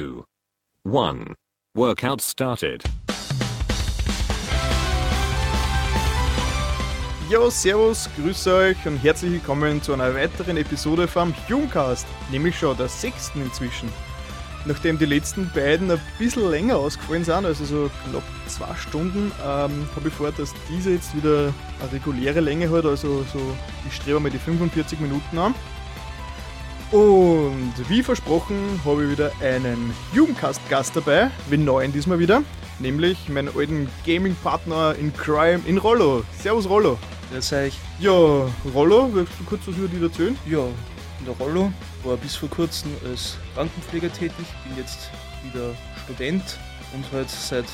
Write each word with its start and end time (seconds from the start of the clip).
two, 0.00 0.24
one. 0.82 1.34
Workout 1.74 2.22
started. 2.22 2.82
Jo, 7.28 7.50
servus, 7.50 8.08
grüße 8.16 8.52
euch 8.54 8.86
und 8.86 8.96
herzlich 8.96 9.32
willkommen 9.32 9.82
zu 9.82 9.92
einer 9.92 10.14
weiteren 10.14 10.56
Episode 10.56 11.06
vom 11.06 11.34
Jungcast, 11.48 12.06
nämlich 12.30 12.58
schon 12.58 12.76
der 12.78 12.88
sechsten 12.88 13.42
inzwischen. 13.42 13.88
Nachdem 14.64 14.98
die 14.98 15.04
letzten 15.04 15.50
beiden 15.54 15.90
ein 15.90 16.00
bisschen 16.18 16.50
länger 16.50 16.76
ausgefallen 16.76 17.24
sind, 17.24 17.44
also 17.44 17.64
so 17.64 17.90
knapp 18.04 18.22
zwei 18.46 18.74
Stunden, 18.76 19.30
ähm, 19.44 19.86
habe 19.94 20.08
ich 20.08 20.14
vor, 20.14 20.32
dass 20.32 20.54
diese 20.70 20.92
jetzt 20.92 21.14
wieder 21.14 21.52
eine 21.80 21.92
reguläre 21.92 22.40
Länge 22.40 22.70
hat, 22.70 22.86
also 22.86 23.22
so, 23.32 23.56
ich 23.86 23.94
strebe 23.94 24.18
mal 24.18 24.30
die 24.30 24.38
45 24.38 24.98
Minuten 24.98 25.38
an. 25.38 25.54
Und 26.90 27.72
wie 27.88 28.02
versprochen 28.02 28.80
habe 28.84 29.04
ich 29.04 29.10
wieder 29.10 29.30
einen 29.40 29.94
Jugendcast-Gast 30.12 30.96
dabei, 30.96 31.30
den 31.48 31.64
neuen 31.64 31.92
diesmal 31.92 32.18
wieder, 32.18 32.42
nämlich 32.80 33.28
meinen 33.28 33.48
alten 33.56 33.88
Gaming-Partner 34.04 34.96
in 34.96 35.14
Crime, 35.14 35.60
in 35.66 35.78
Rollo. 35.78 36.24
Servus 36.36 36.68
Rollo. 36.68 36.98
Grüß 37.30 37.52
euch. 37.52 37.74
Ja, 38.00 38.10
Rollo, 38.74 39.08
willst 39.12 39.32
du 39.38 39.44
kurz 39.44 39.68
was 39.68 39.76
über 39.76 39.86
dich 39.86 40.02
erzählen? 40.02 40.36
Ja, 40.46 40.64
in 41.20 41.26
der 41.26 41.34
Rollo 41.36 41.72
war 42.02 42.16
bis 42.16 42.34
vor 42.34 42.50
kurzem 42.50 42.90
als 43.08 43.36
Krankenpfleger 43.54 44.12
tätig, 44.12 44.46
bin 44.64 44.76
jetzt 44.76 45.10
wieder 45.44 45.70
Student 46.04 46.58
und 46.92 47.04
halt 47.12 47.30
seit 47.30 47.66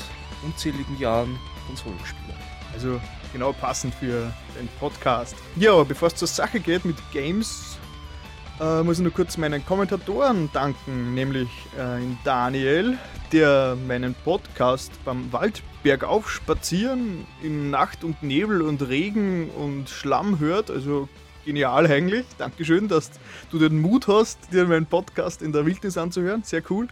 unzähligen 0.43 0.95
Jahren 0.99 1.39
Konsolenspieler. 1.65 2.35
Also 2.71 3.01
genau 3.33 3.51
passend 3.51 3.95
für 3.95 4.31
den 4.59 4.67
Podcast. 4.79 5.35
Ja, 5.55 5.83
bevor 5.83 6.09
es 6.09 6.15
zur 6.15 6.27
Sache 6.27 6.59
geht 6.59 6.85
mit 6.85 6.97
Games, 7.11 7.76
äh, 8.59 8.83
muss 8.83 8.97
ich 8.97 9.03
nur 9.03 9.13
kurz 9.13 9.37
meinen 9.37 9.65
Kommentatoren 9.65 10.49
danken, 10.51 11.13
nämlich 11.13 11.49
äh, 11.77 11.99
Daniel, 12.23 12.97
der 13.31 13.77
meinen 13.87 14.15
Podcast 14.23 14.91
beim 15.05 15.31
Waldbergauf 15.31 16.29
spazieren 16.29 17.25
in 17.43 17.69
Nacht 17.69 18.03
und 18.03 18.23
Nebel 18.23 18.61
und 18.61 18.87
Regen 18.87 19.49
und 19.51 19.89
Schlamm 19.89 20.39
hört. 20.39 20.71
Also 20.71 21.07
genial 21.45 21.85
eigentlich. 21.87 22.25
Dankeschön, 22.37 22.87
dass 22.87 23.11
du 23.51 23.59
den 23.59 23.79
Mut 23.79 24.07
hast, 24.07 24.51
dir 24.51 24.65
meinen 24.65 24.85
Podcast 24.85 25.41
in 25.41 25.51
der 25.51 25.65
Wildnis 25.65 25.97
anzuhören. 25.97 26.43
Sehr 26.43 26.63
cool. 26.69 26.87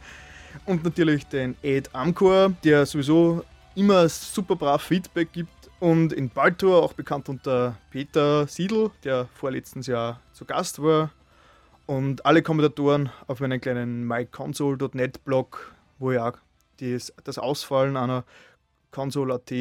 Und 0.65 0.83
natürlich 0.83 1.25
den 1.25 1.55
Ed 1.63 1.89
Amcor, 1.93 2.53
der 2.63 2.85
sowieso 2.85 3.43
immer 3.75 4.07
super 4.07 4.55
brav 4.55 4.81
Feedback 4.81 5.31
gibt. 5.33 5.49
Und 5.79 6.13
in 6.13 6.29
Baltor, 6.29 6.81
auch 6.81 6.93
bekannt 6.93 7.27
unter 7.27 7.75
Peter 7.91 8.47
Siedl, 8.47 8.91
der 9.03 9.27
vorletztes 9.33 9.87
Jahr 9.87 10.21
zu 10.31 10.45
Gast 10.45 10.81
war. 10.81 11.11
Und 11.85 12.25
alle 12.25 12.41
Kommentatoren 12.41 13.11
auf 13.27 13.39
meinen 13.39 13.61
kleinen 13.61 14.05
myconsole.net 14.05 15.23
Blog, 15.23 15.73
wo 15.99 16.11
ich 16.11 16.19
auch 16.19 16.37
das, 16.77 17.13
das 17.23 17.37
Ausfallen 17.37 17.95
einer 17.95 18.25
Console.at 18.91 19.51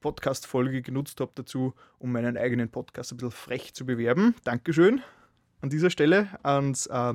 Podcast-Folge 0.00 0.82
genutzt 0.82 1.20
habe 1.20 1.32
dazu, 1.34 1.74
um 1.98 2.12
meinen 2.12 2.36
eigenen 2.36 2.70
Podcast 2.70 3.12
ein 3.12 3.16
bisschen 3.16 3.32
frech 3.32 3.74
zu 3.74 3.84
bewerben. 3.84 4.34
Dankeschön 4.44 5.02
an 5.60 5.70
dieser 5.70 5.90
Stelle 5.90 6.28
ans 6.42 6.86
äh, 6.86 7.14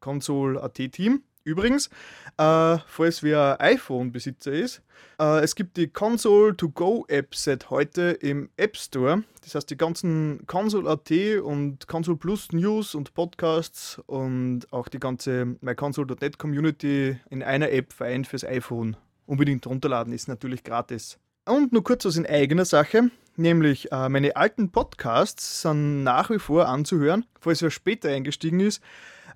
Console.at-Team. 0.00 1.22
Übrigens, 1.44 1.88
äh, 2.36 2.78
falls 2.86 3.22
wer 3.22 3.60
iPhone-Besitzer 3.60 4.52
ist, 4.52 4.82
äh, 5.18 5.40
es 5.40 5.54
gibt 5.54 5.76
die 5.76 5.88
Console 5.88 6.56
to 6.56 6.68
Go 6.68 7.04
App 7.08 7.34
seit 7.34 7.70
heute 7.70 8.10
im 8.10 8.50
App 8.56 8.76
Store. 8.76 9.24
Das 9.42 9.54
heißt, 9.54 9.70
die 9.70 9.76
ganzen 9.76 10.46
Console.at 10.46 11.10
und 11.42 11.86
Console 11.86 12.18
Plus 12.18 12.52
News 12.52 12.94
und 12.94 13.14
Podcasts 13.14 14.00
und 14.06 14.70
auch 14.70 14.88
die 14.88 15.00
ganze 15.00 15.56
MyConsole.net 15.60 16.38
Community 16.38 17.18
in 17.30 17.42
einer 17.42 17.70
App 17.70 17.92
vereint 17.92 18.26
fürs 18.26 18.44
iPhone. 18.44 18.96
Unbedingt 19.26 19.66
runterladen, 19.66 20.12
ist 20.12 20.28
natürlich 20.28 20.62
gratis. 20.62 21.18
Und 21.46 21.72
nur 21.72 21.82
kurz 21.82 22.04
was 22.04 22.16
in 22.16 22.26
eigener 22.26 22.64
Sache, 22.64 23.10
nämlich 23.36 23.90
äh, 23.92 24.08
meine 24.08 24.36
alten 24.36 24.70
Podcasts 24.70 25.62
sind 25.62 26.02
nach 26.04 26.30
wie 26.30 26.38
vor 26.38 26.68
anzuhören. 26.68 27.24
Falls 27.40 27.62
wer 27.62 27.70
später 27.70 28.10
eingestiegen 28.10 28.60
ist, 28.60 28.82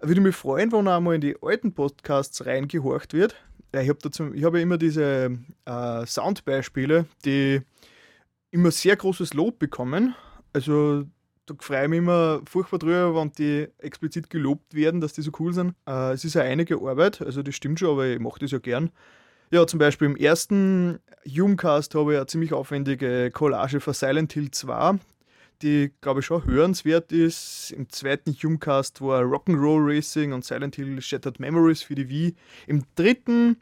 würde 0.09 0.20
mich 0.20 0.37
freuen, 0.37 0.72
wenn 0.72 0.87
er 0.87 0.97
einmal 0.97 1.16
in 1.16 1.20
die 1.20 1.37
alten 1.41 1.72
Podcasts 1.72 2.44
reingehorcht 2.47 3.12
wird. 3.12 3.37
Ich 3.72 3.88
habe 3.88 3.98
hab 4.09 4.54
ja 4.54 4.60
immer 4.60 4.78
diese 4.78 5.38
äh, 5.65 6.06
Soundbeispiele, 6.06 7.06
die 7.25 7.60
immer 8.50 8.70
sehr 8.70 8.97
großes 8.97 9.34
Lob 9.34 9.59
bekommen. 9.59 10.15
Also 10.53 11.04
da 11.47 11.54
freue 11.59 11.84
ich 11.84 11.88
mich 11.88 11.98
immer 11.98 12.41
furchtbar 12.48 12.78
drüber, 12.78 13.15
wenn 13.15 13.32
die 13.32 13.69
explizit 13.78 14.31
gelobt 14.31 14.75
werden, 14.75 15.00
dass 15.00 15.12
die 15.12 15.22
so 15.22 15.32
cool 15.38 15.53
sind. 15.53 15.75
Äh, 15.87 16.12
es 16.12 16.25
ist 16.25 16.34
ja 16.34 16.42
einige 16.42 16.76
Arbeit, 16.76 17.21
also 17.21 17.42
das 17.42 17.54
stimmt 17.54 17.81
schon, 17.81 17.91
aber 17.91 18.06
ich 18.06 18.21
mache 18.21 18.38
das 18.38 18.53
ja 18.53 18.59
gern. 18.59 18.91
Ja, 19.50 19.66
zum 19.66 19.78
Beispiel 19.78 20.06
im 20.06 20.16
ersten 20.16 21.00
Humecast 21.26 21.94
habe 21.94 22.12
ich 22.12 22.19
eine 22.19 22.26
ziemlich 22.26 22.53
aufwendige 22.53 23.31
Collage 23.31 23.81
für 23.81 23.92
Silent 23.92 24.32
Hill 24.32 24.50
2, 24.50 24.98
die, 25.65 25.93
glaube 26.03 26.21
ich, 26.21 26.27
schon 26.27 26.45
hörenswert 26.45 27.11
ist. 27.11 27.73
Im 27.73 27.89
zweiten 27.89 28.33
Humecast 28.33 29.01
war 29.01 29.23
Rock'n'Roll 29.23 29.97
Racing 29.97 30.35
und 30.35 30.45
Silent 30.45 30.77
Hill 30.77 31.01
Shattered 31.01 31.41
Memories 31.41 31.83
für 31.83 31.95
die 31.95 32.09
Wii. 32.09 32.35
Im 32.67 32.85
dritten 32.95 33.57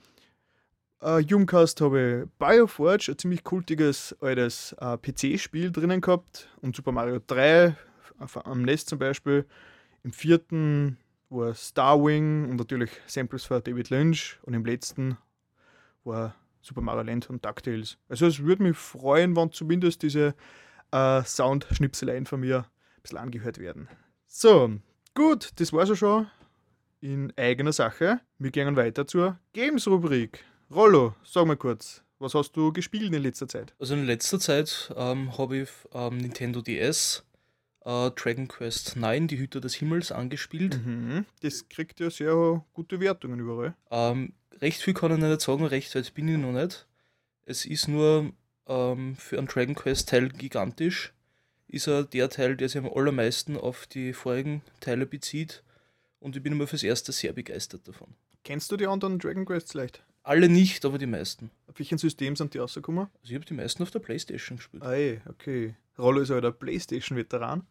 äh, 1.01 1.23
Humecast 1.23 1.81
habe 1.81 2.25
ich 2.25 2.39
Bioforge, 2.39 3.13
ein 3.13 3.19
ziemlich 3.19 3.45
kultiges 3.45 4.17
altes 4.21 4.75
äh, 4.81 4.99
PC-Spiel 4.99 5.71
drinnen 5.71 6.01
gehabt 6.01 6.49
und 6.61 6.75
Super 6.75 6.91
Mario 6.91 7.21
3 7.25 7.77
am 8.19 8.63
NES 8.63 8.84
zum 8.84 8.99
Beispiel. 8.99 9.47
Im 10.03 10.13
vierten 10.13 10.99
war 11.31 11.55
Starwing 11.55 12.51
und 12.51 12.57
natürlich 12.57 12.91
Samples 13.07 13.45
für 13.45 13.61
David 13.61 13.91
Lynch 13.91 14.39
und 14.43 14.55
im 14.55 14.65
letzten 14.65 15.19
war 16.03 16.34
Super 16.63 16.81
Mario 16.81 17.03
Land 17.03 17.31
und 17.31 17.45
DuckTales. 17.45 17.97
Also 18.09 18.27
es 18.27 18.41
würde 18.41 18.65
mich 18.65 18.77
freuen, 18.77 19.37
wenn 19.37 19.53
zumindest 19.53 20.03
diese 20.03 20.34
äh, 20.92 21.25
Soundschnipseleien 21.25 22.26
von 22.26 22.41
mir 22.41 22.58
ein 22.97 23.03
bisschen 23.03 23.19
angehört 23.19 23.58
werden. 23.58 23.88
So, 24.26 24.70
gut, 25.14 25.50
das 25.56 25.72
war 25.72 25.88
es 25.88 25.98
schon 25.98 26.28
in 27.00 27.32
eigener 27.36 27.72
Sache. 27.72 28.20
Wir 28.38 28.50
gehen 28.50 28.76
weiter 28.76 29.06
zur 29.06 29.38
Games-Rubrik. 29.53 30.44
Rollo, 30.70 31.14
sag 31.25 31.47
mal 31.47 31.56
kurz, 31.56 32.03
was 32.19 32.34
hast 32.34 32.53
du 32.53 32.72
gespielt 32.72 33.12
in 33.12 33.22
letzter 33.22 33.48
Zeit? 33.48 33.75
Also 33.78 33.94
in 33.94 34.06
letzter 34.06 34.38
Zeit 34.38 34.92
ähm, 34.97 35.36
habe 35.36 35.58
ich 35.58 35.69
ähm, 35.92 36.19
Nintendo 36.19 36.62
DS, 36.62 37.24
äh, 37.84 38.10
Dragon 38.12 38.48
Quest 38.48 38.97
9, 38.97 39.26
die 39.26 39.38
Hüter 39.38 39.60
des 39.60 39.74
Himmels, 39.74 40.12
angespielt. 40.12 40.80
Mhm, 40.86 41.26
das 41.42 41.69
kriegt 41.69 42.00
ja 42.00 42.09
sehr 42.09 42.64
gute 42.72 43.00
Wertungen 43.00 43.41
überall. 43.41 43.74
Ähm, 43.91 44.34
recht 44.60 44.80
viel 44.80 44.94
kann 44.94 45.12
ich 45.12 45.19
nicht 45.19 45.41
sagen, 45.41 45.66
recht 45.66 45.94
weit 45.94 46.14
bin 46.14 46.28
ich 46.28 46.38
noch 46.38 46.53
nicht. 46.53 46.86
Es 47.44 47.66
ist 47.66 47.88
nur 47.88 48.32
ähm, 48.67 49.17
für 49.17 49.39
einen 49.39 49.47
Dragon 49.47 49.75
Quest 49.75 50.09
Teil 50.09 50.28
gigantisch. 50.28 51.12
Ist 51.69 51.87
er 51.87 52.05
der 52.05 52.28
Teil, 52.28 52.56
der 52.56 52.69
sich 52.69 52.78
am 52.78 52.91
allermeisten 52.93 53.56
auf 53.56 53.87
die 53.87 54.12
vorigen 54.12 54.62
Teile 54.81 55.06
bezieht. 55.06 55.62
Und 56.21 56.37
ich 56.37 56.43
bin 56.43 56.53
immer 56.53 56.67
fürs 56.67 56.83
Erste 56.83 57.12
sehr 57.12 57.33
begeistert 57.33 57.89
davon. 57.89 58.15
Kennst 58.45 58.71
du 58.71 58.77
die 58.77 58.87
anderen 58.87 59.19
Dragon 59.19 59.45
Quests 59.45 59.75
leicht? 59.75 60.05
Alle 60.25 60.49
nicht, 60.49 60.84
aber 60.84 60.99
die 60.99 61.06
meisten. 61.06 61.51
Auf 61.67 61.78
welchem 61.78 61.99
System 61.99 62.37
sind 62.37 62.55
die 62.55 62.59
rausgekommen? 62.59 63.09
Also 63.22 63.31
ich 63.31 63.34
habe 63.34 63.45
die 63.45 63.55
meisten 63.55 63.83
auf 63.83 63.91
der 63.91 63.99
Playstation 63.99 64.59
gespielt. 64.59 64.83
Ei, 64.83 65.21
okay. 65.28 65.75
Rollo 65.99 66.21
ist 66.21 66.31
halt 66.31 66.45
ein 66.45 66.56
Playstation-Veteran. 66.56 67.67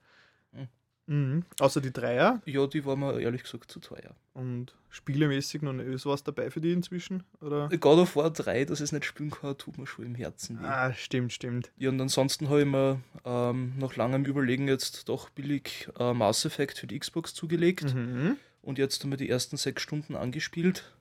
Hm. 1.12 1.32
Mhm. 1.36 1.44
Außer 1.60 1.82
die 1.82 1.92
Dreier. 1.92 2.42
Ja, 2.46 2.66
die 2.68 2.86
war 2.86 2.96
mir 2.96 3.20
ehrlich 3.20 3.44
gesagt 3.44 3.70
zu 3.70 3.80
teuer. 3.82 4.16
Und 4.34 4.74
spielemäßig 4.90 5.62
noch 5.62 5.74
nicht 5.74 6.06
was 6.06 6.24
dabei 6.24 6.50
für 6.50 6.62
die 6.62 6.72
inzwischen? 6.72 7.24
Oder? 7.42 7.68
God 7.70 8.00
of 8.00 8.16
War 8.16 8.32
3, 8.32 8.64
dass 8.66 8.80
ich 8.80 8.86
es 8.86 8.92
nicht 8.94 9.04
spielen 9.06 9.30
kann, 9.32 9.58
tut 9.58 9.78
mir 9.78 9.86
schon 9.88 10.06
im 10.06 10.16
Herzen 10.16 10.62
weh. 10.62 10.66
Ah, 10.66 10.94
stimmt, 10.94 11.34
stimmt. 11.34 11.72
Ja, 11.78 11.90
und 11.90 12.00
ansonsten 12.00 12.48
habe 12.50 12.62
ich 12.62 12.66
mir 12.68 13.02
ähm, 13.26 13.74
nach 13.78 13.96
langem 13.98 14.24
Überlegen 14.26 14.68
jetzt 14.70 15.10
doch 15.10 15.30
billig 15.30 15.90
äh, 16.00 16.14
Mass 16.14 16.46
Effect 16.46 16.78
für 16.78 16.88
die 16.88 16.98
Xbox 17.00 17.34
zugelegt 17.34 17.94
Mhm. 17.94 18.38
und 18.62 18.78
jetzt 18.78 19.04
haben 19.04 19.10
wir 19.12 19.18
die 19.18 19.30
ersten 19.30 19.58
sechs 19.58 19.82
Stunden 19.82 20.16
angespielt. 20.16 20.94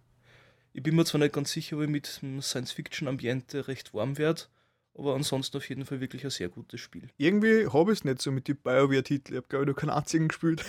Ich 0.72 0.82
bin 0.82 0.97
mir 0.97 1.04
zwar 1.04 1.20
nicht 1.20 1.34
ganz 1.34 1.52
sicher, 1.52 1.76
ob 1.76 1.82
ich 1.82 1.88
mit 1.88 2.20
dem 2.23 2.40
Science-Fiction-Ambiente 2.43 3.69
recht 3.69 3.93
warm 3.94 4.19
werde, 4.19 4.43
aber 5.00 5.14
ansonsten 5.14 5.56
auf 5.56 5.69
jeden 5.69 5.85
Fall 5.85 6.00
wirklich 6.00 6.25
ein 6.25 6.31
sehr 6.31 6.49
gutes 6.49 6.81
Spiel. 6.81 7.08
Irgendwie 7.17 7.67
habe 7.67 7.93
ich 7.93 8.00
es 8.00 8.05
nicht 8.05 8.20
so 8.20 8.31
mit 8.31 8.47
den 8.49 8.56
BioWare-Titeln. 8.56 9.35
Ich 9.35 9.37
habe, 9.38 9.49
glaube 9.49 9.64
ich, 9.64 9.69
noch 9.69 9.76
keinen 9.76 9.91
einzigen 9.91 10.29
gespielt. 10.29 10.62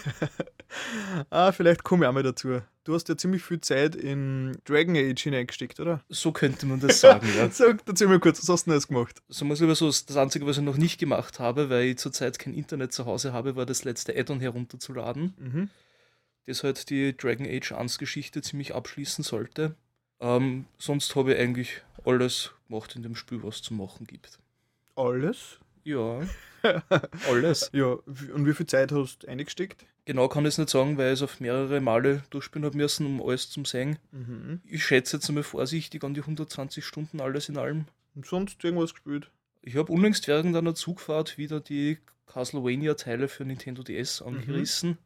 ah, 1.29 1.51
vielleicht 1.51 1.83
komme 1.83 2.05
ich 2.05 2.09
auch 2.09 2.13
mal 2.13 2.23
dazu. 2.23 2.61
Du 2.83 2.93
hast 2.93 3.09
ja 3.09 3.17
ziemlich 3.17 3.43
viel 3.43 3.61
Zeit 3.61 3.95
in 3.95 4.57
Dragon 4.65 4.95
Age 4.95 5.21
hineingesteckt, 5.21 5.79
oder? 5.79 6.01
So 6.09 6.31
könnte 6.31 6.65
man 6.65 6.79
das 6.79 7.01
sagen, 7.01 7.27
ja. 7.37 7.49
Sag, 7.51 7.83
erzähl 7.85 8.07
mal 8.07 8.19
kurz, 8.19 8.41
was 8.41 8.49
hast 8.49 8.65
du 8.65 8.71
denn 8.71 8.79
jetzt 8.79 8.87
gemacht? 8.87 9.21
So 9.27 9.45
muss 9.45 9.59
ich 9.59 9.65
aber 9.65 9.75
so, 9.75 9.87
das 9.87 10.15
Einzige, 10.17 10.45
was 10.47 10.57
ich 10.57 10.63
noch 10.63 10.77
nicht 10.77 10.97
gemacht 10.99 11.39
habe, 11.39 11.69
weil 11.69 11.85
ich 11.87 11.97
zurzeit 11.97 12.39
kein 12.39 12.53
Internet 12.53 12.93
zu 12.93 13.05
Hause 13.05 13.33
habe, 13.33 13.55
war 13.55 13.65
das 13.65 13.83
letzte 13.83 14.17
Add-on 14.17 14.39
herunterzuladen, 14.39 15.33
Mhm. 15.37 15.69
das 16.47 16.63
halt 16.63 16.89
die 16.89 17.15
Dragon 17.15 17.45
Age 17.47 17.73
1 17.73 17.97
Geschichte 17.99 18.41
ziemlich 18.41 18.73
abschließen 18.73 19.23
sollte. 19.23 19.75
Ähm, 20.19 20.65
sonst 20.77 21.15
habe 21.15 21.33
ich 21.33 21.39
eigentlich 21.39 21.81
alles 22.05 22.51
gemacht 22.67 22.95
in 22.95 23.03
dem 23.03 23.15
Spiel, 23.15 23.43
was 23.43 23.61
zu 23.61 23.73
machen 23.73 24.05
gibt. 24.05 24.39
Alles? 24.95 25.59
Ja, 25.83 26.21
alles. 27.27 27.69
Ja, 27.73 27.97
und 28.33 28.45
wie 28.45 28.53
viel 28.53 28.67
Zeit 28.67 28.91
hast 28.91 29.23
du 29.23 29.27
eingesteckt? 29.27 29.85
Genau 30.05 30.27
kann 30.27 30.45
ich 30.45 30.49
es 30.49 30.57
nicht 30.57 30.69
sagen, 30.69 30.97
weil 30.97 31.13
ich 31.13 31.19
es 31.19 31.23
auf 31.23 31.39
mehrere 31.39 31.79
Male 31.79 32.23
durchspielen 32.31 32.65
habe 32.65 32.77
müssen, 32.77 33.05
um 33.05 33.21
alles 33.21 33.49
zu 33.49 33.63
sehen. 33.65 33.99
Mhm. 34.11 34.61
Ich 34.65 34.83
schätze 34.83 35.17
jetzt 35.17 35.29
einmal 35.29 35.43
vorsichtig 35.43 36.03
an 36.03 36.13
die 36.13 36.21
120 36.21 36.83
Stunden 36.83 37.21
alles 37.21 37.49
in 37.49 37.57
allem. 37.57 37.85
Und 38.15 38.25
sonst 38.25 38.63
irgendwas 38.63 38.93
gespielt? 38.93 39.29
Ich 39.61 39.75
habe 39.75 39.91
unlängst 39.91 40.27
während 40.27 40.55
einer 40.55 40.75
Zugfahrt 40.75 41.37
wieder 41.37 41.59
die 41.59 41.99
Castlevania-Teile 42.25 43.27
für 43.27 43.45
Nintendo 43.45 43.83
DS 43.83 44.21
angerissen, 44.21 44.97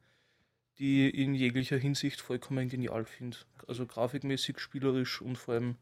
die 0.79 1.09
ich 1.09 1.15
in 1.15 1.35
jeglicher 1.35 1.77
Hinsicht 1.77 2.21
vollkommen 2.21 2.69
genial 2.69 3.05
finde. 3.05 3.37
Also 3.67 3.85
grafikmäßig, 3.85 4.59
spielerisch 4.59 5.21
und 5.21 5.37
vor 5.37 5.55
allem 5.55 5.75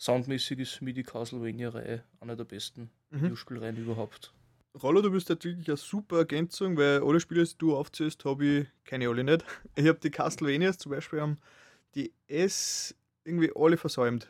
soundmäßig 0.00 0.58
ist 0.58 0.82
mir 0.82 0.92
die 0.94 1.02
Castlevania-Reihe 1.02 2.02
einer 2.20 2.36
der 2.36 2.44
besten 2.44 2.90
Mhm. 3.10 3.22
Videospielreihen 3.24 3.76
überhaupt. 3.76 4.32
Rollo, 4.80 5.02
du 5.02 5.10
bist 5.10 5.28
halt 5.28 5.44
wirklich 5.44 5.66
eine 5.68 5.76
super 5.76 6.18
Ergänzung, 6.18 6.76
weil 6.76 7.02
alle 7.02 7.18
Spiele, 7.18 7.44
die 7.44 7.58
du 7.58 7.76
aufzählst, 7.76 8.24
habe 8.24 8.44
ich 8.44 8.66
keine 8.84 9.08
alle 9.08 9.24
nicht. 9.24 9.44
Ich 9.74 9.86
habe 9.88 9.98
die 9.98 10.10
Castlevanias 10.10 10.78
zum 10.78 10.92
Beispiel 10.92 11.18
am 11.18 11.38
DS 11.96 12.94
irgendwie 13.24 13.50
alle 13.54 13.76
versäumt. 13.76 14.28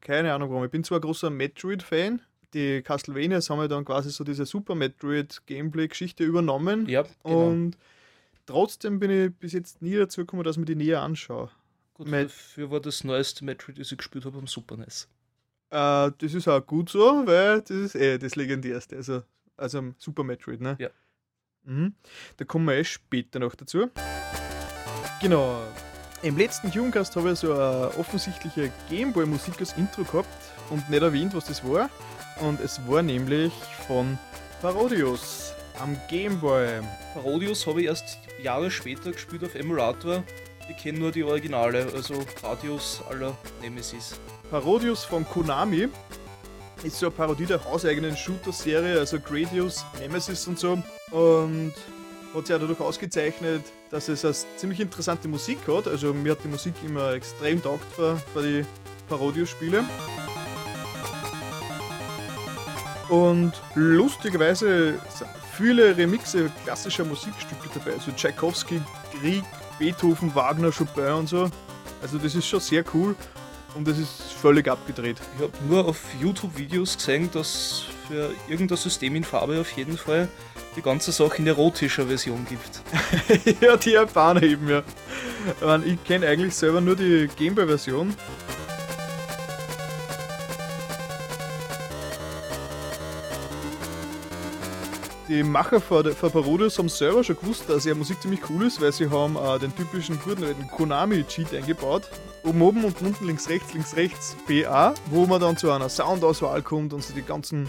Keine 0.00 0.32
Ahnung 0.32 0.50
warum. 0.50 0.64
Ich 0.64 0.70
bin 0.70 0.84
zwar 0.84 0.98
ein 0.98 1.02
großer 1.02 1.30
Metroid-Fan. 1.30 2.20
Die 2.54 2.82
Castlevanias 2.82 3.48
haben 3.50 3.60
ja 3.60 3.68
dann 3.68 3.84
quasi 3.84 4.10
so 4.10 4.24
diese 4.24 4.44
Super 4.44 4.74
Metroid-Gameplay-Geschichte 4.74 6.24
übernommen. 6.24 6.88
Ja, 6.88 7.02
genau. 7.24 7.48
Und 7.50 7.78
trotzdem 8.46 8.98
bin 8.98 9.10
ich 9.10 9.34
bis 9.34 9.52
jetzt 9.52 9.82
nie 9.82 9.94
dazu 9.96 10.22
gekommen, 10.22 10.42
dass 10.44 10.56
ich 10.56 10.60
mir 10.60 10.66
die 10.66 10.74
näher 10.76 11.02
anschaue. 11.02 11.50
Gut, 11.96 12.08
Met- 12.08 12.26
dafür 12.28 12.70
war 12.70 12.80
das 12.80 13.04
neueste 13.04 13.42
Metroid, 13.42 13.78
das 13.78 13.90
ich 13.90 13.96
gespielt 13.96 14.26
habe, 14.26 14.36
am 14.36 14.46
Super 14.46 14.76
NES. 14.76 15.08
Äh, 15.70 16.10
das 16.18 16.34
ist 16.34 16.46
auch 16.46 16.60
gut 16.60 16.90
so, 16.90 17.22
weil 17.26 17.62
das 17.62 17.70
ist 17.70 17.94
eh 17.94 18.18
das 18.18 18.36
legendärste. 18.36 18.96
Also, 18.96 19.22
also 19.56 19.78
am 19.78 19.94
Super 19.96 20.22
Metroid, 20.22 20.60
ne? 20.60 20.76
Ja. 20.78 20.90
Mhm. 21.64 21.94
Da 22.36 22.44
kommen 22.44 22.66
wir 22.66 22.74
eh 22.74 22.84
später 22.84 23.38
noch 23.38 23.54
dazu. 23.54 23.90
Genau. 25.22 25.62
Im 26.22 26.36
letzten 26.36 26.70
Jugendcast 26.70 27.16
habe 27.16 27.32
ich 27.32 27.38
so 27.38 27.52
eine 27.54 27.88
offensichtliche 27.96 28.70
Gameboy-Musik 28.90 29.54
als 29.58 29.72
Intro 29.78 30.04
gehabt 30.04 30.28
und 30.68 30.88
nicht 30.90 31.02
erwähnt, 31.02 31.34
was 31.34 31.46
das 31.46 31.64
war. 31.64 31.88
Und 32.40 32.60
es 32.60 32.78
war 32.86 33.02
nämlich 33.02 33.54
von 33.86 34.18
Parodius 34.60 35.54
am 35.78 35.96
Gameboy. 36.10 36.80
Parodius 37.14 37.66
habe 37.66 37.80
ich 37.80 37.86
erst 37.86 38.18
Jahre 38.42 38.70
später 38.70 39.12
gespielt 39.12 39.44
auf 39.44 39.54
Emulator. 39.54 40.22
Ich 40.68 40.76
kenne 40.76 40.98
nur 40.98 41.12
die 41.12 41.22
Originale, 41.22 41.86
also 41.94 42.14
Gradius 42.40 43.00
aller 43.08 43.36
Nemesis. 43.60 44.14
Parodius 44.50 45.04
von 45.04 45.24
Konami 45.28 45.88
ist 46.82 46.98
so 46.98 47.06
eine 47.06 47.14
Parodie 47.14 47.46
der 47.46 47.64
hauseigenen 47.64 48.16
Shooter-Serie, 48.16 48.98
also 48.98 49.18
Gradius, 49.20 49.84
Nemesis 50.00 50.46
und 50.46 50.58
so. 50.58 50.78
Und 51.10 51.72
hat 52.34 52.46
sich 52.46 52.56
auch 52.56 52.60
dadurch 52.60 52.80
ausgezeichnet, 52.80 53.62
dass 53.90 54.08
es 54.08 54.24
eine 54.24 54.34
ziemlich 54.56 54.80
interessante 54.80 55.28
Musik 55.28 55.58
hat. 55.68 55.86
Also 55.86 56.12
mir 56.12 56.32
hat 56.32 56.44
die 56.44 56.48
Musik 56.48 56.74
immer 56.84 57.12
extrem 57.12 57.62
taugt 57.62 57.84
für, 57.94 58.16
für 58.32 58.42
die 58.42 58.64
Parodius-Spiele. 59.08 59.84
Und 63.08 63.52
lustigerweise 63.74 64.94
sind 65.16 65.30
viele 65.56 65.96
Remixe 65.96 66.50
klassischer 66.64 67.04
Musikstücke 67.04 67.68
dabei, 67.72 67.92
also 67.92 68.10
Tchaikovsky, 68.10 68.80
Krieg, 69.12 69.44
Beethoven, 69.78 70.34
Wagner, 70.34 70.70
Chopin 70.70 71.12
und 71.12 71.28
so. 71.28 71.50
Also 72.02 72.18
das 72.18 72.34
ist 72.34 72.46
schon 72.46 72.60
sehr 72.60 72.84
cool 72.94 73.14
und 73.74 73.86
das 73.86 73.98
ist 73.98 74.22
völlig 74.40 74.68
abgedreht. 74.68 75.16
Ich 75.36 75.42
habe 75.42 75.52
nur 75.68 75.86
auf 75.86 76.00
YouTube-Videos 76.20 76.96
gesehen, 76.96 77.30
dass 77.32 77.84
für 78.08 78.30
irgendein 78.48 78.78
System 78.78 79.16
in 79.16 79.24
Farbe 79.24 79.60
auf 79.60 79.70
jeden 79.72 79.96
Fall 79.96 80.28
die 80.76 80.82
ganze 80.82 81.10
Sache 81.10 81.38
in 81.38 81.46
erotischer 81.46 82.06
Version 82.06 82.46
gibt. 82.48 82.82
ja, 83.60 83.76
die 83.76 83.90
Japaner 83.90 84.42
eben, 84.42 84.68
ja. 84.68 84.82
Ich, 85.84 85.92
ich 85.92 86.04
kenne 86.04 86.26
eigentlich 86.26 86.54
selber 86.54 86.80
nur 86.80 86.96
die 86.96 87.28
Gameboy-Version. 87.36 88.14
Die 95.28 95.42
Macher 95.42 95.80
von, 95.80 96.04
von 96.12 96.30
Parodius 96.30 96.78
haben 96.78 96.88
selber 96.88 97.24
schon 97.24 97.36
gewusst, 97.36 97.68
dass 97.68 97.84
ihre 97.84 97.96
Musik 97.96 98.22
ziemlich 98.22 98.40
cool 98.48 98.66
ist, 98.66 98.80
weil 98.80 98.92
sie 98.92 99.10
haben 99.10 99.34
äh, 99.34 99.58
den 99.58 99.74
typischen 99.74 100.20
guten 100.20 100.68
Konami-Cheat 100.68 101.52
eingebaut. 101.52 102.08
Oben 102.44 102.62
oben 102.62 102.84
und 102.84 103.02
unten 103.02 103.26
links 103.26 103.48
rechts, 103.48 103.74
links 103.74 103.96
rechts 103.96 104.36
BA, 104.46 104.94
wo 105.06 105.26
man 105.26 105.40
dann 105.40 105.56
zu 105.56 105.72
einer 105.72 105.88
Soundauswahl 105.88 106.62
kommt 106.62 106.92
und 106.92 107.02
so 107.02 107.12
die 107.12 107.22
ganzen 107.22 107.68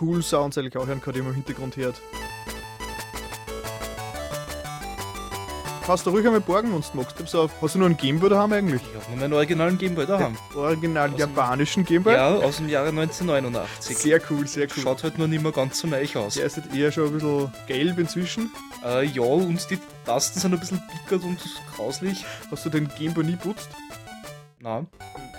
cool 0.00 0.20
Sounds 0.20 0.58
eigentlich 0.58 0.76
auch 0.76 0.88
hören 0.88 1.00
kann, 1.00 1.14
die 1.14 1.20
man 1.20 1.28
im 1.28 1.36
Hintergrund 1.36 1.76
hört. 1.76 1.94
Kannst 5.86 6.04
du 6.04 6.10
ruhig 6.10 6.26
einmal 6.26 6.40
borgen, 6.40 6.74
wenn 6.74 6.80
du 6.80 6.96
magst. 6.96 7.34
Auf. 7.36 7.52
Hast 7.62 7.76
du 7.76 7.78
noch 7.78 7.86
einen 7.86 7.96
Gameboy 7.96 8.28
daheim 8.28 8.52
eigentlich? 8.52 8.82
Ich 8.82 9.00
habe 9.00 9.10
nur 9.10 9.20
meinen 9.20 9.32
originalen 9.34 9.78
Gameboy 9.78 10.04
daheim. 10.04 10.36
Original 10.56 11.12
Aus 11.12 11.18
japanischen 11.20 11.84
Gameboy? 11.84 12.12
Ja, 12.14 12.34
aus 12.34 12.56
dem 12.56 12.68
Jahre 12.68 12.88
1989. 12.88 13.96
Sehr 13.96 14.20
cool, 14.28 14.48
sehr 14.48 14.66
cool. 14.66 14.82
Schaut 14.82 15.04
halt 15.04 15.16
nur 15.16 15.28
nicht 15.28 15.44
mehr 15.44 15.52
ganz 15.52 15.78
so 15.78 15.86
neu 15.86 16.04
aus. 16.16 16.34
Der 16.34 16.46
ist 16.46 16.56
halt 16.56 16.74
eher 16.74 16.90
schon 16.90 17.06
ein 17.06 17.12
bisschen 17.12 17.52
gelb 17.68 17.98
inzwischen. 18.00 18.50
Äh, 18.84 19.06
ja, 19.06 19.22
und 19.22 19.70
die 19.70 19.78
Tasten 20.04 20.40
sind 20.40 20.54
ein 20.54 20.58
bisschen 20.58 20.82
pickert 20.90 21.22
und 21.22 21.38
grauslich. 21.76 22.24
Hast 22.50 22.66
du 22.66 22.70
den 22.70 22.88
Gameboy 22.98 23.22
nie 23.22 23.36
putzt? 23.36 23.68
Nein. 24.58 24.88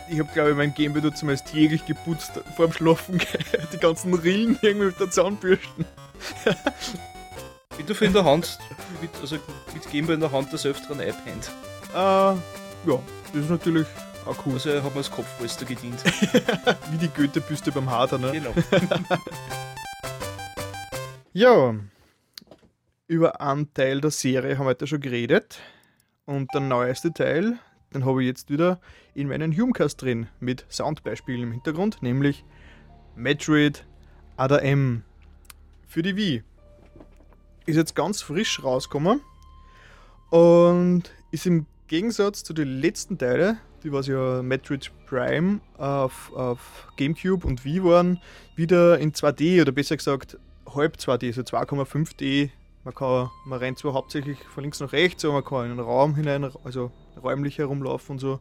Ich 0.09 0.17
habe, 0.17 0.29
glaube 0.33 0.51
ich, 0.51 0.55
mein 0.55 0.73
Gameboy 0.73 1.01
dort 1.01 1.17
zumindest 1.17 1.51
täglich 1.51 1.85
geputzt, 1.85 2.31
vor 2.55 2.67
dem 2.67 2.73
Schlafen. 2.73 3.19
Die 3.73 3.77
ganzen 3.79 4.13
Rillen 4.13 4.57
irgendwie 4.61 4.85
mit 4.88 4.99
der 5.01 5.11
Zahnbürsten. 5.11 5.83
Bin 7.77 7.85
dafür 7.85 8.07
in 8.07 8.13
der 8.13 8.25
Hand, 8.25 8.57
mit, 9.01 9.12
also 9.21 9.38
mit 9.74 9.89
Gameboy 9.89 10.15
in 10.15 10.19
der 10.19 10.31
Hand 10.31 10.51
des 10.51 10.65
Öfteren 10.65 11.00
einpennt. 11.00 11.51
Äh, 11.94 11.97
ja, 11.97 12.39
das 13.33 13.44
ist 13.44 13.50
natürlich 13.50 13.88
auch 14.25 14.35
cool. 14.45 14.53
Also 14.53 14.81
hat 14.81 14.91
mir 14.91 14.97
als 14.97 15.12
Kopfpolster 15.12 15.65
gedient. 15.65 16.03
Wie 16.91 16.97
die 16.97 17.09
Goethe-Büste 17.09 17.71
beim 17.71 17.89
Hader, 17.89 18.18
ne? 18.18 18.31
genau. 18.31 18.53
Ja, 21.33 21.75
über 23.06 23.41
einen 23.41 23.71
Teil 23.75 24.01
der 24.01 24.09
Serie 24.09 24.57
haben 24.57 24.65
wir 24.65 24.69
heute 24.69 24.88
schon 24.88 25.01
geredet. 25.01 25.59
Und 26.25 26.51
der 26.51 26.62
neueste 26.62 27.13
Teil, 27.13 27.59
den 27.94 28.06
habe 28.06 28.23
ich 28.23 28.27
jetzt 28.27 28.50
wieder 28.50 28.80
in 29.13 29.27
meinen 29.27 29.56
Humecast 29.56 30.01
drin, 30.01 30.27
mit 30.39 30.65
Soundbeispielen 30.69 31.44
im 31.44 31.51
Hintergrund, 31.51 32.01
nämlich 32.01 32.44
Metroid 33.15 33.85
Other 34.35 34.63
M 34.63 35.03
für 35.88 36.01
die 36.01 36.15
Wii. 36.15 36.44
Ist 37.67 37.75
jetzt 37.75 37.95
ganz 37.95 38.21
frisch 38.21 38.63
rausgekommen 38.63 39.19
und 40.29 41.03
ist 41.31 41.45
im 41.45 41.65
Gegensatz 41.87 42.43
zu 42.43 42.53
den 42.53 42.79
letzten 42.79 43.17
Teilen, 43.17 43.59
die 43.83 43.91
was 43.91 44.07
ja 44.07 44.41
Metroid 44.41 44.89
Prime 45.05 45.59
auf, 45.77 46.31
auf 46.33 46.87
Gamecube 46.95 47.45
und 47.45 47.65
Wii 47.65 47.83
waren, 47.83 48.21
wieder 48.56 48.97
in 48.99 49.11
2D 49.11 49.61
oder 49.61 49.73
besser 49.73 49.97
gesagt 49.97 50.37
halb 50.65 50.95
2D, 50.95 51.33
so 51.33 51.42
2,5D. 51.42 52.51
Man, 52.85 52.95
kann, 52.95 53.30
man 53.45 53.59
rennt 53.59 53.80
zwar 53.80 53.94
hauptsächlich 53.94 54.39
von 54.45 54.63
links 54.63 54.80
nach 54.80 54.94
rechts, 54.94 55.25
aber 55.25 55.33
man 55.33 55.44
kann 55.44 55.65
in 55.65 55.71
einen 55.71 55.80
Raum 55.81 56.15
hinein, 56.15 56.49
also 56.63 56.92
räumlich 57.21 57.57
herumlaufen 57.57 58.13
und 58.13 58.19
so. 58.19 58.39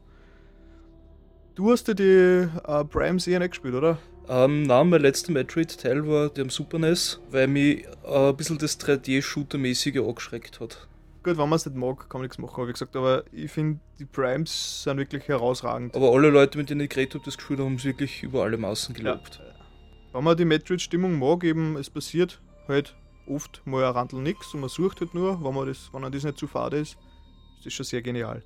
Du 1.56 1.72
hast 1.72 1.88
dir 1.88 1.96
die 1.96 2.48
äh, 2.64 2.84
Prime-Serie 2.84 3.40
nicht 3.40 3.50
gespielt, 3.50 3.74
oder? 3.74 3.98
Ähm, 4.28 4.62
nein, 4.64 4.88
mein 4.88 5.02
letzter 5.02 5.32
Metroid-Teil 5.32 6.06
war 6.06 6.28
der 6.30 6.44
am 6.44 6.50
Super 6.50 6.78
NES, 6.78 7.20
weil 7.30 7.46
mich 7.46 7.84
äh, 8.04 8.28
ein 8.28 8.36
bisschen 8.36 8.58
das 8.58 8.78
3D-Shooter-mäßige 8.80 9.98
angeschreckt 9.98 10.60
hat. 10.60 10.88
Gut, 11.22 11.38
wenn 11.38 11.48
man 11.48 11.56
es 11.56 11.66
nicht 11.66 11.76
mag, 11.76 12.08
kann 12.08 12.20
man 12.20 12.22
nichts 12.22 12.38
machen, 12.38 12.68
wie 12.68 12.72
gesagt, 12.72 12.94
aber 12.96 13.24
ich 13.32 13.50
finde, 13.50 13.80
die 13.98 14.04
Primes 14.04 14.82
sind 14.84 14.98
wirklich 14.98 15.26
herausragend. 15.28 15.94
Aber 15.94 16.12
alle 16.12 16.30
Leute, 16.30 16.58
mit 16.58 16.70
denen 16.70 16.82
ich 16.82 16.90
geredet 16.90 17.14
habe, 17.14 17.24
das 17.24 17.36
gespielt 17.36 17.60
haben, 17.60 17.74
es 17.74 17.84
wirklich 17.84 18.22
über 18.22 18.42
alle 18.44 18.56
Maßen 18.56 18.94
gelobt. 18.94 19.40
Wenn 20.12 20.24
man 20.24 20.36
die 20.36 20.44
Metroid-Stimmung 20.44 21.18
mag, 21.18 21.42
eben, 21.44 21.76
es 21.76 21.90
passiert 21.90 22.40
halt 22.68 22.94
oft 23.26 23.60
mal 23.66 23.84
ein 23.84 23.92
Randl 23.92 24.20
nix 24.20 24.54
und 24.54 24.60
man 24.60 24.68
sucht 24.68 25.00
halt 25.00 25.14
nur, 25.14 25.42
wenn, 25.44 25.54
man 25.54 25.66
das, 25.66 25.90
wenn 25.92 26.04
einem 26.04 26.12
das 26.12 26.24
nicht 26.24 26.38
zu 26.38 26.46
fade 26.46 26.78
ist. 26.78 26.96
Das 27.58 27.66
ist 27.66 27.74
schon 27.74 27.84
sehr 27.84 28.02
genial. 28.02 28.42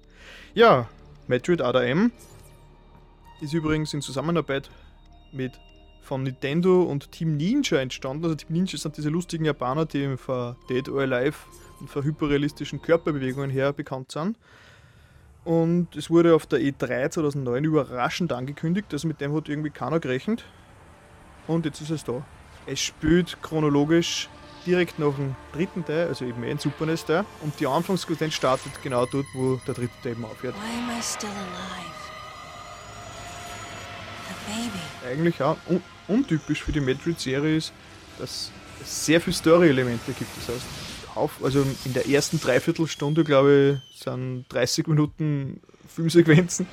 Ja, 0.55 0.89
Metroid 1.27 1.61
ADM 1.61 2.13
ist 3.41 3.53
übrigens 3.53 3.95
in 3.95 4.03
Zusammenarbeit 4.03 4.71
mit 5.33 5.53
von 6.11 6.25
Nintendo 6.25 6.83
und 6.83 7.13
Team 7.13 7.37
Ninja 7.37 7.79
entstanden. 7.79 8.25
Also 8.25 8.35
Team 8.35 8.49
Ninja 8.51 8.77
sind 8.77 8.97
diese 8.97 9.11
lustigen 9.11 9.45
Japaner, 9.45 9.87
die 9.87 10.17
für 10.17 10.57
Dead 10.69 10.89
or 10.89 11.03
Alive 11.03 11.37
und 11.79 11.89
für 11.89 12.03
hyperrealistischen 12.03 12.83
Körperbewegungen 12.83 13.49
her 13.49 13.73
bekannt 13.73 14.11
sind. 14.11 14.37
Und 15.45 15.95
es 15.95 16.11
wurde 16.11 16.35
auf 16.35 16.47
der 16.47 16.59
E3 16.59 17.11
2009 17.11 17.63
überraschend 17.63 18.33
angekündigt, 18.33 18.89
also 18.93 19.07
mit 19.07 19.21
dem 19.21 19.33
hat 19.33 19.49
irgendwie 19.49 19.71
keiner 19.71 20.01
gerechnet. 20.01 20.45
Und 21.47 21.65
jetzt 21.65 21.81
ist 21.81 21.91
es 21.91 22.03
da. 22.03 22.27
Es 22.67 22.81
spielt 22.81 23.41
chronologisch 23.41 24.29
direkt 24.67 24.99
nach 24.99 25.15
dem 25.15 25.37
dritten 25.53 25.85
Teil, 25.85 26.09
also 26.09 26.25
eben 26.25 26.43
ein 26.43 26.59
Super 26.59 26.87
NES 26.87 27.05
Teil. 27.05 27.25
Und 27.41 27.61
die 27.61 27.69
Anfangssequenz 27.69 28.35
startet 28.35 28.73
genau 28.83 29.07
dort, 29.07 29.27
wo 29.33 29.61
der 29.65 29.75
dritte 29.75 29.95
Teil 30.03 30.13
eben 30.13 30.25
aufhört. 30.25 30.57
Why 30.57 30.91
am 30.93 30.99
I 30.99 31.01
still 31.01 31.29
alive? 31.29 32.01
Eigentlich 35.07 35.41
auch 35.41 35.57
un 35.69 35.81
untypisch 36.11 36.63
für 36.63 36.73
die 36.73 36.81
Metroid-Serie 36.81 37.57
ist, 37.57 37.73
dass 38.19 38.51
es 38.83 39.07
sehr 39.07 39.21
viele 39.21 39.35
Story-Elemente 39.35 40.13
gibt. 40.13 40.31
Das 40.37 40.55
heißt, 40.55 40.67
also 41.43 41.67
in 41.85 41.93
der 41.93 42.09
ersten 42.09 42.41
Dreiviertelstunde, 42.41 43.25
glaube 43.25 43.81
ich, 43.95 44.03
sind 44.03 44.45
30 44.49 44.87
Minuten 44.87 45.61
Filmsequenzen. 45.89 46.67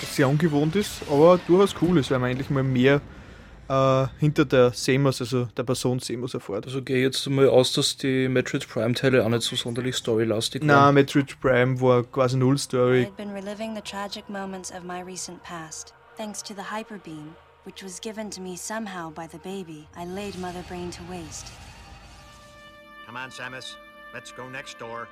Was 0.00 0.16
sehr 0.16 0.28
ungewohnt 0.28 0.76
ist, 0.76 1.02
aber 1.10 1.38
durchaus 1.46 1.74
cool 1.82 1.98
ist, 1.98 2.10
weil 2.10 2.18
man 2.18 2.30
endlich 2.30 2.50
mal 2.50 2.62
mehr 2.62 3.00
äh, 3.68 4.06
hinter 4.18 4.44
der 4.44 4.72
Seamus, 4.72 5.20
also 5.20 5.46
der 5.56 5.62
Person 5.62 5.98
Seamus 6.00 6.34
erfährt. 6.34 6.66
Also 6.66 6.82
gehe 6.82 7.02
jetzt 7.02 7.28
mal 7.28 7.48
aus, 7.48 7.72
dass 7.72 7.96
die 7.96 8.28
Metroid 8.28 8.68
Prime-Teile 8.68 9.24
auch 9.24 9.28
nicht 9.28 9.42
so 9.42 9.56
sonderlich 9.56 9.96
storylastig 9.96 10.62
Na, 10.64 10.86
waren. 10.86 10.94
Metroid 10.94 11.40
Prime 11.40 11.80
war 11.80 12.02
quasi 12.04 12.36
null 12.36 12.54
I 12.54 12.58
Story. 12.58 13.04
had 13.04 13.16
been 13.16 13.32
reliving 13.32 13.74
the 13.74 13.82
tragic 13.82 14.28
moments 14.28 14.70
of 14.70 14.84
my 14.84 15.00
recent 15.02 15.42
past. 15.42 15.94
Thanks 16.16 16.42
to 16.42 16.54
the 16.54 16.62
hyper 16.62 16.98
beam, 16.98 17.34
which 17.64 17.82
was 17.82 18.00
given 18.00 18.30
to 18.30 18.40
me 18.40 18.56
somehow 18.56 19.10
by 19.10 19.26
the 19.26 19.38
baby, 19.38 19.86
I 19.96 20.04
laid 20.04 20.38
Mother 20.38 20.62
Brain 20.68 20.90
to 20.90 21.02
waste. 21.10 21.46
Come 23.06 23.16
on, 23.16 23.30
Samus. 23.30 23.76
Let's 24.14 24.30
go 24.32 24.48
next 24.48 24.78
door. 24.78 25.08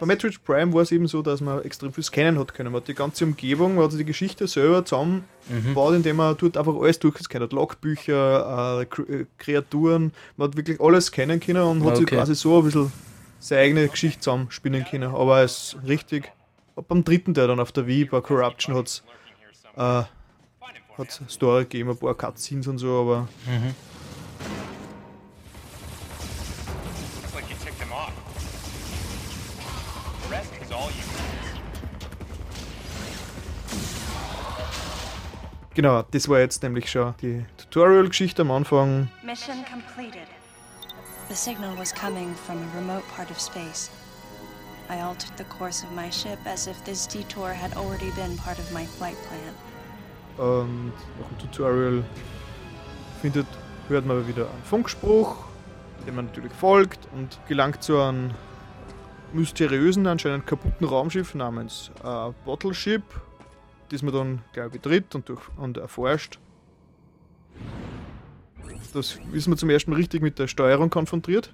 Bei 0.00 0.06
Metroid 0.06 0.42
Prime 0.44 0.72
war 0.72 0.82
es 0.82 0.90
eben 0.90 1.06
so, 1.06 1.22
dass 1.22 1.40
man 1.40 1.62
extrem 1.62 1.92
viel 1.92 2.02
scannen 2.02 2.38
hat 2.38 2.52
können. 2.52 2.72
Man 2.72 2.80
hat 2.80 2.88
die 2.88 2.94
ganze 2.94 3.24
Umgebung, 3.24 3.76
man 3.76 3.84
hat 3.84 3.92
die 3.92 4.04
Geschichte 4.04 4.48
selber 4.48 4.84
zusammengebaut, 4.84 5.94
indem 5.94 6.16
man 6.16 6.36
dort 6.36 6.56
einfach 6.56 6.74
alles 6.74 6.98
durchgescannt 6.98 7.44
hat. 7.44 7.52
Logbücher, 7.52 8.80
äh, 8.80 9.02
äh, 9.12 9.26
Kreaturen, 9.38 10.12
man 10.36 10.48
hat 10.48 10.56
wirklich 10.56 10.80
alles 10.80 11.06
scannen 11.06 11.38
können 11.38 11.62
und 11.62 11.84
hat 11.84 11.92
Ah, 11.92 11.96
sich 11.96 12.06
okay. 12.06 12.16
quasi 12.16 12.34
so 12.34 12.58
ein 12.58 12.64
bisschen 12.64 12.92
seine 13.38 13.60
eigene 13.62 13.88
Geschichte 13.88 14.20
zusammenspinnen 14.20 14.84
können. 14.84 15.14
Aber 15.14 15.42
es 15.42 15.74
ist 15.74 15.88
richtig, 15.88 16.32
ab 16.74 16.86
beim 16.88 17.04
dritten 17.04 17.34
Teil 17.34 17.46
dann 17.46 17.60
auf 17.60 17.70
der 17.70 17.86
Wii, 17.86 18.06
bei 18.06 18.20
Corruption 18.20 18.74
hat 18.74 18.86
es 18.88 19.02
äh, 19.76 20.02
hat's 20.98 21.20
Story 21.28 21.64
gegeben, 21.64 21.90
ein 21.90 21.98
paar 21.98 22.14
Cutscenes 22.14 22.66
und 22.66 22.78
so, 22.78 23.00
aber 23.02 23.28
Looks 23.46 24.75
genau, 35.76 36.02
das 36.10 36.28
war 36.28 36.40
jetzt 36.40 36.62
nämlich 36.64 36.90
schon 36.90 37.14
die 37.22 37.44
Tutorial-Geschichte 37.58 38.42
am 38.42 38.50
Anfang. 38.50 39.08
Mission 39.22 39.64
completed. 39.70 40.26
The 41.28 41.36
signal 41.36 41.76
was 41.78 41.94
coming 41.94 42.34
from 42.34 42.56
a 42.56 42.76
remote 42.76 43.04
part 43.14 43.30
of 43.30 43.38
space. 43.38 43.90
I 44.88 45.00
altered 45.02 45.36
the 45.36 45.44
course 45.44 45.84
of 45.84 45.92
my 45.94 46.10
ship 46.10 46.38
as 46.46 46.66
if 46.66 46.82
this 46.84 47.06
detour 47.06 47.52
had 47.52 47.76
already 47.76 48.10
been 48.12 48.36
part 48.36 48.58
of 48.58 48.72
my 48.72 48.84
flight 48.84 49.16
plan. 49.28 49.54
Und 50.38 50.92
nach 51.20 51.28
dem 51.28 51.38
Tutorial 51.38 52.04
findet, 53.20 53.46
hört 53.88 54.06
man 54.06 54.26
wieder 54.26 54.48
einen 54.50 54.64
Funkspruch, 54.64 55.36
dem 56.06 56.16
man 56.16 56.26
natürlich 56.26 56.52
folgt 56.52 57.08
und 57.14 57.38
gelangt 57.48 57.82
zu 57.82 58.00
einem 58.00 58.30
mysteriösen, 59.32 60.06
anscheinend 60.06 60.46
kaputten 60.46 60.86
Raumschiff 60.86 61.34
namens 61.34 61.90
äh, 62.04 62.30
Bottle 62.44 62.74
Ship, 62.74 63.02
das 63.88 64.02
man 64.02 64.14
dann 64.14 64.42
gleich 64.52 64.70
betritt 64.70 65.14
und, 65.14 65.28
durch, 65.28 65.40
und 65.56 65.76
erforscht. 65.76 66.38
Das 68.92 69.18
ist 69.32 69.48
man 69.48 69.58
zum 69.58 69.70
ersten 69.70 69.90
Mal 69.90 69.96
richtig 69.98 70.22
mit 70.22 70.38
der 70.38 70.48
Steuerung 70.48 70.90
konfrontiert. 70.90 71.52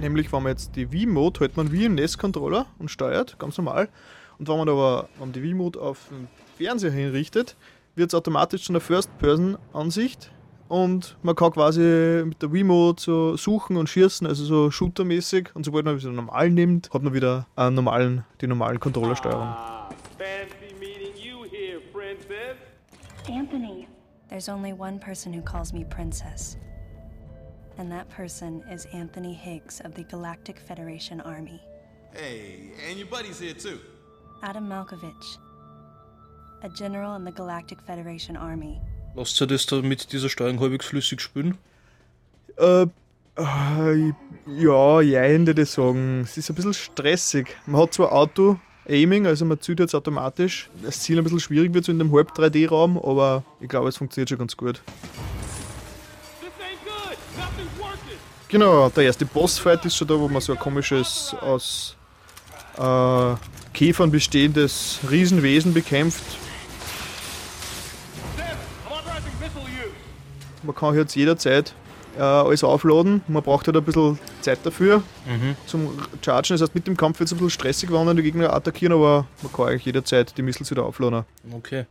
Nämlich, 0.00 0.32
wenn 0.32 0.42
man 0.42 0.50
jetzt 0.50 0.74
die 0.74 0.90
Wii-Mode 0.90 1.40
hält 1.40 1.56
man 1.56 1.70
wie 1.70 1.84
im 1.84 1.94
NES-Controller 1.94 2.66
und 2.78 2.90
steuert, 2.90 3.38
ganz 3.38 3.56
normal. 3.56 3.88
Und 4.38 4.48
wenn 4.48 4.58
man 4.58 4.68
aber 4.68 5.08
wenn 5.20 5.32
die 5.32 5.42
Wii-Mode 5.42 5.80
auf 5.80 6.08
den 6.10 6.28
Fernseher 6.56 6.90
hinrichtet, 6.90 7.56
wird 7.94 8.10
es 8.10 8.14
automatisch 8.14 8.64
zu 8.64 8.72
einer 8.72 8.80
First-Person-Ansicht. 8.80 10.32
Und 10.68 11.16
man 11.22 11.36
kann 11.36 11.52
quasi 11.52 12.22
mit 12.24 12.40
der 12.42 12.52
Wii-Mode 12.52 13.00
so 13.00 13.36
suchen 13.36 13.76
und 13.76 13.88
schießen, 13.88 14.26
also 14.26 14.44
so 14.44 14.70
shootermäßig. 14.70 15.50
Und 15.54 15.64
sobald 15.64 15.84
man 15.84 15.98
wieder 15.98 16.10
normal 16.10 16.50
nimmt, 16.50 16.90
hat 16.92 17.02
man 17.02 17.12
wieder 17.12 17.46
einen 17.54 17.76
normalen, 17.76 18.24
die 18.40 18.46
normalen 18.46 18.80
Controllersteuerung. 18.80 19.54
Anthony. 23.28 23.88
There's 24.28 24.48
only 24.48 24.72
one 24.72 24.98
person 24.98 25.32
who 25.32 25.42
calls 25.42 25.72
me 25.72 25.84
princess. 25.84 26.56
And 27.78 27.90
that 27.90 28.08
person 28.08 28.62
is 28.70 28.86
Anthony 28.92 29.34
Higgs 29.34 29.80
of 29.80 29.94
the 29.94 30.04
Galactic 30.04 30.58
Federation 30.58 31.20
Army. 31.20 31.60
Hey, 32.14 32.72
and 32.88 32.98
your 32.98 33.08
buddy's 33.08 33.40
here 33.40 33.54
too. 33.54 33.80
Adam 34.42 34.68
Malkovich, 34.68 35.38
a 36.62 36.68
general 36.68 37.14
in 37.14 37.24
the 37.24 37.32
Galactic 37.32 37.80
Federation 37.80 38.36
Army. 38.36 38.80
Lasst 39.14 39.40
ihr 39.40 39.46
das 39.46 39.66
da 39.66 39.80
mit 39.82 40.12
dieser 40.12 40.28
Steuerung 40.28 40.60
halbwegs 40.60 40.86
flüssig 40.86 41.20
spielen? 41.20 41.58
Äh, 42.58 42.86
äh, 43.36 44.12
ja, 44.46 45.00
jein, 45.00 45.46
würde 45.46 45.64
sagen. 45.64 46.22
Es 46.22 46.36
ist 46.36 46.50
ein 46.50 46.54
bisschen 46.54 46.74
stressig. 46.74 47.56
Man 47.66 47.80
hat 47.80 47.94
zwar 47.94 48.12
Auto-Aiming, 48.92 49.26
also 49.26 49.44
man 49.44 49.60
zieht 49.60 49.80
jetzt 49.80 49.94
automatisch. 49.94 50.68
Das 50.82 51.00
Ziel 51.00 51.18
ein 51.18 51.24
bisschen 51.24 51.40
schwierig 51.40 51.72
wird 51.72 51.84
so 51.84 51.92
in 51.92 51.98
dem 51.98 52.12
Halb-3D-Raum, 52.12 52.98
aber 52.98 53.42
ich 53.60 53.68
glaube, 53.68 53.88
es 53.88 53.96
funktioniert 53.96 54.28
schon 54.28 54.38
ganz 54.38 54.56
gut. 54.56 54.82
Genau, 58.48 58.90
der 58.90 59.04
erste 59.04 59.24
Bossfight 59.24 59.84
ist 59.86 59.96
schon 59.96 60.08
da, 60.08 60.18
wo 60.18 60.28
man 60.28 60.42
so 60.42 60.52
ein 60.52 60.58
komisches, 60.58 61.34
aus 61.40 61.96
äh, 62.76 63.34
Käfern 63.72 64.10
bestehendes 64.10 64.98
Riesenwesen 65.10 65.72
bekämpft. 65.72 66.22
Man 70.62 70.76
kann 70.76 70.94
jetzt 70.94 71.16
jederzeit 71.16 71.74
äh, 72.16 72.22
alles 72.22 72.64
aufladen. 72.64 73.22
Man 73.28 73.42
braucht 73.42 73.66
halt 73.66 73.76
ein 73.76 73.84
bisschen 73.84 74.18
Zeit 74.40 74.58
dafür 74.64 75.02
zum 75.66 75.90
Chargen. 76.24 76.48
Das 76.50 76.60
heißt, 76.62 76.74
mit 76.74 76.86
dem 76.86 76.96
Kampf 76.96 77.18
wird 77.20 77.28
es 77.28 77.32
ein 77.32 77.38
bisschen 77.38 77.50
stressig, 77.50 77.90
wenn 77.90 78.06
dann 78.06 78.16
die 78.16 78.22
Gegner 78.22 78.52
attackieren, 78.52 78.92
aber 78.94 79.26
man 79.42 79.52
kann 79.52 79.68
eigentlich 79.68 79.84
jederzeit 79.84 80.36
die 80.36 80.42
Missiles 80.42 80.70
wieder 80.70 80.84
aufladen. 80.84 81.24
Okay. 81.52 81.86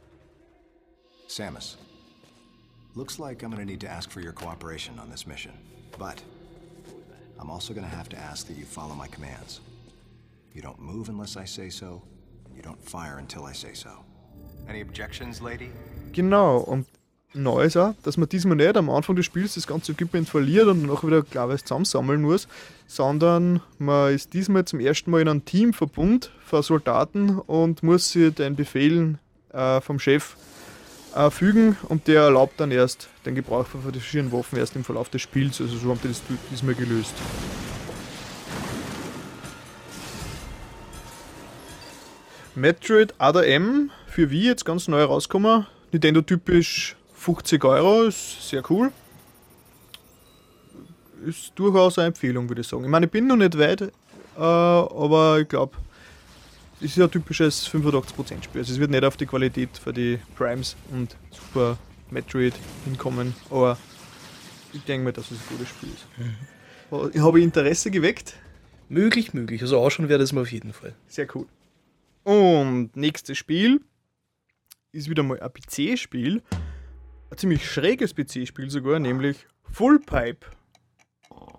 Samus. 1.28 1.78
Looks 2.94 3.18
like 3.18 3.42
I'm 3.42 3.51
gonna 3.51 3.63
need 3.63 3.80
to 3.82 3.88
ask 3.88 4.12
for 4.12 4.22
your 4.22 4.34
cooperation 4.34 5.00
on 5.00 5.10
this 5.10 5.25
mission. 5.25 5.54
But 5.98 6.22
I'm 7.40 7.50
also 7.50 7.74
gonna 7.74 7.88
have 7.88 8.10
to 8.10 8.18
ask 8.18 8.48
that 8.48 8.58
you 8.58 8.66
follow 8.66 8.94
my 8.96 9.08
commands. 9.08 9.62
You 10.54 10.62
don't 10.62 10.80
move 10.80 11.10
unless 11.10 11.38
I 11.38 11.46
say 11.46 11.70
so, 11.70 12.01
and 12.46 12.56
you 12.56 12.62
don't 12.62 12.82
fire 12.84 13.18
until 13.18 13.46
I 13.46 13.54
say 13.54 13.74
so. 13.74 13.90
Any 14.68 14.82
objections, 14.82 15.42
lady? 15.42 15.72
Genau, 16.12 16.58
und 16.58 16.86
neu 17.33 17.63
ist 17.63 17.77
auch, 17.77 17.93
dass 18.03 18.17
man 18.17 18.27
diesmal 18.29 18.57
nicht 18.57 18.75
am 18.75 18.89
Anfang 18.89 19.15
des 19.15 19.25
Spiels 19.25 19.55
das 19.55 19.67
ganze 19.67 19.93
Equipment 19.93 20.27
verliert 20.27 20.67
und 20.67 20.83
danach 20.83 21.03
wieder, 21.03 21.23
ich, 21.53 21.63
zusammensammeln 21.63 22.21
muss, 22.21 22.47
sondern 22.88 23.61
man 23.79 24.13
ist 24.13 24.33
diesmal 24.33 24.65
zum 24.65 24.79
ersten 24.79 25.11
Mal 25.11 25.21
in 25.21 25.29
einem 25.29 25.45
Teamverbund 25.45 26.31
von 26.45 26.63
Soldaten 26.63 27.39
und 27.39 27.83
muss 27.83 28.11
sich 28.11 28.33
den 28.33 28.55
Befehlen 28.55 29.19
äh, 29.53 29.81
vom 29.81 30.00
Chef 30.00 30.35
äh, 31.15 31.29
fügen 31.29 31.77
und 31.89 32.07
der 32.07 32.23
erlaubt 32.23 32.59
dann 32.59 32.71
erst 32.71 33.09
den 33.25 33.35
Gebrauch 33.35 33.65
von 33.65 33.81
verschiedenen 33.81 34.31
Waffen 34.31 34.57
erst 34.57 34.75
im 34.75 34.83
Verlauf 34.83 35.09
des 35.09 35.21
Spiels. 35.21 35.61
Also 35.61 35.77
so 35.77 35.89
haben 35.89 36.00
die 36.03 36.09
das 36.09 36.21
diesmal 36.51 36.75
gelöst. 36.75 37.13
Metroid 42.53 43.13
Other 43.17 43.47
M 43.47 43.91
für 44.07 44.29
Wii 44.29 44.47
jetzt 44.47 44.65
ganz 44.65 44.89
neu 44.89 45.03
rausgekommen. 45.03 45.67
Nintendo 45.93 46.21
typisch 46.21 46.95
50 47.22 47.63
Euro, 47.66 48.04
ist 48.06 48.50
sehr 48.50 48.63
cool. 48.72 48.92
Ist 51.24 51.51
durchaus 51.54 52.00
eine 52.00 52.08
Empfehlung, 52.08 52.50
würde 52.50 52.62
ich 52.62 52.68
sagen. 52.68 52.84
Ich 52.84 52.90
meine, 52.90 53.06
ich 53.06 53.12
bin 53.12 53.28
noch 53.28 53.36
nicht 53.36 53.56
weit, 53.60 53.82
äh, 53.82 53.92
aber 54.38 55.40
ich 55.40 55.48
glaube, 55.48 55.78
es 56.80 56.86
ist 56.86 56.98
ja 56.98 57.06
ein 57.06 57.12
typisches 57.12 57.70
85% 57.70 58.44
Spiel. 58.44 58.62
Also 58.62 58.74
es 58.74 58.80
wird 58.80 58.90
nicht 58.90 59.04
auf 59.04 59.18
die 59.18 59.28
Qualität 59.28 59.78
für 59.78 59.94
die 59.94 60.18
Primes 60.36 60.75
und 60.90 61.16
Super 61.30 61.78
Metroid 62.10 62.56
hinkommen, 62.86 63.36
aber 63.51 63.78
ich 64.74 64.82
denke 64.82 65.06
mir, 65.06 65.13
dass 65.13 65.30
es 65.30 65.38
ein 65.38 65.44
gutes 65.50 65.70
Spiel 65.70 65.90
ist. 65.90 67.16
Ich 67.16 67.22
habe 67.22 67.40
Interesse 67.40 67.92
geweckt. 67.92 68.36
Möglich, 68.90 69.36
möglich. 69.36 69.62
Also 69.62 69.78
ausschauen 69.78 70.10
wäre 70.10 70.20
das 70.20 70.34
mal 70.34 70.42
auf 70.42 70.51
jeden 70.51 70.74
Fall. 70.74 70.96
Sehr 71.08 71.28
cool. 71.36 71.46
Und 72.24 72.96
nächstes 72.96 73.38
Spiel 73.38 73.82
ist 74.92 75.08
wieder 75.08 75.22
mal 75.22 75.40
ein 75.40 75.51
PC-Spiel. 75.54 76.42
Ein 77.31 77.38
ziemlich 77.38 77.65
schräges 77.65 78.13
PC-Spiel 78.13 78.69
sogar, 78.69 79.00
nämlich 79.00 79.38
Full 79.71 80.00
Pipe. 80.00 80.47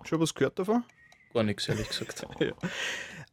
Schon 0.03 0.19
was 0.19 0.35
gehört 0.35 0.59
davon? 0.59 0.83
Gar 1.33 1.43
nichts, 1.43 1.67
ehrlich 1.67 1.89
gesagt. 1.89 2.25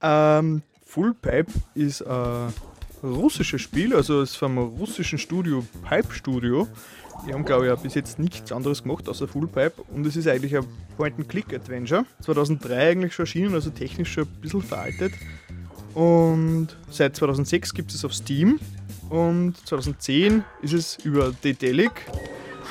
Ähm, 0.03 0.63
Full 0.87 1.13
Pipe 1.13 1.53
ist 1.75 2.01
ein 2.01 2.55
russisches 3.03 3.61
Spiel, 3.61 3.95
also 3.95 4.23
es 4.23 4.31
ist 4.31 4.37
vom 4.37 4.57
russischen 4.57 5.19
Studio 5.19 5.63
Pipe 5.87 6.15
Studio. 6.15 6.67
Die 7.27 7.35
haben, 7.35 7.45
glaube 7.45 7.71
ich, 7.71 7.81
bis 7.83 7.93
jetzt 7.93 8.19
nichts 8.19 8.51
anderes 8.51 8.83
gemacht 8.83 9.07
außer 9.11 9.29
Full 9.29 9.47
Pipe 9.47 9.75
und 9.89 10.07
es 10.07 10.17
ist 10.17 10.27
eigentlich 10.27 10.57
ein 10.57 10.65
Point-and-Click-Adventure. 10.97 12.07
2003 12.23 12.91
eigentlich 12.93 13.13
schon 13.13 13.25
erschienen, 13.25 13.53
also 13.53 13.69
technisch 13.69 14.15
schon 14.15 14.25
ein 14.25 14.41
bisschen 14.41 14.63
veraltet. 14.63 15.13
Und 15.95 16.69
seit 16.91 17.17
2006 17.17 17.75
gibt 17.75 17.93
es 17.93 18.05
auf 18.05 18.15
Steam 18.15 18.61
und 19.09 19.57
2010 19.67 20.45
ist 20.63 20.73
es 20.73 20.97
über 21.05 21.33
Dedelic 21.45 22.07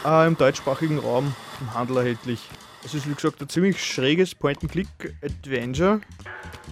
äh, 0.06 0.28
im 0.28 0.38
deutschsprachigen 0.38 1.00
Raum 1.00 1.34
im 1.60 1.74
Handel 1.74 1.98
erhältlich. 1.98 2.40
Es 2.84 2.94
ist 2.94 3.10
wie 3.10 3.14
gesagt 3.14 3.42
ein 3.42 3.50
ziemlich 3.50 3.84
schräges 3.84 4.34
Point-and-Click-Adventure, 4.36 6.00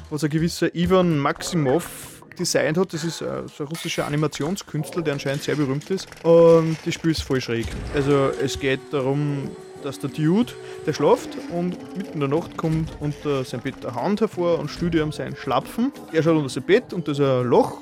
was 0.09 0.23
ein 0.23 0.29
gewisser 0.29 0.73
Ivan 0.73 1.19
Maximov 1.19 2.23
designt 2.39 2.77
hat. 2.77 2.93
Das 2.93 3.03
ist 3.03 3.21
äh, 3.21 3.43
so 3.47 3.63
ein 3.63 3.67
russischer 3.67 4.05
Animationskünstler, 4.05 5.01
der 5.01 5.13
anscheinend 5.13 5.43
sehr 5.43 5.55
berühmt 5.55 5.89
ist. 5.89 6.07
Und 6.23 6.77
das 6.85 6.93
Spiel 6.93 7.11
ist 7.11 7.23
voll 7.23 7.41
schräg. 7.41 7.67
Also 7.93 8.31
es 8.41 8.57
geht 8.59 8.79
darum, 8.91 9.49
dass 9.83 9.99
der 9.99 10.09
Dude, 10.09 10.53
der 10.85 10.93
schlaft 10.93 11.29
und 11.51 11.97
mitten 11.97 12.13
in 12.13 12.19
der 12.19 12.29
Nacht 12.29 12.57
kommt 12.57 12.89
unter 12.99 13.43
sein 13.43 13.61
Bett 13.61 13.85
eine 13.85 13.95
Hand 13.95 14.21
hervor 14.21 14.59
und 14.59 14.69
stühlt 14.69 14.95
ihm 14.95 15.11
sein 15.11 15.35
Schlapfen. 15.35 15.91
Er 16.11 16.23
schaut 16.23 16.37
unter 16.37 16.49
sein 16.49 16.63
Bett 16.63 16.93
und 16.93 17.07
da 17.07 17.11
ist 17.11 17.21
ein 17.21 17.45
Loch, 17.45 17.81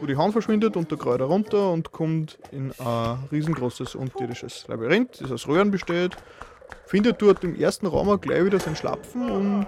wo 0.00 0.06
die 0.06 0.16
Hand 0.16 0.32
verschwindet 0.32 0.76
und 0.76 0.90
der 0.90 0.98
Kräuter 0.98 1.24
runter 1.24 1.72
und 1.72 1.92
kommt 1.92 2.38
in 2.52 2.72
ein 2.78 3.18
riesengroßes 3.32 3.94
unterirdisches 3.94 4.66
Labyrinth, 4.68 5.20
das 5.20 5.32
aus 5.32 5.48
Röhren 5.48 5.70
besteht. 5.70 6.16
Findet 6.86 7.20
dort 7.20 7.44
im 7.44 7.58
ersten 7.58 7.86
Raum 7.86 8.08
auch 8.08 8.20
gleich 8.20 8.44
wieder 8.44 8.60
sein 8.60 8.76
Schlapfen 8.76 9.30
und 9.30 9.66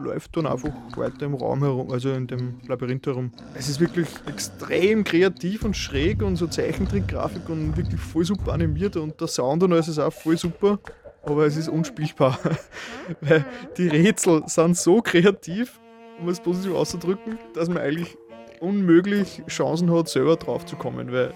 läuft 0.00 0.36
dann 0.36 0.46
einfach 0.46 0.70
weiter 0.96 1.26
im 1.26 1.34
Raum 1.34 1.62
herum, 1.62 1.90
also 1.90 2.12
in 2.12 2.26
dem 2.26 2.60
Labyrinth 2.66 3.06
herum. 3.06 3.32
Es 3.54 3.68
ist 3.68 3.80
wirklich 3.80 4.08
extrem 4.26 5.04
kreativ 5.04 5.64
und 5.64 5.76
schräg 5.76 6.22
und 6.22 6.36
so 6.36 6.46
Zeichentrick-Grafik 6.46 7.48
und 7.48 7.76
wirklich 7.76 8.00
voll 8.00 8.24
super 8.24 8.52
animiert 8.52 8.96
und 8.96 9.20
der 9.20 9.28
Sound 9.28 9.62
und 9.62 9.72
alles 9.72 9.88
ist 9.88 9.98
auch 9.98 10.12
voll 10.12 10.38
super, 10.38 10.78
aber 11.22 11.46
es 11.46 11.56
ist 11.56 11.68
unspielbar. 11.68 12.38
Weil 13.20 13.44
die 13.76 13.88
Rätsel 13.88 14.42
sind 14.46 14.76
so 14.76 15.02
kreativ, 15.02 15.80
um 16.20 16.28
es 16.28 16.40
positiv 16.40 16.72
auszudrücken, 16.72 17.38
dass 17.54 17.68
man 17.68 17.78
eigentlich 17.78 18.16
unmöglich 18.60 19.42
Chancen 19.48 19.92
hat, 19.92 20.08
selber 20.08 20.36
drauf 20.36 20.66
zu 20.66 20.76
kommen, 20.76 21.12
weil 21.12 21.32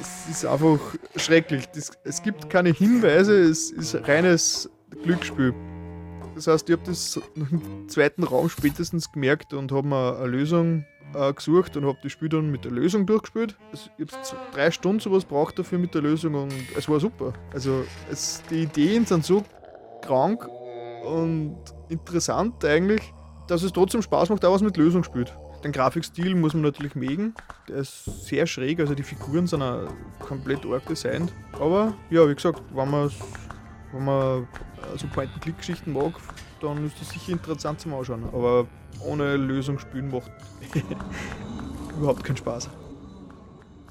es 0.00 0.30
ist 0.30 0.46
einfach 0.46 0.78
schrecklich. 1.16 1.64
Es 2.04 2.22
gibt 2.22 2.48
keine 2.48 2.70
Hinweise, 2.70 3.38
es 3.42 3.70
ist 3.70 3.94
reines 4.08 4.70
Glücksspiel. 5.02 5.52
Das 6.34 6.46
heißt, 6.46 6.68
ich 6.68 6.76
habe 6.76 6.86
das 6.86 7.20
im 7.34 7.88
zweiten 7.88 8.22
Raum 8.22 8.48
spätestens 8.48 9.10
gemerkt 9.10 9.52
und 9.52 9.72
habe 9.72 9.88
mir 9.88 10.16
eine 10.16 10.26
Lösung 10.28 10.86
äh, 11.14 11.32
gesucht 11.32 11.76
und 11.76 11.86
habe 11.86 11.98
das 12.02 12.12
Spiel 12.12 12.28
dann 12.28 12.50
mit 12.50 12.64
der 12.64 12.72
Lösung 12.72 13.06
durchgespielt. 13.06 13.56
Also 13.70 13.90
ich 13.98 14.12
habe 14.12 14.52
drei 14.52 14.70
Stunden 14.70 15.00
sowas 15.00 15.24
braucht 15.24 15.58
dafür 15.58 15.78
mit 15.78 15.94
der 15.94 16.02
Lösung 16.02 16.34
und 16.34 16.52
es 16.76 16.88
war 16.88 17.00
super. 17.00 17.32
Also 17.52 17.84
es, 18.10 18.42
die 18.50 18.62
Ideen 18.62 19.06
sind 19.06 19.24
so 19.24 19.44
krank 20.02 20.46
und 21.04 21.58
interessant 21.88 22.64
eigentlich, 22.64 23.12
dass 23.46 23.62
es 23.62 23.72
trotzdem 23.72 24.02
Spaß 24.02 24.30
macht, 24.30 24.44
auch 24.44 24.52
was 24.52 24.62
mit 24.62 24.76
Lösung 24.76 25.02
spielt. 25.04 25.32
Den 25.64 25.72
Grafikstil 25.72 26.36
muss 26.36 26.54
man 26.54 26.62
natürlich 26.62 26.94
mögen. 26.94 27.34
Der 27.68 27.78
ist 27.78 28.04
sehr 28.04 28.46
schräg, 28.46 28.78
also 28.78 28.94
die 28.94 29.02
Figuren 29.02 29.46
sind 29.46 29.62
auch 29.62 29.88
komplett 30.20 30.64
arg 30.64 30.86
designt. 30.86 31.32
Aber 31.52 31.94
ja, 32.10 32.28
wie 32.28 32.34
gesagt, 32.34 32.62
wenn 32.72 32.90
man, 32.90 33.10
wenn 33.92 34.04
man 34.04 34.46
so 34.96 35.06
Point-and-Click-Geschichten 35.08 35.92
mag, 35.92 36.12
dann 36.60 36.86
ist 36.86 37.00
das 37.00 37.10
sicher 37.10 37.32
interessant 37.32 37.80
zum 37.80 37.94
Anschauen. 37.94 38.24
Aber 38.32 38.66
ohne 39.00 39.36
Lösung 39.36 39.78
spielen 39.78 40.10
macht 40.10 40.30
überhaupt 41.96 42.24
keinen 42.24 42.36
Spaß. 42.36 42.68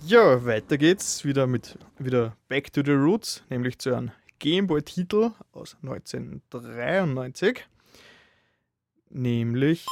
Ja, 0.05 0.45
weiter 0.45 0.77
geht's 0.77 1.25
wieder 1.25 1.47
mit 1.47 1.77
wieder 1.97 2.37
Back 2.47 2.71
to 2.71 2.81
the 2.85 2.91
Roots, 2.91 3.43
nämlich 3.49 3.79
zu 3.79 3.93
einem 3.93 4.11
Gameboy-Titel 4.39 5.31
aus 5.51 5.75
1993. 5.81 7.65
Nämlich 9.09 9.85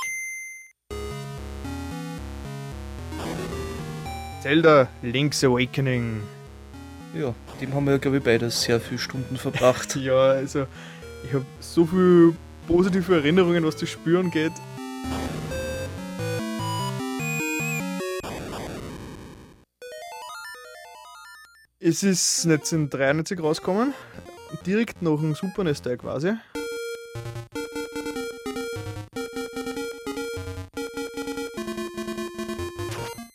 Zelda 4.42 4.88
Link's 5.02 5.44
Awakening. 5.44 6.22
Ja, 7.16 7.34
dem 7.60 7.74
haben 7.74 7.86
wir 7.86 7.94
ja, 7.94 7.98
glaube 7.98 8.18
ich, 8.18 8.24
beide 8.24 8.52
sehr 8.52 8.80
viele 8.80 9.00
Stunden 9.00 9.38
verbracht. 9.38 9.96
ja, 10.02 10.16
also 10.16 10.68
ich 11.26 11.34
habe 11.34 11.46
so 11.60 11.86
viele 11.86 12.36
positive 12.68 13.16
Erinnerungen, 13.16 13.66
was 13.66 13.76
das 13.76 13.90
Spüren 13.90 14.30
geht. 14.30 14.52
Es 21.88 22.02
ist 22.02 22.48
1993 22.48 23.40
rausgekommen, 23.40 23.94
direkt 24.66 25.04
nach 25.04 25.18
dem 25.18 25.36
Super 25.36 25.64
NES 25.64 25.84
Teil 25.84 25.98
quasi. 25.98 26.34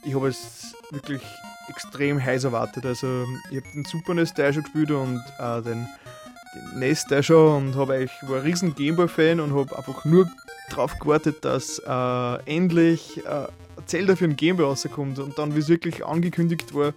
Ich 0.03 0.13
habe 0.17 0.27
es 0.27 0.75
wirklich 0.91 1.23
extrem 1.69 2.21
heiß 2.21 2.43
erwartet. 2.43 2.85
Also 2.85 3.25
ich 3.53 3.59
habe 3.59 3.69
den 3.73 3.85
Super 3.85 4.15
NES 4.15 4.35
Teil 4.35 4.53
schon 4.53 4.65
gespielt 4.65 4.91
und 4.91 5.23
äh, 5.39 5.63
den, 5.63 5.87
den 6.75 6.81
NES 6.81 7.05
Teil 7.05 7.23
schon 7.23 7.69
und 7.69 7.77
habe 7.77 7.95
eigentlich 7.95 8.11
war 8.23 8.39
ein 8.39 8.43
riesen 8.43 8.75
Gameboy-Fan 8.75 9.39
und 9.39 9.55
habe 9.55 9.79
einfach 9.79 10.05
nur 10.05 10.29
darauf 10.71 10.99
gewartet, 10.99 11.45
dass 11.45 11.81
äh, 11.87 12.53
endlich 12.53 13.25
äh, 13.25 13.47
Zelda 13.87 14.17
für 14.17 14.27
den 14.27 14.35
Gameboy 14.35 14.65
rauskommt. 14.65 15.21
Und 15.21 15.39
dann, 15.39 15.55
wie 15.55 15.61
es 15.61 15.69
wirklich 15.69 16.05
angekündigt 16.05 16.75
war, 16.75 16.95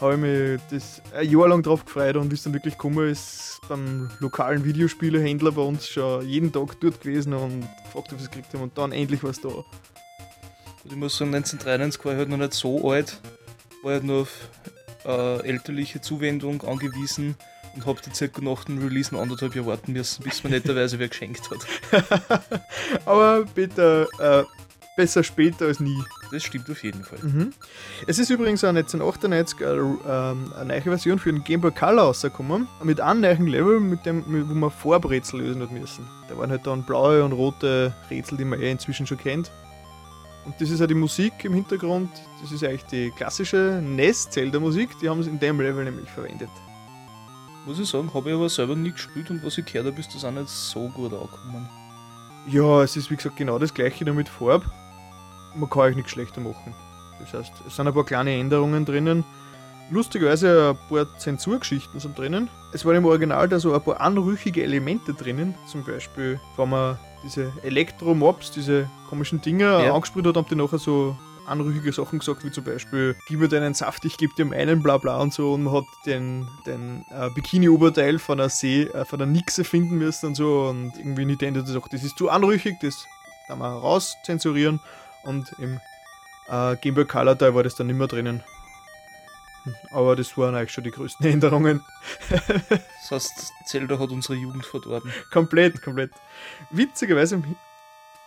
habe 0.00 0.14
ich 0.14 0.20
mich 0.20 0.60
das 0.70 1.02
ein 1.14 1.30
Jahr 1.30 1.48
lang 1.48 1.62
drauf 1.62 1.84
gefreut 1.84 2.16
und 2.16 2.30
wie 2.30 2.34
es 2.34 2.42
dann 2.42 2.52
wirklich 2.52 2.74
gekommen 2.74 3.08
ist, 3.08 3.60
beim 3.68 4.10
lokalen 4.20 4.64
Videospielehändler 4.64 5.52
bei 5.52 5.62
uns 5.62 5.88
schon 5.88 6.26
jeden 6.28 6.52
Tag 6.52 6.80
dort 6.80 7.00
gewesen 7.00 7.34
und 7.34 7.60
gefragt, 7.84 8.12
ob 8.12 8.18
sie 8.18 8.24
es 8.24 8.30
gekriegt 8.30 8.52
haben 8.54 8.62
und 8.62 8.76
dann 8.76 8.92
endlich 8.92 9.22
war 9.22 9.30
es 9.30 9.40
da. 9.40 9.48
Und 9.48 9.64
ich 10.84 10.96
muss 10.96 11.16
sagen, 11.16 11.34
1993 11.34 12.04
war 12.04 12.12
ich 12.12 12.18
halt 12.18 12.28
noch 12.28 12.36
nicht 12.36 12.54
so 12.54 12.90
alt, 12.90 13.20
war 13.82 13.92
halt 13.92 14.04
nur 14.04 14.22
auf 14.22 14.48
äh, 15.04 15.46
elterliche 15.46 16.00
Zuwendung 16.00 16.62
angewiesen 16.62 17.36
und 17.74 17.86
habe 17.86 18.00
die 18.04 18.14
circa 18.14 18.40
nach 18.42 18.64
dem 18.64 18.78
Release 18.78 19.14
noch 19.14 19.22
anderthalb 19.22 19.54
Jahre 19.54 19.68
warten 19.68 19.92
müssen, 19.92 20.22
bis 20.22 20.44
mir 20.44 20.50
netterweise 20.50 20.98
wer 20.98 21.08
geschenkt 21.08 21.50
hat. 21.50 22.42
Aber 23.06 23.44
bitte, 23.44 24.08
äh, 24.18 24.44
besser 24.96 25.24
später 25.24 25.66
als 25.66 25.80
nie. 25.80 26.02
Das 26.30 26.42
stimmt 26.42 26.70
auf 26.70 26.82
jeden 26.82 27.04
Fall. 27.04 27.18
Mhm. 27.22 27.52
Es 28.06 28.18
ist 28.18 28.30
übrigens 28.30 28.62
auch 28.64 28.68
1998 28.68 29.66
eine, 29.66 29.98
ähm, 30.06 30.52
eine 30.56 30.68
neue 30.68 30.82
Version 30.82 31.18
für 31.18 31.32
den 31.32 31.44
Game 31.44 31.60
Boy 31.60 31.72
Color 31.72 32.04
rausgekommen, 32.04 32.68
mit 32.82 33.00
einem 33.00 33.20
neuen 33.20 33.46
Level, 33.46 33.80
mit 33.80 34.06
dem, 34.06 34.24
wo 34.26 34.54
man 34.54 34.70
Farbrätsel 34.70 35.40
lösen 35.40 35.62
hat 35.62 35.72
müssen. 35.72 36.06
Da 36.28 36.38
waren 36.38 36.50
halt 36.50 36.66
dann 36.66 36.84
blaue 36.84 37.24
und 37.24 37.32
rote 37.32 37.92
Rätsel, 38.10 38.38
die 38.38 38.44
man 38.44 38.60
eh 38.60 38.70
inzwischen 38.70 39.06
schon 39.06 39.18
kennt. 39.18 39.50
Und 40.44 40.60
das 40.60 40.70
ist 40.70 40.82
auch 40.82 40.86
die 40.86 40.94
Musik 40.94 41.32
im 41.44 41.54
Hintergrund, 41.54 42.10
das 42.42 42.52
ist 42.52 42.62
eigentlich 42.62 42.84
die 42.84 43.10
klassische 43.10 43.80
NES-Zelda-Musik, 43.82 44.90
die 45.00 45.08
haben 45.08 45.22
sie 45.22 45.30
in 45.30 45.40
dem 45.40 45.58
Level 45.58 45.84
nämlich 45.84 46.10
verwendet. 46.10 46.50
Muss 47.64 47.78
ich 47.78 47.88
sagen, 47.88 48.12
habe 48.12 48.28
ich 48.28 48.36
aber 48.36 48.50
selber 48.50 48.76
nie 48.76 48.92
gespielt 48.92 49.30
und 49.30 49.42
was 49.42 49.56
ich 49.56 49.64
gehört 49.64 49.86
habe, 49.86 49.98
ist 49.98 50.14
das 50.14 50.22
auch 50.22 50.30
nicht 50.30 50.50
so 50.50 50.86
gut 50.90 51.14
angekommen. 51.14 51.66
Ja, 52.46 52.82
es 52.82 52.94
ist 52.94 53.10
wie 53.10 53.16
gesagt 53.16 53.36
genau 53.36 53.58
das 53.58 53.72
gleiche 53.72 54.04
nur 54.04 54.14
mit 54.14 54.28
Farb. 54.28 54.70
Man 55.54 55.70
kann 55.70 55.82
euch 55.82 55.96
nichts 55.96 56.10
schlechter 56.12 56.40
machen. 56.40 56.74
Das 57.20 57.32
heißt, 57.32 57.52
es 57.66 57.76
sind 57.76 57.86
ein 57.86 57.94
paar 57.94 58.04
kleine 58.04 58.34
Änderungen 58.38 58.84
drinnen. 58.84 59.24
Lustigerweise 59.90 60.70
ein 60.70 60.88
paar 60.88 61.18
Zensurgeschichten 61.18 62.00
sind 62.00 62.18
drinnen. 62.18 62.48
Es 62.72 62.84
waren 62.84 62.96
im 62.96 63.04
Original 63.04 63.48
da 63.48 63.60
so 63.60 63.74
ein 63.74 63.80
paar 63.82 64.00
anrüchige 64.00 64.62
Elemente 64.62 65.12
drinnen. 65.14 65.54
Zum 65.66 65.84
Beispiel, 65.84 66.40
wenn 66.56 66.70
man 66.70 66.98
diese 67.22 67.52
Elektromobs, 67.62 68.50
diese 68.50 68.88
komischen 69.08 69.40
Dinger 69.42 69.84
Ja. 69.84 69.94
angesprüht 69.94 70.26
hat, 70.26 70.36
haben 70.36 70.46
die 70.50 70.56
nachher 70.56 70.78
so 70.78 71.16
anrüchige 71.46 71.92
Sachen 71.92 72.18
gesagt, 72.18 72.42
wie 72.44 72.50
zum 72.50 72.64
Beispiel, 72.64 73.14
gib 73.28 73.38
mir 73.40 73.48
deinen 73.48 73.74
Saft, 73.74 74.04
ich 74.06 74.16
geb 74.16 74.34
dir 74.36 74.46
meinen, 74.46 74.82
bla 74.82 74.96
bla 74.96 75.18
und 75.20 75.34
so. 75.34 75.52
Und 75.52 75.64
man 75.64 75.74
hat 75.74 75.84
den, 76.06 76.48
den 76.66 77.04
äh, 77.10 77.28
Bikini-Oberteil 77.34 78.18
von 78.18 78.38
der 78.38 78.48
See, 78.48 78.84
äh, 78.84 79.04
von 79.04 79.18
der 79.18 79.28
Nixe 79.28 79.64
finden 79.64 79.96
müssen 79.98 80.28
und 80.28 80.34
so. 80.34 80.68
Und 80.70 80.92
irgendwie 80.98 81.26
Nintendo 81.26 81.60
hat 81.60 81.66
gesagt, 81.66 81.92
das 81.92 82.02
ist 82.02 82.16
zu 82.16 82.30
anrüchig, 82.30 82.76
das 82.80 83.04
kann 83.46 83.58
man 83.58 83.72
raus 83.74 84.16
zensurieren. 84.24 84.80
Und 85.24 85.54
im 85.58 85.80
äh, 86.48 86.76
Game 86.76 86.94
Boy 86.94 87.04
Color 87.04 87.38
Teil 87.38 87.54
war 87.54 87.62
das 87.62 87.74
dann 87.74 87.86
nicht 87.86 87.96
mehr 87.96 88.06
drinnen. 88.06 88.42
Aber 89.92 90.14
das 90.14 90.36
waren 90.36 90.54
eigentlich 90.54 90.72
schon 90.72 90.84
die 90.84 90.90
größten 90.90 91.26
Änderungen. 91.30 91.82
Das 92.28 93.10
heißt, 93.10 93.52
Zelda 93.66 93.98
hat 93.98 94.10
unsere 94.10 94.34
Jugend 94.34 94.64
verdorben. 94.66 95.10
komplett, 95.32 95.80
komplett. 95.82 96.10
Witzigerweise, 96.70 97.42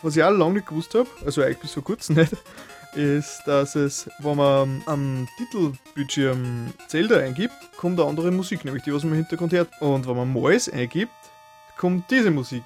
was 0.01 0.15
ich 0.15 0.23
auch 0.23 0.31
lange 0.31 0.55
nicht 0.55 0.67
gewusst 0.67 0.93
habe, 0.95 1.07
also 1.25 1.41
eigentlich 1.41 1.59
bis 1.59 1.73
vor 1.73 1.83
kurzem 1.83 2.15
nicht, 2.15 2.33
ist, 2.95 3.43
dass 3.45 3.75
es, 3.75 4.09
wenn 4.19 4.37
man 4.37 4.81
am 4.87 5.27
Titelbildschirm 5.37 6.73
Zelda 6.87 7.17
eingibt, 7.17 7.53
kommt 7.77 7.99
eine 7.99 8.09
andere 8.09 8.31
Musik, 8.31 8.65
nämlich 8.65 8.83
die, 8.83 8.93
was 8.93 9.03
man 9.03 9.13
im 9.13 9.19
Hintergrund 9.19 9.53
hört. 9.53 9.69
Und 9.79 10.07
wenn 10.07 10.15
man 10.15 10.29
Mois 10.29 10.69
eingibt, 10.69 11.11
kommt 11.77 12.09
diese 12.09 12.31
Musik. 12.31 12.63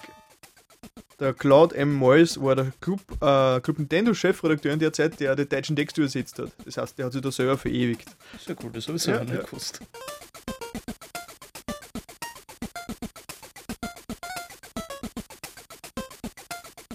Der 1.22 1.36
Claude 1.36 1.76
M. 1.76 1.94
Moyes 1.94 2.42
war 2.42 2.56
der 2.56 2.74
Club, 2.82 3.00
äh, 3.22 3.60
Club 3.62 3.78
Nintendo-Chefredakteur 3.78 4.74
in 4.74 4.80
der 4.80 4.92
Zeit, 4.92 5.20
der 5.20 5.36
den 5.36 5.48
deutschen 5.48 5.76
Text 5.76 6.00
übersetzt 6.00 6.40
hat. 6.40 6.52
Das 6.66 6.78
heißt, 6.78 6.98
der 6.98 7.06
hat 7.06 7.14
sich 7.14 7.22
da 7.22 7.32
selber 7.32 7.60
verewigt. 7.60 8.10
Sehr 8.44 8.56
cool, 8.64 8.72
das 8.74 8.88
habe 8.88 8.98
ich 8.98 9.04
selber 9.04 9.20
Ja, 9.20 9.26
nicht 9.26 9.36
ja. 9.36 9.44
gewusst. 9.44 9.82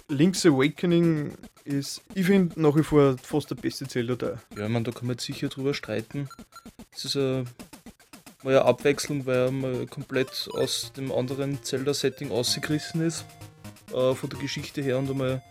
Link's 0.08 0.44
Awakening 0.44 1.38
ist, 1.64 2.02
ich 2.14 2.26
finde, 2.26 2.60
nach 2.60 2.74
wie 2.74 2.82
vor 2.82 3.16
fast 3.22 3.50
der 3.52 3.54
beste 3.54 3.86
Zelda-Teil. 3.86 4.40
Ja, 4.56 4.64
ich 4.64 4.72
meine, 4.72 4.86
da 4.86 4.90
kann 4.90 5.06
man 5.06 5.14
jetzt 5.14 5.24
sicher 5.24 5.46
drüber 5.46 5.72
streiten. 5.72 6.28
Es 6.92 7.04
ist 7.04 7.14
ein 7.14 7.48
mal 8.42 8.56
eine 8.56 8.64
Abwechslung, 8.64 9.24
weil 9.24 9.36
er 9.36 9.50
mal 9.52 9.86
komplett 9.86 10.48
aus 10.52 10.92
dem 10.96 11.12
anderen 11.12 11.62
Zelda-Setting 11.62 12.32
ausgerissen 12.32 13.02
ist. 13.02 13.24
Äh, 13.96 14.14
von 14.14 14.28
der 14.28 14.38
Geschichte 14.38 14.82
her 14.82 14.98
und 14.98 15.10
einmal 15.10 15.42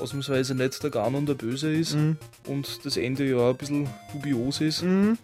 ausnahmsweise 0.00 0.54
nicht 0.54 0.82
der 0.82 0.90
Ganon 0.90 1.26
der 1.26 1.34
Böse 1.34 1.70
ist 1.72 1.94
Mhm. 1.94 2.16
und 2.48 2.84
das 2.84 2.96
Ende 2.96 3.28
ja 3.28 3.50
ein 3.50 3.56
bisschen 3.56 3.88
dubios 4.12 4.60
ist. 4.62 4.82
Mhm. 4.82 5.18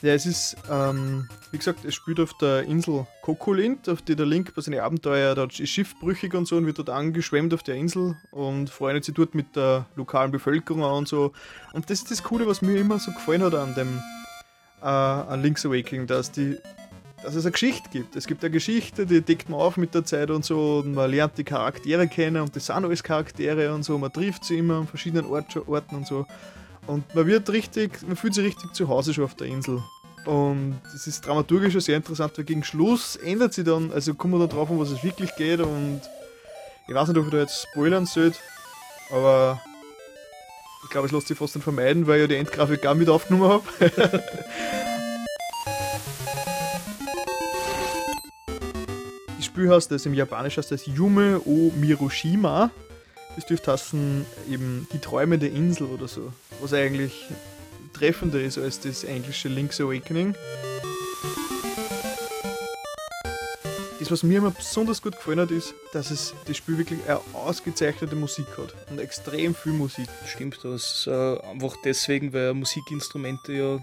Ja, 0.00 0.12
es 0.14 0.24
ist, 0.26 0.56
ähm, 0.70 1.28
wie 1.50 1.58
gesagt, 1.58 1.84
es 1.84 1.94
spielt 1.94 2.20
auf 2.20 2.34
der 2.34 2.62
Insel 2.64 3.06
Kokolint, 3.22 3.88
auf 3.88 4.02
die 4.02 4.14
der 4.14 4.26
Link 4.26 4.54
bei 4.54 4.60
seinen 4.62 4.80
Abenteuer, 4.80 5.34
dort 5.34 5.58
ist 5.58 5.70
schiffbrüchig 5.70 6.34
und 6.34 6.46
so 6.46 6.56
und 6.56 6.66
wird 6.66 6.78
dort 6.78 6.90
angeschwemmt 6.90 7.52
auf 7.54 7.62
der 7.62 7.74
Insel 7.74 8.16
und 8.30 8.70
freundet 8.70 9.04
sich 9.04 9.14
dort 9.14 9.34
mit 9.34 9.56
der 9.56 9.86
lokalen 9.96 10.30
Bevölkerung 10.30 10.84
an 10.84 10.92
und 10.92 11.08
so. 11.08 11.32
Und 11.72 11.88
das 11.90 12.00
ist 12.00 12.10
das 12.10 12.22
Coole, 12.22 12.46
was 12.46 12.62
mir 12.62 12.76
immer 12.76 12.98
so 12.98 13.12
gefallen 13.12 13.42
hat 13.42 13.54
an 13.54 13.74
dem 13.74 14.00
äh, 14.82 14.86
an 14.86 15.42
Link's 15.42 15.64
Awakening, 15.64 16.06
dass 16.06 16.30
die 16.30 16.58
dass 17.24 17.34
es 17.34 17.44
eine 17.44 17.52
Geschichte 17.52 17.88
gibt. 17.90 18.16
Es 18.16 18.26
gibt 18.26 18.44
eine 18.44 18.50
Geschichte, 18.50 19.06
die 19.06 19.22
deckt 19.22 19.48
man 19.48 19.58
auf 19.58 19.76
mit 19.76 19.94
der 19.94 20.04
Zeit 20.04 20.30
und 20.30 20.44
so 20.44 20.82
und 20.84 20.94
man 20.94 21.10
lernt 21.10 21.38
die 21.38 21.44
Charaktere 21.44 22.06
kennen 22.06 22.42
und 22.42 22.54
das 22.54 22.66
sind 22.66 22.76
alles 22.76 23.02
Charaktere 23.02 23.74
und 23.74 23.82
so. 23.82 23.96
Man 23.98 24.12
trifft 24.12 24.44
sie 24.44 24.58
immer 24.58 24.78
an 24.80 24.86
verschiedenen 24.86 25.26
Ort, 25.26 25.56
Orten 25.66 25.96
und 25.96 26.06
so. 26.06 26.26
Und 26.86 27.14
man 27.14 27.26
wird 27.26 27.48
richtig, 27.50 28.02
man 28.06 28.16
fühlt 28.16 28.34
sich 28.34 28.44
richtig 28.44 28.74
zu 28.74 28.88
Hause 28.88 29.14
schon 29.14 29.24
auf 29.24 29.34
der 29.34 29.46
Insel. 29.46 29.82
Und 30.26 30.80
es 30.94 31.06
ist 31.06 31.26
dramaturgisch 31.26 31.72
schon 31.72 31.80
sehr 31.80 31.96
interessant, 31.96 32.36
weil 32.36 32.44
gegen 32.44 32.62
Schluss 32.62 33.16
ändert 33.16 33.54
sich 33.54 33.64
dann, 33.64 33.90
also 33.92 34.14
kommen 34.14 34.34
wir 34.34 34.46
dann 34.46 34.56
drauf, 34.56 34.70
um 34.70 34.78
was 34.78 34.90
es 34.90 35.02
wirklich 35.02 35.34
geht 35.36 35.60
und 35.60 36.02
ich 36.86 36.94
weiß 36.94 37.08
nicht, 37.08 37.18
ob 37.18 37.26
ich 37.26 37.30
da 37.30 37.38
jetzt 37.38 37.66
spoilern 37.70 38.04
sollte, 38.06 38.38
aber 39.10 39.60
ich 40.84 40.90
glaube, 40.90 41.06
es 41.06 41.12
lässt 41.12 41.28
sich 41.28 41.36
fast 41.36 41.54
nicht 41.54 41.64
vermeiden, 41.64 42.06
weil 42.06 42.16
ich 42.16 42.20
ja 42.22 42.26
die 42.26 42.36
Endgrafik 42.36 42.82
gar 42.82 42.94
mit 42.94 43.08
aufgenommen 43.08 43.48
habe. 43.50 43.64
Spiel 49.54 49.70
heißt 49.70 49.88
das 49.92 50.04
im 50.04 50.14
Japanisch 50.14 50.56
heißt 50.56 50.72
das 50.72 50.84
Yume 50.84 51.40
o 51.44 51.70
Miroshima. 51.76 52.72
Das 53.36 53.46
dürfte 53.46 53.70
heißen 53.70 54.26
eben 54.50 54.88
die 54.92 54.98
träumende 54.98 55.46
Insel 55.46 55.86
oder 55.86 56.08
so. 56.08 56.32
Was 56.60 56.72
eigentlich 56.72 57.26
treffender 57.92 58.40
ist 58.40 58.58
als 58.58 58.80
das 58.80 59.04
englische 59.04 59.46
Link's 59.46 59.80
Awakening. 59.80 60.34
Das, 64.00 64.10
was 64.10 64.24
mir 64.24 64.38
immer 64.38 64.50
besonders 64.50 65.00
gut 65.00 65.12
gefallen 65.12 65.38
hat, 65.38 65.52
ist, 65.52 65.72
dass 65.92 66.10
es 66.10 66.34
das 66.48 66.56
Spiel 66.56 66.76
wirklich 66.76 66.98
eine 67.06 67.20
ausgezeichnete 67.34 68.16
Musik 68.16 68.48
hat. 68.58 68.74
Und 68.90 68.98
extrem 68.98 69.54
viel 69.54 69.72
Musik. 69.72 70.08
Stimmt, 70.26 70.58
das 70.64 71.04
ist 71.04 71.06
äh, 71.06 71.38
einfach 71.42 71.76
deswegen, 71.84 72.32
weil 72.32 72.54
Musikinstrumente 72.54 73.52
ja 73.52 73.78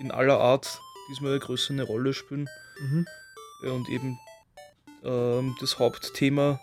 in 0.00 0.10
aller 0.10 0.40
Art 0.40 0.80
diesmal 1.08 1.30
eine 1.30 1.38
größere 1.38 1.84
Rolle 1.84 2.12
spielen. 2.14 2.48
Mhm. 2.80 3.06
Ja, 3.62 3.70
und 3.70 3.88
eben 3.88 4.18
ähm, 5.04 5.56
das 5.60 5.78
Hauptthema 5.78 6.60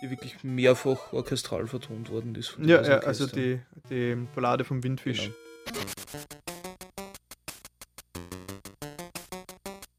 hier 0.00 0.10
wirklich 0.10 0.42
mehrfach 0.42 1.12
orchestral 1.12 1.66
vertont 1.66 2.10
worden 2.10 2.34
ist. 2.34 2.48
von 2.48 2.68
Ja, 2.68 2.82
ja, 2.82 2.98
also 2.98 3.26
die, 3.26 3.60
die 3.88 4.16
Ballade 4.34 4.64
vom 4.64 4.82
Windfisch. 4.82 5.30
Genau. 5.66 5.82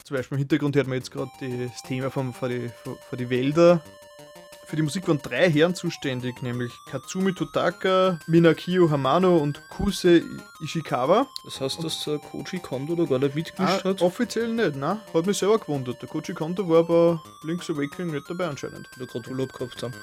Zum 0.04 0.18
Beispiel 0.18 0.36
im 0.36 0.40
Hintergrund 0.40 0.76
hört 0.76 0.88
man 0.88 0.98
jetzt 0.98 1.12
gerade 1.12 1.32
das 1.40 1.82
Thema 1.84 2.10
für, 2.10 2.50
die, 2.50 2.70
für, 2.84 2.98
für 3.10 3.18
die 3.18 3.30
Wälder. 3.30 3.82
Für 4.74 4.78
die 4.78 4.82
Musik 4.82 5.08
waren 5.08 5.20
drei 5.22 5.52
Herren 5.52 5.76
zuständig, 5.76 6.42
nämlich 6.42 6.74
Katsumi 6.90 7.36
Totaka, 7.36 8.18
Minakio 8.26 8.90
Hamano 8.90 9.38
und 9.38 9.62
Kuse 9.70 10.24
Ishikawa. 10.64 11.28
Das 11.46 11.62
heißt, 11.62 11.84
dass 11.84 12.04
der 12.06 12.18
Koji 12.18 12.58
Kondo 12.60 12.96
da 12.96 13.04
gar 13.06 13.20
nicht 13.20 13.36
mitgemischt 13.36 13.86
Ah, 13.86 13.90
hat. 13.90 14.02
offiziell 14.02 14.48
nicht, 14.52 14.76
ne? 14.76 15.00
Hat 15.14 15.28
mich 15.28 15.38
selber 15.38 15.60
gewundert. 15.60 16.02
Der 16.02 16.10
Koji 16.10 16.34
Kondo 16.34 16.68
war 16.68 16.84
bei 16.88 17.20
Link's 17.48 17.70
Awakening 17.70 18.16
nicht 18.16 18.28
dabei 18.28 18.48
anscheinend. 18.48 18.90
Oder 18.98 19.06
gerade 19.06 19.30
Urlaub 19.30 19.54
gehabt 19.54 19.84
haben. 19.84 19.94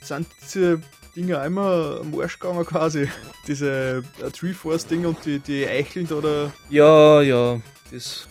Sind 0.00 0.26
diese 0.42 0.80
Dinger 1.14 1.40
einmal 1.40 2.00
am 2.00 2.18
Arsch 2.18 2.38
gegangen 2.38 2.64
quasi? 2.64 3.08
Diese 3.46 4.04
äh, 4.22 4.30
Tree 4.30 4.54
Force 4.54 4.86
Dinger 4.86 5.08
und 5.08 5.24
die, 5.24 5.38
die 5.38 5.66
Eicheln 5.66 6.06
oder 6.08 6.52
Ja, 6.70 7.20
ja, 7.22 7.60
das 7.90 8.28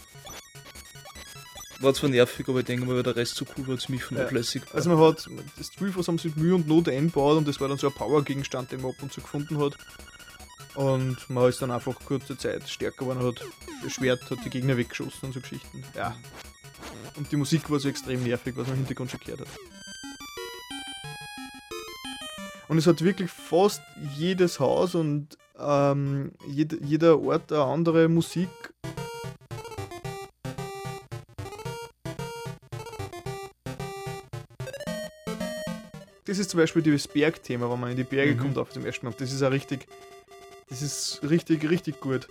war 1.80 1.94
zwar 1.94 2.10
nervig, 2.10 2.48
aber 2.50 2.60
ich 2.60 2.66
denke 2.66 2.86
mal, 2.86 2.96
weil 2.96 3.04
der 3.04 3.16
Rest 3.16 3.36
so 3.36 3.46
cool 3.58 3.68
war, 3.68 3.78
ziemlich 3.78 4.04
vernachlässigt. 4.04 4.74
Also 4.74 4.90
man 4.90 5.00
hat, 5.00 5.30
das 5.58 5.70
Triforce 5.70 6.08
haben 6.08 6.18
sie 6.18 6.30
mit 6.30 6.38
Mühe 6.38 6.56
und 6.56 6.68
Not 6.68 6.90
eingebaut 6.90 7.38
und 7.38 7.48
das 7.48 7.60
war 7.60 7.68
dann 7.68 7.78
so 7.78 7.88
ein 7.88 7.94
Power-Gegenstand, 7.94 8.72
den 8.72 8.82
man 8.82 8.92
ab 8.92 8.98
und 9.02 9.14
zu 9.14 9.22
gefunden 9.22 9.60
hat. 9.60 9.78
Und 10.76 11.18
man 11.30 11.50
ist 11.50 11.62
dann 11.62 11.72
einfach 11.72 11.96
kurze 12.06 12.38
Zeit 12.38 12.68
stärker 12.70 13.06
geworden, 13.06 13.24
hat 13.24 13.44
das 13.84 13.94
Schwert, 13.94 14.30
hat 14.30 14.40
die 14.46 14.50
Gegner 14.50 14.78
weggeschossen 14.78 15.20
und 15.28 15.34
so 15.34 15.40
Geschichten. 15.40 15.84
Ja. 15.96 16.16
Und 17.16 17.32
die 17.32 17.36
Musik 17.36 17.70
war 17.70 17.80
so 17.80 17.90
extrem 17.90 18.24
nervig, 18.24 18.56
was 18.56 18.68
man 18.68 18.76
im 18.76 18.80
Hintergrund 18.82 19.12
schon 19.12 19.20
gehört 19.20 19.42
hat. 19.42 19.48
Und 22.68 22.78
es 22.78 22.88
hat 22.88 23.02
wirklich 23.02 23.32
fast 23.32 23.82
jedes 24.18 24.60
Haus 24.60 24.94
und 24.96 25.38
ähm, 25.58 26.32
jed, 26.48 26.78
jeder 26.84 27.20
Ort 27.22 27.52
eine 27.52 27.64
andere 27.64 28.08
Musik. 28.10 28.50
Das 36.26 36.40
ist 36.40 36.50
zum 36.50 36.60
Beispiel 36.60 36.82
das 36.82 37.08
Bergthema, 37.08 37.72
wenn 37.72 37.80
man 37.80 37.92
in 37.92 37.98
die 37.98 38.04
Berge 38.04 38.34
Mhm. 38.36 38.40
kommt 38.40 38.58
auf 38.58 38.70
dem 38.70 38.86
ersten 38.86 39.06
Mal. 39.06 39.14
Das 39.18 39.32
ist 39.32 39.42
auch 39.44 39.52
richtig. 39.52 39.88
Das 40.70 40.82
ist 40.82 41.22
richtig, 41.24 41.70
richtig 41.70 42.02
gut. 42.02 42.28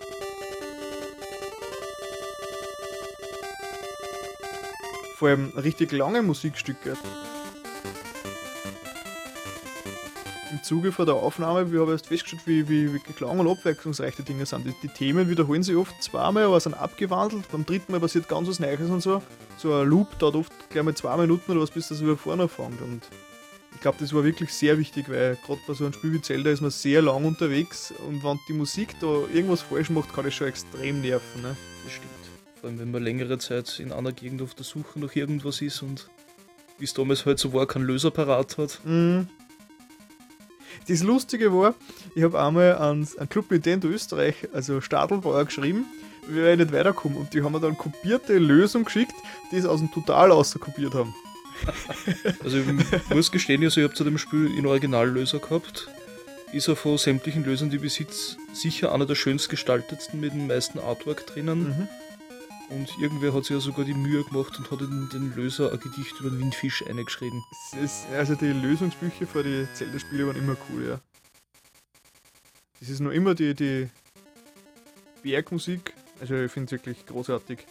Vor 5.16 5.29
allem 5.29 5.51
richtig 5.57 5.92
lange 5.92 6.20
Musikstücke. 6.20 6.94
Im 10.57 10.62
Zuge 10.62 10.90
von 10.90 11.05
der 11.05 11.16
Aufnahme, 11.16 11.71
wir 11.71 11.83
haben 11.83 11.90
erst 11.90 12.07
festgestellt, 12.07 12.47
wie, 12.47 12.66
wie 12.66 12.90
wirklich 12.90 13.21
lang 13.21 13.38
und 13.38 13.47
abwechslungsreich 13.47 14.16
die 14.16 14.23
Dinge 14.23 14.47
sind. 14.47 14.64
Die, 14.64 14.73
die 14.83 14.88
Themen 14.88 15.29
wiederholen 15.29 15.62
sich 15.62 15.77
oft 15.77 16.03
zweimal, 16.03 16.45
aber 16.45 16.59
sind 16.59 16.73
abgewandelt. 16.73 17.47
Beim 17.53 17.66
dritten 17.66 17.92
Mal 17.92 18.01
passiert 18.01 18.27
ganz 18.27 18.49
was 18.49 18.59
Neues 18.59 18.88
und 18.88 19.03
so. 19.03 19.21
So 19.59 19.75
ein 19.75 19.87
Loop 19.87 20.19
dauert 20.19 20.35
oft 20.35 20.53
gleich 20.71 20.83
mal 20.83 20.95
zwei 20.95 21.14
Minuten 21.19 21.53
oder 21.53 21.61
was, 21.61 21.71
bis 21.71 21.88
das 21.88 22.01
wieder 22.03 22.16
vorne 22.16 22.49
fängt. 22.49 22.81
Und 22.81 23.03
ich 23.75 23.83
glaube, 23.83 23.99
das 24.01 24.14
war 24.14 24.25
wirklich 24.25 24.51
sehr 24.51 24.79
wichtig, 24.79 25.11
weil 25.11 25.37
gerade 25.45 25.61
bei 25.66 25.75
so 25.75 25.85
einem 25.85 25.92
Spiel 25.92 26.14
wie 26.14 26.23
Zelda 26.23 26.49
ist 26.49 26.62
man 26.62 26.71
sehr 26.71 27.03
lang 27.03 27.27
unterwegs 27.27 27.92
und 28.09 28.25
wenn 28.25 28.40
die 28.49 28.55
Musik 28.55 28.99
da 29.03 29.07
irgendwas 29.35 29.61
falsch 29.61 29.90
macht, 29.90 30.14
kann 30.14 30.25
das 30.25 30.33
schon 30.33 30.47
extrem 30.47 31.03
nerven. 31.03 31.42
Ne? 31.42 31.55
Das 31.85 31.92
stimmt. 31.92 32.12
Vor 32.62 32.71
allem, 32.71 32.79
wenn 32.79 32.90
man 32.92 33.03
längere 33.03 33.37
Zeit 33.37 33.79
in 33.79 33.92
einer 33.92 34.12
Gegend 34.12 34.40
auf 34.40 34.55
der 34.55 34.64
Suche 34.64 34.99
nach 35.01 35.14
irgendwas 35.14 35.61
ist 35.61 35.83
und 35.83 36.09
wie 36.79 36.85
es 36.85 36.95
damals 36.95 37.27
halt 37.27 37.38
so 37.38 37.53
war, 37.53 37.66
keinen 37.66 37.85
Löser 37.85 38.11
parat 38.11 38.57
hat. 38.57 38.81
Mhm. 38.85 39.29
Das 40.88 41.03
Lustige 41.03 41.53
war, 41.53 41.75
ich 42.14 42.22
habe 42.22 42.40
einmal 42.40 42.77
an, 42.77 43.07
an 43.18 43.29
Club 43.29 43.51
Nintendo 43.51 43.88
Österreich, 43.88 44.37
also 44.53 44.81
Stadelbauer, 44.81 45.44
geschrieben, 45.44 45.85
wie 46.29 46.40
ich 46.40 46.59
nicht 46.59 46.72
weiterkomme. 46.72 47.16
Und 47.16 47.35
die 47.35 47.42
haben 47.42 47.53
mir 47.53 47.61
dann 47.61 47.77
kopierte 47.77 48.38
Lösung 48.38 48.85
geschickt, 48.85 49.14
die 49.51 49.57
es 49.57 49.66
aus 49.66 49.81
dem 49.81 49.90
Total 49.90 50.31
außerkopiert 50.31 50.94
haben. 50.94 51.14
Also 52.44 52.59
ich 52.59 52.66
muss 53.09 53.33
gestehen, 53.33 53.64
also 53.64 53.81
ich 53.81 53.87
habe 53.87 53.94
zu 53.94 54.05
dem 54.05 54.18
Spiel 54.18 54.55
in 54.59 54.66
Originallöser 54.66 55.38
gehabt. 55.38 55.88
Ist 56.53 56.68
er 56.68 56.77
von 56.77 56.99
sämtlichen 56.99 57.44
Lösern, 57.44 57.70
die 57.70 57.77
ich 57.77 57.83
besitze, 57.83 58.37
sicher 58.53 58.92
einer 58.92 59.07
der 59.07 59.14
schönst 59.14 59.49
gestaltetsten 59.49 60.20
mit 60.20 60.33
dem 60.33 60.46
meisten 60.46 60.79
Artwork 60.79 61.27
drinnen. 61.27 61.68
Mhm. 61.68 61.88
Und 62.68 62.98
irgendwer 62.98 63.33
hat 63.33 63.44
sich 63.44 63.55
ja 63.55 63.61
sogar 63.61 63.85
die 63.85 63.94
Mühe 63.94 64.24
gemacht 64.24 64.59
und 64.59 64.70
hat 64.70 64.81
in 64.81 65.09
den 65.11 65.35
Löser 65.37 65.72
ein 65.72 65.79
Gedicht 65.79 66.18
über 66.18 66.31
den 66.31 66.40
Windfisch 66.40 66.85
eingeschrieben. 66.87 67.42
Also 68.12 68.35
die 68.35 68.46
Lösungsbücher 68.46 69.26
für 69.26 69.44
die 69.44 69.68
Zelda-Spiele 69.74 70.26
waren 70.26 70.37
immer 70.37 70.57
cool, 70.68 70.88
ja. 70.88 71.00
Das 72.81 72.88
ist 72.88 73.00
noch 73.00 73.12
immer 73.12 73.35
die, 73.35 73.55
die 73.55 73.88
Bergmusik. 75.22 75.94
Also 76.20 76.35
ich 76.35 76.50
finde 76.50 76.66
es 76.66 76.72
wirklich 76.72 77.07
großartig. 77.07 77.64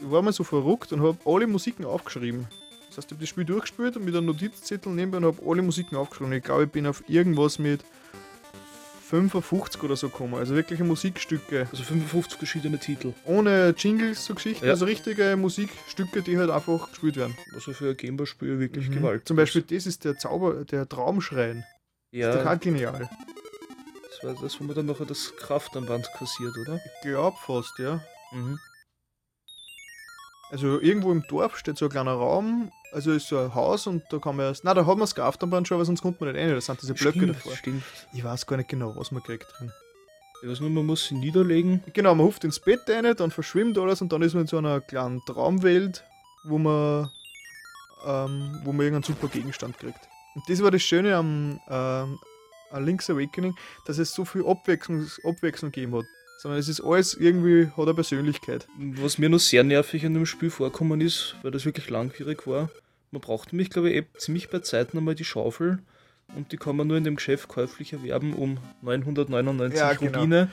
Ich 0.00 0.10
war 0.10 0.22
mal 0.22 0.32
so 0.32 0.44
verrückt 0.44 0.92
und 0.92 1.02
habe 1.02 1.18
alle 1.24 1.46
Musiken 1.46 1.84
aufgeschrieben. 1.84 2.48
Das 2.88 2.98
heißt, 2.98 3.08
ich 3.08 3.12
habe 3.12 3.20
das 3.20 3.28
Spiel 3.28 3.44
durchgespielt 3.44 3.96
und 3.96 4.04
mit 4.04 4.14
einem 4.16 4.26
Notizzettel 4.26 4.92
nebenbei 4.92 5.18
und 5.18 5.24
habe 5.24 5.42
alle 5.48 5.62
Musiken 5.62 5.96
aufgeschrieben. 5.96 6.32
Ich 6.32 6.42
glaube, 6.42 6.64
ich 6.64 6.70
bin 6.70 6.86
auf 6.86 7.02
irgendwas 7.08 7.58
mit 7.58 7.84
55 9.08 9.82
oder 9.82 9.96
so 9.96 10.08
gekommen. 10.10 10.34
Also 10.34 10.54
wirkliche 10.54 10.84
Musikstücke. 10.84 11.66
Also 11.70 11.82
55 11.82 12.36
verschiedene 12.38 12.78
Titel. 12.78 13.14
Ohne 13.24 13.74
Jingles, 13.76 14.24
so 14.26 14.34
Geschichten. 14.34 14.64
Ja. 14.66 14.72
Also 14.72 14.84
richtige 14.84 15.34
Musikstücke, 15.36 16.22
die 16.22 16.36
halt 16.38 16.50
einfach 16.50 16.90
gespielt 16.90 17.16
werden. 17.16 17.36
Also 17.54 17.72
für 17.72 17.90
ein 17.90 17.96
Gameboy-Spiel 17.96 18.58
wirklich 18.60 18.88
Mhm. 18.90 18.94
gewaltig. 18.96 19.26
Zum 19.26 19.36
Beispiel, 19.36 19.62
das 19.62 19.86
ist 19.86 20.04
der 20.04 20.18
Zauber, 20.18 20.64
der 20.64 20.88
Traumschrein. 20.88 21.64
Ja, 22.10 22.32
Total 22.36 22.58
genial. 22.58 23.08
das 24.10 24.22
war 24.24 24.42
das, 24.42 24.60
wo 24.60 24.64
man 24.64 24.74
dann 24.76 24.86
nachher 24.86 25.06
das 25.06 25.34
Kraftarmband 25.36 26.08
kassiert, 26.18 26.56
oder? 26.58 26.76
Ich 26.76 27.00
glaube 27.02 27.36
fast, 27.46 27.78
ja. 27.78 28.00
Mhm. 28.32 28.58
Also 30.50 30.80
irgendwo 30.80 31.12
im 31.12 31.22
Dorf 31.28 31.58
steht 31.58 31.76
so 31.78 31.86
ein 31.86 31.90
kleiner 31.90 32.12
Raum 32.14 32.70
Also 32.92 33.12
ist 33.12 33.28
so 33.28 33.38
ein 33.38 33.54
Haus 33.54 33.86
und 33.86 34.02
da 34.10 34.18
kann 34.18 34.36
man 34.36 34.46
erst. 34.46 34.64
Na, 34.64 34.72
da 34.72 34.80
hat 34.80 34.88
man 34.88 35.00
das 35.00 35.14
Kraftanbahn 35.14 35.66
schon, 35.66 35.76
aber 35.76 35.84
sonst 35.84 36.00
kommt 36.00 36.20
man 36.20 36.32
nicht 36.32 36.40
rein. 36.40 36.50
Das 36.54 36.66
sind 36.66 36.80
diese 36.80 36.94
Blöcke 36.94 37.18
stimmt, 37.18 37.36
davor. 37.36 37.56
stimmt. 37.56 37.82
Ich 38.12 38.24
weiß 38.24 38.46
gar 38.46 38.56
nicht 38.56 38.68
genau, 38.68 38.94
was 38.96 39.10
man 39.10 39.22
kriegt 39.22 39.46
drin. 39.58 39.70
Ich 40.42 40.48
weiß 40.48 40.60
nur, 40.60 40.70
man 40.70 40.86
muss 40.86 41.06
sie 41.06 41.14
niederlegen. 41.14 41.82
Genau, 41.92 42.14
man 42.14 42.26
ruft 42.26 42.44
ins 42.44 42.60
Bett 42.60 42.80
rein, 42.88 43.12
dann 43.16 43.30
verschwimmt 43.30 43.76
alles 43.76 44.00
und 44.00 44.12
dann 44.12 44.22
ist 44.22 44.34
man 44.34 44.42
in 44.42 44.46
so 44.46 44.58
einer 44.58 44.80
kleinen 44.80 45.20
Traumwelt, 45.26 46.04
wo 46.44 46.58
man, 46.58 47.10
ähm, 48.06 48.60
wo 48.62 48.72
man 48.72 48.86
irgendeinen 48.86 49.02
super 49.02 49.26
Gegenstand 49.28 49.76
kriegt. 49.78 50.08
Und 50.34 50.48
das 50.48 50.62
war 50.62 50.70
das 50.70 50.82
Schöne 50.82 51.16
am, 51.16 51.60
ähm, 51.68 52.18
an 52.70 52.84
Link's 52.84 53.10
Awakening, 53.10 53.54
dass 53.86 53.98
es 53.98 54.14
so 54.14 54.24
viel 54.24 54.46
Abwechslung, 54.46 55.08
Abwechslung 55.24 55.72
gegeben 55.72 55.96
hat. 55.96 56.04
Sondern 56.40 56.60
es 56.60 56.68
ist 56.68 56.80
alles 56.80 57.14
irgendwie, 57.14 57.66
hat 57.76 57.78
eine 57.78 57.94
Persönlichkeit. 57.94 58.68
Was 58.78 59.18
mir 59.18 59.28
noch 59.28 59.40
sehr 59.40 59.64
nervig 59.64 60.06
an 60.06 60.14
dem 60.14 60.24
Spiel 60.24 60.50
vorkommen 60.50 61.00
ist, 61.00 61.34
weil 61.42 61.50
das 61.50 61.64
wirklich 61.64 61.90
langwierig 61.90 62.46
war, 62.46 62.70
man 63.10 63.20
braucht 63.20 63.52
nämlich, 63.52 63.70
glaube 63.70 63.90
ich, 63.90 63.96
eh 63.96 64.06
ziemlich 64.18 64.48
bei 64.48 64.60
Zeiten 64.60 64.98
einmal 64.98 65.14
die 65.16 65.24
Schaufel 65.24 65.78
und 66.36 66.52
die 66.52 66.56
kann 66.56 66.76
man 66.76 66.86
nur 66.86 66.96
in 66.96 67.04
dem 67.04 67.16
Geschäft 67.16 67.48
käuflich 67.48 67.92
erwerben 67.92 68.34
um 68.34 68.58
999 68.82 69.78
Ja, 69.78 69.92
genau. 69.94 70.18
Rubine. 70.20 70.50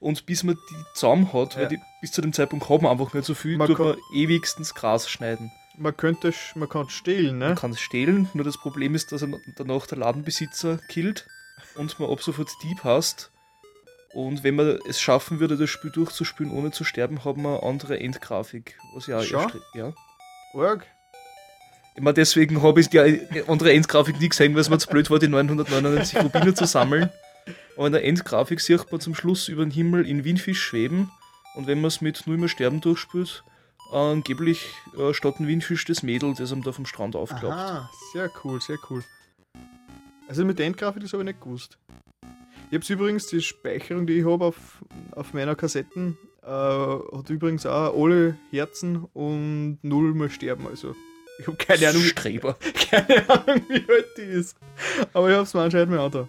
Und 0.00 0.24
bis 0.26 0.44
man 0.44 0.54
die 0.54 0.74
zusammen 0.94 1.32
hat, 1.32 1.54
Ja. 1.54 1.62
weil 1.62 1.68
die, 1.68 1.80
bis 2.00 2.12
zu 2.12 2.20
dem 2.20 2.32
Zeitpunkt 2.32 2.68
hat 2.68 2.82
man 2.82 2.92
einfach 2.92 3.12
nicht 3.12 3.24
so 3.26 3.34
viel, 3.34 3.56
Man 3.56 3.66
tut 3.66 3.78
man 3.80 3.96
ewigstens 4.14 4.74
Gras 4.74 5.08
schneiden. 5.10 5.50
Man 5.76 5.96
könnte, 5.96 6.32
man 6.54 6.68
kann 6.68 6.88
stehlen, 6.90 7.38
ne? 7.38 7.46
Man 7.48 7.56
kann 7.56 7.70
es 7.72 7.80
stehlen, 7.80 8.28
nur 8.34 8.44
das 8.44 8.56
Problem 8.58 8.94
ist, 8.94 9.10
dass 9.10 9.22
er 9.22 9.28
danach 9.56 9.86
der 9.88 9.98
Ladenbesitzer 9.98 10.78
killt 10.88 11.26
und 11.74 11.98
man 11.98 12.10
ab 12.10 12.22
sofort 12.22 12.50
Dieb 12.62 12.84
hast. 12.84 13.30
Und 14.14 14.42
wenn 14.42 14.56
man 14.56 14.78
es 14.88 15.00
schaffen 15.00 15.38
würde, 15.38 15.56
das 15.56 15.68
Spiel 15.68 15.90
durchzuspielen, 15.90 16.52
ohne 16.52 16.70
zu 16.70 16.84
sterben, 16.84 17.24
hat 17.24 17.36
man 17.36 17.54
eine 17.58 17.62
andere 17.62 18.00
Endgrafik. 18.00 18.78
Was 18.94 19.06
ja, 19.06 19.22
Schon? 19.22 19.52
ja. 19.74 19.92
Org. 20.54 20.86
Ich 21.94 22.02
meine, 22.02 22.14
deswegen 22.14 22.62
habe 22.62 22.80
ich 22.80 22.88
die 22.88 23.00
andere 23.48 23.72
Endgrafik 23.72 24.20
nie 24.20 24.28
gesehen, 24.28 24.54
weil 24.54 24.60
es 24.60 24.70
mir 24.70 24.78
zu 24.78 24.88
blöd 24.88 25.10
war, 25.10 25.18
die 25.18 25.28
999 25.28 26.22
Rubine 26.22 26.54
zu 26.54 26.64
sammeln. 26.64 27.10
Aber 27.76 27.86
in 27.86 27.92
der 27.92 28.04
Endgrafik 28.04 28.60
sieht 28.60 28.90
man 28.90 29.00
zum 29.00 29.14
Schluss 29.14 29.48
über 29.48 29.64
den 29.64 29.70
Himmel 29.70 30.06
in 30.06 30.24
Windfisch 30.24 30.62
schweben. 30.62 31.10
Und 31.54 31.66
wenn 31.66 31.80
man 31.80 31.88
es 31.88 32.00
mit 32.00 32.26
Null 32.26 32.38
mehr 32.38 32.48
Sterben 32.48 32.80
durchspielt, 32.80 33.42
angeblich 33.90 34.70
äh, 34.96 35.12
statt 35.12 35.40
ein 35.40 35.48
Windfisch 35.48 35.84
das 35.84 36.02
Mädel, 36.02 36.34
das 36.34 36.52
ihm 36.52 36.62
da 36.62 36.72
vom 36.72 36.86
Strand 36.86 37.16
aufklappt. 37.16 37.54
Aha, 37.54 37.90
sehr 38.12 38.30
cool, 38.44 38.60
sehr 38.60 38.78
cool. 38.88 39.02
Also 40.28 40.44
mit 40.44 40.58
der 40.58 40.66
Endgrafik, 40.66 41.02
das 41.02 41.12
habe 41.12 41.22
ich 41.22 41.28
nicht 41.28 41.40
gewusst. 41.40 41.78
Ich 42.70 42.74
habe 42.78 42.92
übrigens, 42.92 43.26
die 43.26 43.40
Speicherung, 43.40 44.06
die 44.06 44.18
ich 44.20 44.26
habe 44.26 44.44
auf, 44.44 44.56
auf 45.12 45.32
meiner 45.32 45.54
Kassetten, 45.56 46.18
äh, 46.42 46.46
hat 46.48 47.30
übrigens 47.30 47.64
auch 47.66 47.94
alle 47.98 48.36
Herzen 48.50 49.06
und 49.14 49.78
null 49.82 50.14
mal 50.14 50.30
sterben. 50.30 50.66
Also 50.66 50.94
ich 51.38 51.46
habe 51.46 51.56
keine 51.56 51.88
Ahnung, 51.88 52.02
wie, 52.02 52.08
Streber. 52.08 52.56
keine 52.90 53.28
Ahnung, 53.30 53.62
wie 53.68 53.84
alt 53.90 54.06
die 54.16 54.22
ist. 54.22 54.56
Aber 55.12 55.28
ich 55.30 55.34
habe 55.34 55.44
es 55.44 55.54
mir 55.54 55.62
anscheinend 55.62 55.90
mal 55.90 56.00
angetan. 56.00 56.28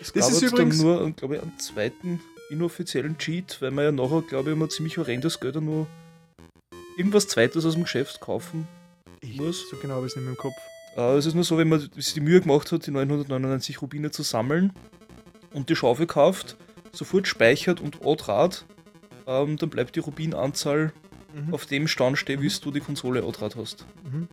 Es 0.00 0.12
Das 0.12 0.26
gab 0.26 0.32
ist 0.32 0.42
übrigens- 0.42 0.78
dann 0.78 0.86
nur, 0.86 1.10
glaube 1.12 1.36
ich, 1.36 1.42
einen 1.42 1.58
zweiten 1.58 2.20
inoffiziellen 2.50 3.18
Cheat, 3.18 3.56
weil 3.60 3.70
man 3.70 3.84
ja 3.84 3.92
nachher, 3.92 4.22
glaube 4.22 4.50
ich, 4.50 4.56
immer 4.56 4.68
ziemlich 4.68 4.98
horrendes 4.98 5.40
Geld 5.40 5.56
nur 5.56 5.86
irgendwas 6.96 7.26
Zweites 7.26 7.64
aus 7.64 7.72
dem 7.74 7.82
Geschäft 7.84 8.20
kaufen 8.20 8.68
Ich, 9.22 9.36
muss. 9.40 9.68
so 9.70 9.76
genau 9.76 9.94
habe 9.94 10.06
ich 10.06 10.12
es 10.12 10.16
nicht 10.16 10.24
mehr 10.24 10.34
im 10.34 10.38
Kopf. 10.38 10.54
Äh, 10.96 11.16
es 11.16 11.26
ist 11.26 11.34
nur 11.34 11.42
so, 11.42 11.58
wenn 11.58 11.68
man 11.68 11.80
sich 11.96 12.14
die 12.14 12.20
Mühe 12.20 12.40
gemacht 12.40 12.70
hat, 12.70 12.86
die 12.86 12.92
999 12.92 13.82
Rubine 13.82 14.10
zu 14.12 14.22
sammeln 14.22 14.72
und 15.54 15.70
die 15.70 15.76
Schaufel 15.76 16.06
kauft, 16.06 16.56
sofort 16.92 17.26
speichert 17.26 17.80
und 17.80 18.04
A-Draht, 18.04 18.66
ähm, 19.26 19.56
dann 19.56 19.70
bleibt 19.70 19.96
die 19.96 20.00
Rubinanzahl 20.00 20.92
Mhm. 21.34 21.52
auf 21.52 21.66
dem 21.66 21.88
Stand 21.88 22.16
stehen, 22.16 22.42
wie 22.42 22.48
du 22.48 22.70
die 22.70 22.78
Konsole 22.80 23.24
A-Draht 23.24 23.56
hast. 23.56 23.86
Mhm. 24.04 24.28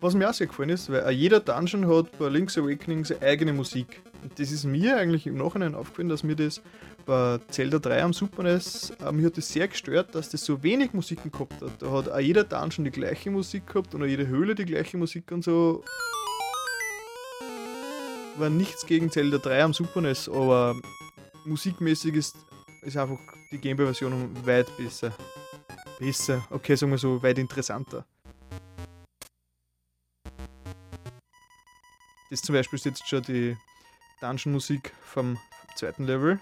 Was 0.00 0.14
mir 0.14 0.30
auch 0.30 0.34
sehr 0.34 0.46
gefallen 0.46 0.70
ist, 0.70 0.90
weil 0.90 1.04
auch 1.04 1.10
jeder 1.10 1.40
Dungeon 1.40 1.86
hat 1.94 2.18
bei 2.18 2.28
Link's 2.28 2.56
Awakening 2.56 3.04
seine 3.04 3.20
eigene 3.22 3.52
Musik. 3.52 4.00
Und 4.22 4.38
das 4.38 4.50
ist 4.50 4.64
mir 4.64 4.96
eigentlich 4.96 5.26
im 5.26 5.36
Nachhinein 5.36 5.74
aufgefallen, 5.74 6.08
dass 6.08 6.22
mir 6.24 6.34
das 6.34 6.62
bei 7.04 7.38
Zelda 7.48 7.78
3 7.80 8.02
am 8.02 8.12
Super 8.14 8.44
NES, 8.44 8.94
äh, 9.04 9.12
mir 9.12 9.26
hat 9.26 9.36
das 9.36 9.52
sehr 9.52 9.68
gestört, 9.68 10.14
dass 10.14 10.30
das 10.30 10.42
so 10.44 10.62
wenig 10.62 10.94
Musiken 10.94 11.30
gehabt 11.30 11.60
hat. 11.60 11.70
Da 11.80 11.90
hat 11.90 12.08
auch 12.08 12.18
jeder 12.18 12.44
Dungeon 12.44 12.84
die 12.86 12.90
gleiche 12.92 13.30
Musik 13.30 13.66
gehabt 13.66 13.94
und 13.94 14.02
auch 14.02 14.06
jede 14.06 14.26
Höhle 14.26 14.54
die 14.54 14.64
gleiche 14.64 14.96
Musik 14.96 15.30
und 15.32 15.44
so. 15.44 15.84
War 18.36 18.48
nichts 18.48 18.86
gegen 18.86 19.10
Zelda 19.10 19.38
3 19.38 19.62
am 19.62 19.74
Super 19.74 20.00
NES, 20.00 20.28
aber 20.28 20.74
musikmäßig 21.44 22.14
ist, 22.14 22.36
ist 22.82 22.96
einfach 22.96 23.18
die 23.50 23.58
Gameboy-Version 23.58 24.46
weit 24.46 24.74
besser. 24.76 25.12
Besser, 25.98 26.42
okay, 26.50 26.74
sagen 26.74 26.92
wir 26.92 26.98
so, 26.98 27.22
weit 27.22 27.38
interessanter. 27.38 28.06
Das 32.30 32.40
zum 32.40 32.54
Beispiel 32.54 32.78
ist 32.78 32.86
jetzt 32.86 33.06
schon 33.06 33.22
die 33.22 33.56
Dungeon-Musik 34.22 34.92
vom 35.04 35.38
zweiten 35.76 36.04
Level. 36.04 36.40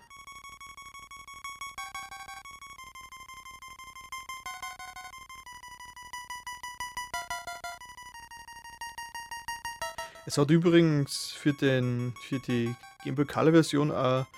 Es 10.31 10.39
hat 10.39 10.49
übrigens 10.53 11.33
für, 11.33 11.53
den, 11.53 12.15
für 12.29 12.39
die 12.39 12.73
Game 13.03 13.17
Boy 13.17 13.25
Color 13.25 13.51
Version 13.51 13.91
eine 13.91 14.29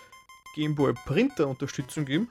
Game 0.54 0.74
Boy 0.74 0.94
Printer 0.94 1.46
Unterstützung 1.46 2.06
gegeben. 2.06 2.28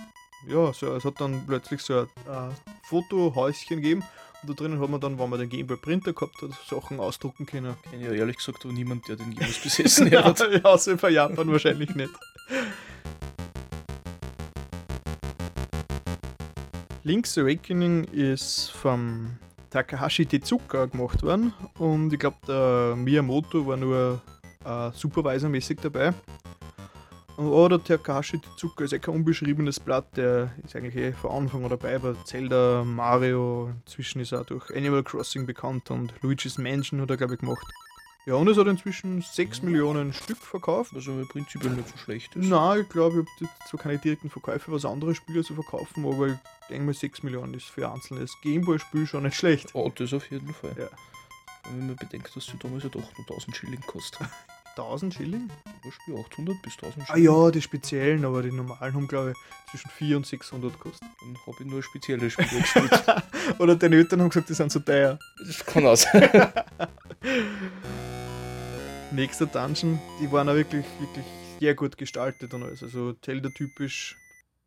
Ja, 0.48 0.74
so, 0.74 0.96
es 0.96 1.06
hat 1.06 1.22
dann 1.22 1.46
plötzlich 1.46 1.80
so 1.80 2.00
ein 2.00 2.08
äh, 2.28 2.56
Fotohäuschen 2.82 3.76
gegeben 3.76 4.04
und 4.42 4.50
da 4.50 4.56
drinnen 4.56 4.82
hat 4.82 4.90
man 4.90 5.00
dann, 5.00 5.20
wenn 5.20 5.30
man 5.30 5.40
den 5.40 5.50
Game 5.50 5.68
Boy 5.68 5.78
Printer 5.78 6.12
gehabt 6.12 6.42
hat, 6.42 6.50
Sachen 6.68 7.00
ausdrucken 7.00 7.46
können. 7.46 7.76
Kenne 7.92 8.06
ja 8.06 8.12
ehrlich 8.14 8.38
gesagt 8.38 8.66
auch 8.66 8.72
niemand, 8.72 9.08
der 9.08 9.18
den 9.18 9.32
jemals 9.32 9.60
besessen 9.60 10.10
hat. 10.24 10.40
ja, 10.40 10.64
außer 10.64 10.96
bei 10.96 11.12
Japan 11.12 11.52
wahrscheinlich 11.52 11.94
nicht. 11.94 12.14
Link's 17.04 17.38
Awakening 17.38 18.06
ist 18.06 18.72
vom 18.72 19.38
Takahashi 19.72 20.26
Tezuka 20.26 20.86
gemacht 20.86 21.24
worden 21.24 21.54
und 21.80 22.12
ich 22.12 22.20
glaube, 22.20 22.38
der 22.48 22.96
Miyamoto 22.96 23.66
war 23.66 23.78
nur 23.78 24.22
äh, 24.66 24.92
supervisormäßig 24.94 25.80
dabei. 25.82 26.14
Und 27.38 27.48
oh, 27.48 27.68
der 27.70 27.82
Takahashi 27.82 28.40
Tezuka 28.40 28.84
ist 28.84 28.92
ja 28.92 29.00
kein 29.00 29.16
unbeschriebenes 29.16 29.80
Blatt, 29.80 30.06
der 30.18 30.52
ist 30.64 30.76
eigentlich 30.76 30.98
eh 30.98 31.14
von 31.14 31.32
Anfang 31.32 31.64
an 31.64 31.70
dabei 31.70 31.98
bei 31.98 32.14
Zelda, 32.26 32.84
Mario, 32.84 33.72
inzwischen 33.86 34.20
ist 34.22 34.34
er 34.34 34.42
auch 34.42 34.46
durch 34.46 34.70
Animal 34.76 35.04
Crossing 35.04 35.46
bekannt 35.46 35.90
und 35.90 36.14
Luigi's 36.22 36.58
Mansion 36.58 37.02
hat 37.02 37.10
er, 37.10 37.18
glaube 37.18 37.36
ich, 37.36 37.40
gemacht. 37.40 37.66
Ja, 38.28 38.36
und 38.36 38.48
es 38.48 38.58
hat 38.58 38.68
inzwischen 38.68 39.22
6 39.22 39.64
Millionen 39.64 40.14
Stück 40.14 40.38
verkauft. 40.38 40.94
Was 40.94 41.08
aber 41.08 41.26
prinzipiell 41.26 41.74
nicht 41.74 41.90
so 41.90 41.98
schlecht 41.98 42.36
ist. 42.36 42.48
Nein, 42.48 42.82
ich 42.82 42.90
glaube, 42.90 43.26
ich 43.40 43.48
habe 43.48 43.54
so 43.68 43.78
keine 43.78 43.98
direkten 43.98 44.30
Verkäufe, 44.30 44.72
was 44.72 44.86
andere 44.86 45.16
Spiele 45.16 45.44
zu 45.44 45.56
verkaufen, 45.56 46.06
aber 46.06 46.28
ich 46.28 46.38
denke 46.72 46.86
mal 46.88 46.94
6 46.94 47.24
Millionen 47.24 47.54
ist 47.54 47.66
für 47.66 47.88
ein 47.88 47.94
einzelnes 47.96 48.36
Gameboy-Spiel 48.42 49.06
schon 49.06 49.24
nicht 49.24 49.36
schlecht. 49.36 49.70
Oh, 49.74 49.92
das 49.94 50.14
auf 50.14 50.30
jeden 50.32 50.54
Fall. 50.54 50.74
Ja. 50.78 50.88
Wenn 51.70 51.88
man 51.88 51.96
bedenkt, 51.96 52.36
dass 52.36 52.46
sie 52.46 52.58
damals 52.58 52.84
ja 52.84 52.90
doch 52.90 53.02
nur 53.18 53.28
1000 53.30 53.56
Schilling 53.56 53.82
kostet. 53.82 54.28
1000 54.78 55.14
Schilling? 55.16 55.50
Das 55.84 55.94
Spiel 55.94 56.18
800 56.18 56.62
bis 56.62 56.74
1000 56.76 57.04
Ah 57.10 57.14
Schilling. 57.14 57.26
ja, 57.26 57.52
die 57.52 57.62
speziellen, 57.62 58.26
aber 58.26 58.42
die 58.42 58.52
normalen 58.52 58.94
haben, 58.96 59.08
glaube 59.08 59.32
ich, 59.32 59.38
zwischen 59.72 59.90
400 59.92 60.18
und 60.18 60.26
600 60.26 60.74
gekostet. 60.74 61.08
Dann 61.22 61.38
habe 61.46 61.58
ich 61.60 61.66
nur 61.66 61.84
spezielle 61.84 62.30
Spiele 62.30 62.62
gespielt. 62.62 63.04
Oder 63.60 63.76
deine 63.76 63.98
Eltern 63.98 64.22
haben 64.22 64.30
gesagt, 64.30 64.50
die 64.50 64.54
sind 64.54 64.72
zu 64.72 64.80
teuer. 64.80 65.20
das 65.46 65.66
kann 65.66 65.96
sein. 65.96 66.30
Nächster 69.12 69.46
Dungeon, 69.46 70.00
die 70.22 70.32
waren 70.32 70.48
auch 70.48 70.56
wirklich, 70.56 70.86
wirklich 71.00 71.26
sehr 71.60 71.76
gut 71.76 71.98
gestaltet 71.98 72.54
und 72.54 72.64
alles. 72.64 72.82
Also 72.82 73.14
Zelda-typisch. 73.14 74.18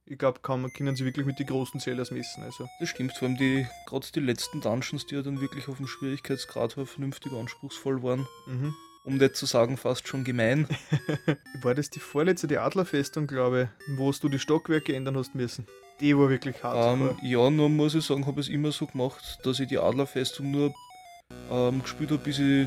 Ich 0.07 0.19
glaube, 0.19 0.39
man 0.59 0.71
können 0.73 0.95
sie 0.97 1.05
wirklich 1.07 1.25
mit 1.25 1.39
den 1.39 1.47
großen 1.47 1.81
Zeldas 1.81 2.11
messen. 2.11 2.43
Also. 2.43 2.69
Das 2.79 2.91
stimmt, 2.91 3.17
vor 3.17 3.27
allem 3.29 3.39
die, 3.39 3.67
gerade 3.87 4.07
die 4.15 4.21
letzten 4.21 4.61
Dungeons, 4.61 5.07
die 5.07 5.15
ja 5.15 5.23
dann 5.23 5.41
wirklich 5.41 5.67
auf 5.69 5.79
dem 5.79 5.87
Schwierigkeitsgrad 5.87 6.77
her 6.77 6.85
vernünftig 6.85 7.33
anspruchsvoll 7.33 8.03
waren. 8.03 8.27
Mhm. 8.47 8.75
Um 9.05 9.17
nicht 9.17 9.37
zu 9.37 9.47
sagen, 9.47 9.77
fast 9.77 10.07
schon 10.09 10.25
gemein. 10.25 10.67
War 11.63 11.75
das 11.75 11.89
die 11.91 12.01
vorletzte, 12.01 12.47
die 12.47 12.59
Adlerfestung, 12.59 13.27
glaube 13.27 13.71
ich, 13.89 13.99
wo 13.99 14.11
du 14.13 14.29
die 14.29 14.39
Stockwerke 14.39 14.95
ändern 14.95 15.17
hast 15.17 15.35
müssen? 15.35 15.67
Die 16.01 16.17
war 16.17 16.29
wirklich 16.29 16.63
hart. 16.63 16.99
Ähm, 16.99 17.17
ja, 17.23 17.49
nur 17.51 17.69
muss 17.69 17.95
ich 17.95 18.05
sagen, 18.05 18.27
habe 18.27 18.41
ich 18.41 18.49
es 18.49 18.53
immer 18.53 18.73
so 18.73 18.87
gemacht, 18.87 19.39
dass 19.45 19.61
ich 19.61 19.69
die 19.69 19.79
Adlerfestung 19.79 20.51
nur 20.51 20.75
ähm, 21.51 21.83
gespielt 21.83 22.11
habe, 22.11 22.23
bis 22.23 22.39
ich 22.39 22.67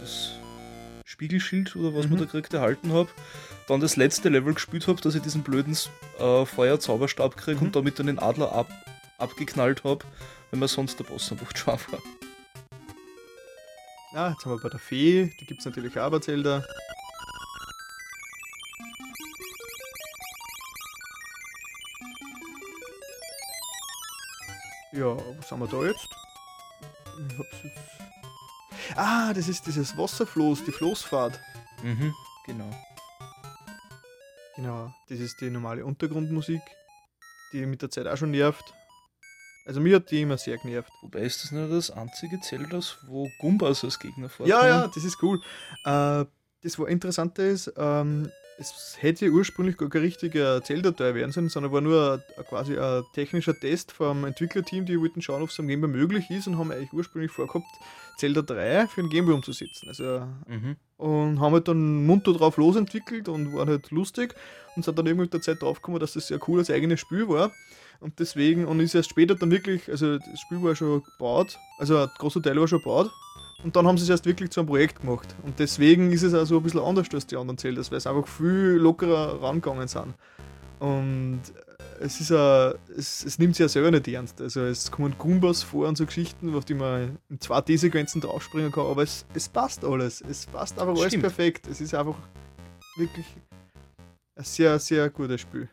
das 0.00 0.32
Spiegelschild 1.04 1.74
oder 1.76 1.94
was 1.94 2.04
man 2.04 2.14
Mhm. 2.14 2.18
da 2.18 2.24
gekriegt 2.26 2.54
erhalten 2.54 2.92
habe. 2.92 3.08
Dann 3.70 3.78
das 3.80 3.94
letzte 3.94 4.30
Level 4.30 4.52
gespielt 4.54 4.88
habe, 4.88 5.00
dass 5.00 5.14
ich 5.14 5.22
diesen 5.22 5.44
blöden 5.44 5.76
äh, 6.18 6.44
Feuerzauberstab 6.44 7.36
kriege 7.36 7.60
Mhm. 7.60 7.66
und 7.66 7.76
damit 7.76 8.00
dann 8.00 8.08
den 8.08 8.18
Adler 8.18 8.50
ab, 8.50 8.68
abgeknallt 9.16 9.84
habe, 9.84 10.04
weil 10.50 10.58
mir 10.58 10.66
sonst 10.66 10.98
der 10.98 11.04
Boss 11.04 11.30
einfach 11.30 11.56
schwach 11.56 11.80
war. 11.92 12.00
Ah, 14.12 14.30
jetzt 14.32 14.44
haben 14.44 14.50
wir 14.56 14.60
bei 14.60 14.70
der 14.70 14.80
Fee, 14.80 15.32
die 15.40 15.46
gibt 15.46 15.60
es 15.60 15.66
natürlich 15.66 15.96
auch 16.00 16.10
bei 16.10 16.18
Zelda. 16.18 16.64
Ja, 24.92 25.16
was 25.38 25.50
haben 25.50 25.60
wir 25.60 25.68
da 25.68 25.84
jetzt? 25.84 26.08
ich 27.28 27.38
hab's 27.38 27.56
jetzt. 27.62 28.96
Ah, 28.98 29.32
das 29.32 29.48
ist 29.48 29.66
dieses 29.66 29.96
Wasserfloß, 29.96 30.64
die 30.64 30.72
Floßfahrt. 30.72 31.38
Mhm, 31.82 32.12
genau. 32.46 32.70
Genau, 34.60 34.92
das 35.08 35.20
ist 35.20 35.40
die 35.40 35.48
normale 35.48 35.86
Untergrundmusik, 35.86 36.60
die 37.54 37.64
mit 37.64 37.80
der 37.80 37.90
Zeit 37.90 38.06
auch 38.06 38.18
schon 38.18 38.30
nervt. 38.30 38.74
Also 39.64 39.80
mir 39.80 39.96
hat 39.96 40.10
die 40.10 40.20
immer 40.20 40.36
sehr 40.36 40.58
genervt. 40.58 40.92
Wobei 41.00 41.20
ist 41.20 41.42
das 41.42 41.50
nicht 41.50 41.72
das 41.72 41.90
einzige 41.90 42.40
Zeldas, 42.40 42.98
wo 43.06 43.30
Gumbas 43.38 43.82
als 43.84 43.98
Gegner 43.98 44.28
vorkommen? 44.28 44.50
Ja, 44.50 44.66
ja, 44.66 44.86
das 44.86 45.02
ist 45.02 45.22
cool. 45.22 45.40
Äh, 45.86 46.26
das, 46.62 46.78
was 46.78 46.88
interessanter 46.90 47.46
ist, 47.46 47.72
ähm, 47.74 48.30
es 48.60 48.96
hätte 49.00 49.30
ursprünglich 49.30 49.76
gar 49.78 49.88
kein 49.88 50.02
richtiger 50.02 50.62
Zelda-Teil 50.62 51.14
werden 51.14 51.32
sollen, 51.32 51.48
sondern 51.48 51.72
war 51.72 51.80
nur 51.80 52.22
ein, 52.36 52.44
quasi 52.44 52.78
ein 52.78 53.02
technischer 53.14 53.58
Test 53.58 53.90
vom 53.92 54.24
Entwicklerteam, 54.24 54.84
die 54.84 55.00
wollten 55.00 55.22
schauen, 55.22 55.42
ob 55.42 55.48
es 55.48 55.58
am 55.58 55.66
Gameboy 55.66 55.88
möglich 55.90 56.30
ist 56.30 56.46
und 56.46 56.58
haben 56.58 56.70
eigentlich 56.70 56.92
ursprünglich 56.92 57.32
vorgehabt, 57.32 57.66
Zelda 58.18 58.42
3 58.42 58.86
für 58.86 59.00
den 59.00 59.08
Gameboy 59.08 59.34
umzusetzen. 59.34 59.88
Also, 59.88 60.26
Mhm. 60.46 60.76
und 60.98 61.40
haben 61.40 61.54
halt 61.54 61.68
dann 61.68 62.04
munter 62.04 62.34
drauf 62.34 62.58
losentwickelt 62.58 63.28
und 63.30 63.54
waren 63.54 63.68
halt 63.68 63.90
lustig 63.90 64.34
und 64.76 64.84
sind 64.84 64.98
dann 64.98 65.06
irgendwie 65.06 65.24
mit 65.24 65.32
der 65.32 65.40
Zeit 65.40 65.62
draufgekommen, 65.62 65.98
dass 65.98 66.12
das 66.12 66.26
sehr 66.26 66.38
cool 66.46 66.58
als 66.58 66.70
eigenes 66.70 67.00
Spiel 67.00 67.28
war. 67.28 67.50
Und 68.00 68.18
deswegen, 68.18 68.66
und 68.66 68.80
ist 68.80 68.94
erst 68.94 69.10
später 69.10 69.34
dann 69.34 69.50
wirklich, 69.50 69.88
also 69.90 70.18
das 70.18 70.40
Spiel 70.40 70.62
war 70.62 70.74
schon 70.74 71.02
gebaut, 71.02 71.58
also 71.78 71.96
ein 71.98 72.08
großer 72.18 72.42
Teil 72.42 72.58
war 72.60 72.68
schon 72.68 72.80
gebaut. 72.80 73.10
Und 73.62 73.76
dann 73.76 73.86
haben 73.86 73.98
sie 73.98 74.04
es 74.04 74.10
erst 74.10 74.24
wirklich 74.24 74.50
zu 74.50 74.60
einem 74.60 74.68
Projekt 74.68 75.00
gemacht. 75.00 75.28
Und 75.42 75.58
deswegen 75.58 76.12
ist 76.12 76.22
es 76.22 76.32
auch 76.32 76.46
so 76.46 76.56
ein 76.56 76.62
bisschen 76.62 76.80
anders 76.80 77.08
als 77.12 77.26
die 77.26 77.36
anderen 77.36 77.58
Zeldas, 77.58 77.90
weil 77.90 77.98
es 77.98 78.06
einfach 78.06 78.26
viel 78.26 78.78
lockerer 78.80 79.42
rangegangen 79.42 79.86
sind. 79.86 80.14
Und 80.78 81.40
es 82.00 82.20
ist 82.20 82.32
a, 82.32 82.74
es, 82.96 83.22
es 83.24 83.38
nimmt 83.38 83.54
sich 83.54 83.64
ja 83.64 83.68
selber 83.68 83.90
nicht 83.90 84.08
ernst. 84.08 84.40
Also 84.40 84.62
es 84.62 84.90
kommen 84.90 85.14
Goombas 85.18 85.62
vor 85.62 85.86
und 85.86 85.98
so 85.98 86.06
Geschichten, 86.06 86.54
auf 86.54 86.64
die 86.64 86.72
man 86.72 87.18
in 87.28 87.38
2D-Sequenzen 87.38 88.22
draufspringen 88.22 88.72
kann, 88.72 88.86
aber 88.86 89.02
es, 89.02 89.26
es 89.34 89.48
passt 89.48 89.84
alles. 89.84 90.22
Es 90.22 90.46
passt 90.46 90.78
einfach 90.78 90.94
alles 90.94 91.08
Stimmt. 91.08 91.24
perfekt. 91.24 91.66
Es 91.66 91.82
ist 91.82 91.94
einfach 91.94 92.16
wirklich 92.96 93.26
ein 94.36 94.44
sehr, 94.44 94.78
sehr 94.78 95.10
gutes 95.10 95.42
Spiel. 95.42 95.68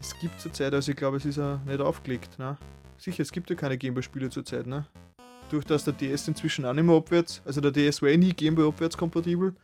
Es 0.00 0.18
gibt 0.18 0.40
zurzeit, 0.40 0.72
also 0.72 0.90
ich 0.90 0.96
glaube, 0.96 1.18
es 1.18 1.26
ist 1.26 1.36
ja 1.36 1.60
nicht 1.66 1.80
aufgelegt, 1.80 2.38
ne? 2.38 2.56
Sicher, 3.02 3.22
es 3.22 3.32
gibt 3.32 3.50
ja 3.50 3.56
keine 3.56 3.76
Gameboy-Spiele 3.76 4.30
zurzeit, 4.30 4.64
ne? 4.64 4.86
Durch 5.50 5.64
das 5.64 5.82
der 5.82 5.92
DS 5.92 6.28
inzwischen 6.28 6.64
auch 6.64 6.72
nicht 6.72 6.84
mehr 6.84 6.94
abwärts, 6.94 7.42
also 7.44 7.60
der 7.60 7.72
DS 7.72 8.00
war 8.00 8.10
eh 8.10 8.16
nie 8.16 8.32
Gameboy 8.32 8.68
abwärts 8.68 8.96
kompatibel. 8.96 9.56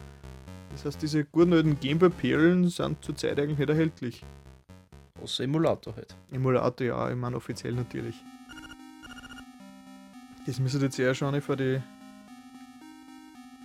Das 0.73 0.85
heißt, 0.85 1.01
diese 1.01 1.25
guten 1.25 1.53
alten 1.53 1.79
Gameboy-Perlen 1.79 2.69
sind 2.69 3.05
zurzeit 3.05 3.39
eigentlich 3.39 3.59
nicht 3.59 3.69
erhältlich. 3.69 4.25
Außer 5.23 5.45
Emulator 5.45 5.95
halt. 5.95 6.17
Emulator, 6.33 6.85
ja, 6.85 7.11
ich 7.11 7.17
meine 7.17 7.37
offiziell 7.37 7.75
natürlich. 7.75 8.17
Das 10.45 10.59
müsste 10.59 10.81
jetzt 10.81 10.99
eher 10.99 11.15
schon 11.15 11.41
vor 11.41 11.55
die 11.55 11.81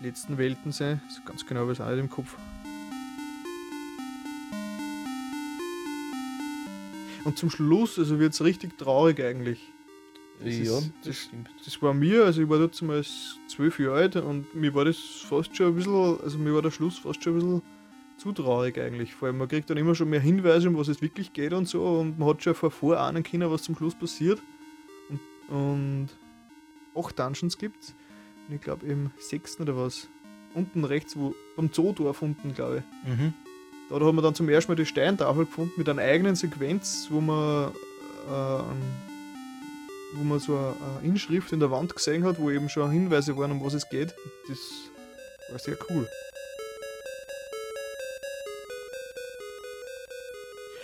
letzten 0.03 0.37
Welten 0.37 0.71
sein. 0.71 1.01
So 1.09 1.23
ganz 1.23 1.43
genau 1.47 1.61
habe 1.61 1.71
ich 1.71 1.79
es 1.79 1.83
auch 1.83 1.89
nicht 1.89 1.99
im 1.99 2.09
Kopf. 2.11 2.37
Und 7.25 7.37
zum 7.37 7.49
Schluss, 7.49 7.97
also 7.97 8.19
wird 8.19 8.33
es 8.33 8.43
richtig 8.43 8.77
traurig 8.77 9.19
eigentlich. 9.21 9.59
Das 10.39 10.57
ja, 10.57 10.77
ist- 10.77 10.91
das 11.05 11.17
stimmt. 11.17 11.49
Das 11.63 11.81
war 11.81 11.93
mir, 11.93 12.25
also 12.25 12.41
ich 12.41 12.49
war 12.49 12.57
dort 12.57 12.81
mal 12.81 13.03
zwölf 13.47 13.79
Jahre 13.79 13.95
alt 13.95 14.15
und 14.17 14.53
mir 14.55 14.73
war 14.73 14.83
das 14.85 14.97
fast 14.97 15.55
schon 15.55 15.67
ein 15.67 15.75
bisschen, 15.75 16.19
also 16.21 16.37
mir 16.37 16.53
war 16.53 16.61
der 16.61 16.71
Schluss 16.71 16.97
fast 16.97 17.23
schon 17.23 17.33
ein 17.33 17.39
bisschen 17.39 17.61
zu 18.17 18.31
traurig 18.33 18.77
eigentlich. 18.77 19.13
Vor 19.13 19.27
allem, 19.27 19.37
man 19.37 19.47
kriegt 19.47 19.69
dann 19.69 19.77
immer 19.77 19.95
schon 19.95 20.09
mehr 20.09 20.19
Hinweise, 20.19 20.67
um 20.69 20.77
was 20.77 20.87
es 20.87 21.01
wirklich 21.01 21.31
geht 21.33 21.53
und 21.53 21.67
so 21.67 21.99
und 21.99 22.19
man 22.19 22.29
hat 22.29 22.43
schon 22.43 22.55
vor 22.55 22.71
vorahnen 22.71 23.23
können, 23.23 23.49
was 23.49 23.63
zum 23.63 23.75
Schluss 23.75 23.95
passiert. 23.95 24.41
Und, 25.09 25.19
und 25.55 26.09
acht 26.95 27.17
Dungeons 27.17 27.57
gibt's. 27.57 27.95
Und 28.49 28.55
ich 28.55 28.61
glaube 28.61 28.85
im 28.85 29.11
sechsten 29.17 29.63
oder 29.63 29.77
was. 29.77 30.09
Unten 30.55 30.83
rechts, 30.83 31.15
wo, 31.17 31.33
beim 31.55 31.71
Zoodorf 31.71 32.21
unten, 32.21 32.53
glaube 32.53 32.83
ich. 33.05 33.09
Mhm. 33.09 33.33
Da 33.99 34.03
hat 34.03 34.13
man 34.15 34.23
dann 34.23 34.33
zum 34.33 34.49
ersten 34.49 34.71
Mal 34.71 34.75
die 34.75 34.87
Steintafel 34.87 35.45
gefunden 35.45 35.73
mit 35.77 35.87
einer 35.87 36.01
eigenen 36.01 36.35
Sequenz, 36.35 37.07
wo 37.11 37.21
man, 37.21 37.69
äh, 38.27 38.63
wo 40.15 40.23
man 40.23 40.39
so 40.39 40.57
eine, 40.57 40.75
Inschrift 41.07 41.51
in 41.51 41.59
der 41.59 41.69
Wand 41.69 41.95
gesehen 41.95 42.23
hat, 42.23 42.39
wo 42.39 42.49
eben 42.49 42.69
schon 42.69 42.89
Hinweise 42.89 43.37
waren, 43.37 43.51
um 43.51 43.63
was 43.63 43.75
es 43.75 43.87
geht. 43.89 44.15
Das 44.49 44.57
war 45.51 45.59
sehr 45.59 45.77
cool. 45.89 46.07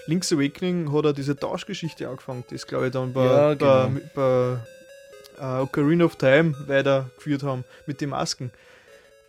Link's 0.06 0.32
Awakening 0.32 0.94
hat 0.94 1.06
er 1.06 1.14
diese 1.14 1.36
Tauschgeschichte 1.36 2.08
angefangen, 2.08 2.44
das 2.52 2.68
glaube 2.68 2.88
ich 2.88 2.92
dann 2.94 3.14
bei, 3.14 3.26
Ja, 3.26 3.56
bei, 3.56 3.88
genau. 3.88 4.00
bei 4.14 4.58
äh, 5.40 5.62
Ocarina 5.62 6.06
of 6.06 6.16
Time 6.16 6.54
weitergeführt 6.68 7.42
haben 7.42 7.64
mit 7.88 8.02
den 8.02 8.10
Masken. 8.10 8.52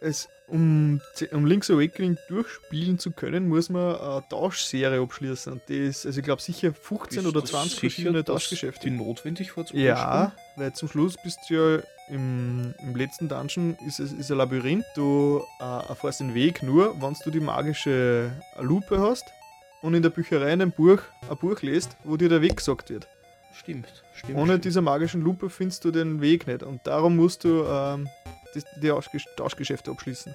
Es, 0.02 0.28
um, 0.50 1.00
um 1.32 1.46
Link's 1.46 1.70
Awakening 1.70 2.18
durchspielen 2.28 2.98
zu 2.98 3.12
können, 3.12 3.48
muss 3.48 3.68
man 3.68 3.96
eine 3.96 4.24
Tauschserie 4.28 5.00
abschließen. 5.00 5.52
Und 5.52 5.62
die 5.68 5.78
ist, 5.78 6.06
also 6.06 6.18
ich 6.18 6.24
glaube 6.24 6.42
sicher 6.42 6.72
15 6.72 7.22
Bist 7.22 7.26
oder 7.26 7.40
du 7.40 7.46
20 7.46 7.70
sicher, 7.70 7.80
verschiedene 7.80 8.24
Tauschgeschäfte. 8.24 8.88
Die 8.88 8.96
notwendig 8.96 9.56
war 9.56 9.66
zum 9.66 9.78
Ja, 9.78 10.32
weil 10.56 10.72
zum 10.72 10.88
Schluss 10.88 11.16
bist 11.22 11.38
du 11.48 11.54
ja 11.54 11.82
im, 12.08 12.74
im 12.80 12.96
letzten 12.96 13.28
Dungeon 13.28 13.76
ist 13.86 14.00
es 14.00 14.12
ist 14.12 14.30
ein 14.30 14.38
Labyrinth. 14.38 14.84
Du 14.94 15.42
äh, 15.60 15.88
erfährst 15.88 16.20
den 16.20 16.34
Weg 16.34 16.62
nur, 16.62 17.00
wenn 17.00 17.14
du 17.24 17.30
die 17.30 17.40
magische 17.40 18.32
Lupe 18.60 19.00
hast 19.00 19.24
und 19.82 19.94
in 19.94 20.02
der 20.02 20.10
Bücherei 20.10 20.52
in 20.52 20.62
einem 20.62 20.72
Buch 20.72 20.98
ein 21.28 21.36
Buch 21.38 21.62
liest, 21.62 21.96
wo 22.04 22.16
dir 22.16 22.28
der 22.28 22.42
Weg 22.42 22.56
gesagt 22.56 22.90
wird. 22.90 23.08
Stimmt, 23.52 24.04
stimmt. 24.14 24.38
Ohne 24.38 24.52
stimmt. 24.52 24.64
dieser 24.64 24.80
magischen 24.80 25.22
Lupe 25.22 25.50
findest 25.50 25.84
du 25.84 25.90
den 25.90 26.20
Weg 26.20 26.46
nicht 26.46 26.62
und 26.62 26.86
darum 26.86 27.16
musst 27.16 27.44
du 27.44 27.64
ähm, 27.64 28.08
das, 28.54 28.64
die 28.82 28.90
Tauschgesch- 28.90 29.26
Tauschgeschäfte 29.36 29.90
abschließen. 29.90 30.34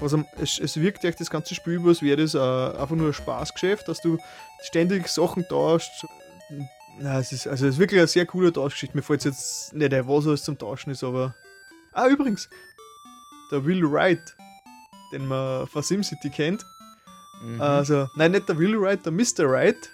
Also 0.00 0.24
es, 0.40 0.58
es 0.58 0.76
wirkt 0.80 1.04
echt 1.04 1.20
das 1.20 1.30
ganze 1.30 1.54
Spiel 1.54 1.74
über, 1.74 1.90
als 1.90 2.02
wäre 2.02 2.22
das 2.22 2.34
äh, 2.34 2.38
einfach 2.38 2.96
nur 2.96 3.08
ein 3.08 3.12
Spaßgeschäft, 3.12 3.86
dass 3.88 4.00
du 4.00 4.18
ständig 4.62 5.08
Sachen 5.08 5.46
tauscht. 5.48 5.90
Na, 6.98 7.18
es 7.20 7.32
ist, 7.32 7.46
also 7.46 7.66
es 7.66 7.74
ist 7.74 7.78
wirklich 7.80 8.00
eine 8.00 8.06
sehr 8.08 8.26
coole 8.26 8.52
Tauschgeschichte. 8.52 8.96
Mir 8.96 9.02
fällt 9.02 9.24
jetzt 9.24 9.72
nicht 9.74 9.92
ein, 9.92 10.08
was 10.08 10.26
alles 10.26 10.42
zum 10.42 10.58
Tauschen 10.58 10.90
ist, 10.90 11.04
aber. 11.04 11.34
Ah, 11.92 12.08
übrigens, 12.08 12.48
der 13.50 13.64
Will 13.64 13.82
Wright, 13.90 14.36
den 15.12 15.26
man 15.26 15.66
von 15.66 15.82
SimCity 15.82 16.30
kennt. 16.30 16.64
Mhm. 17.42 17.60
Also, 17.60 18.08
nein, 18.16 18.32
nicht 18.32 18.48
der 18.48 18.58
Will 18.58 18.80
Wright, 18.80 19.04
der 19.04 19.12
Mr. 19.12 19.50
Wright. 19.50 19.90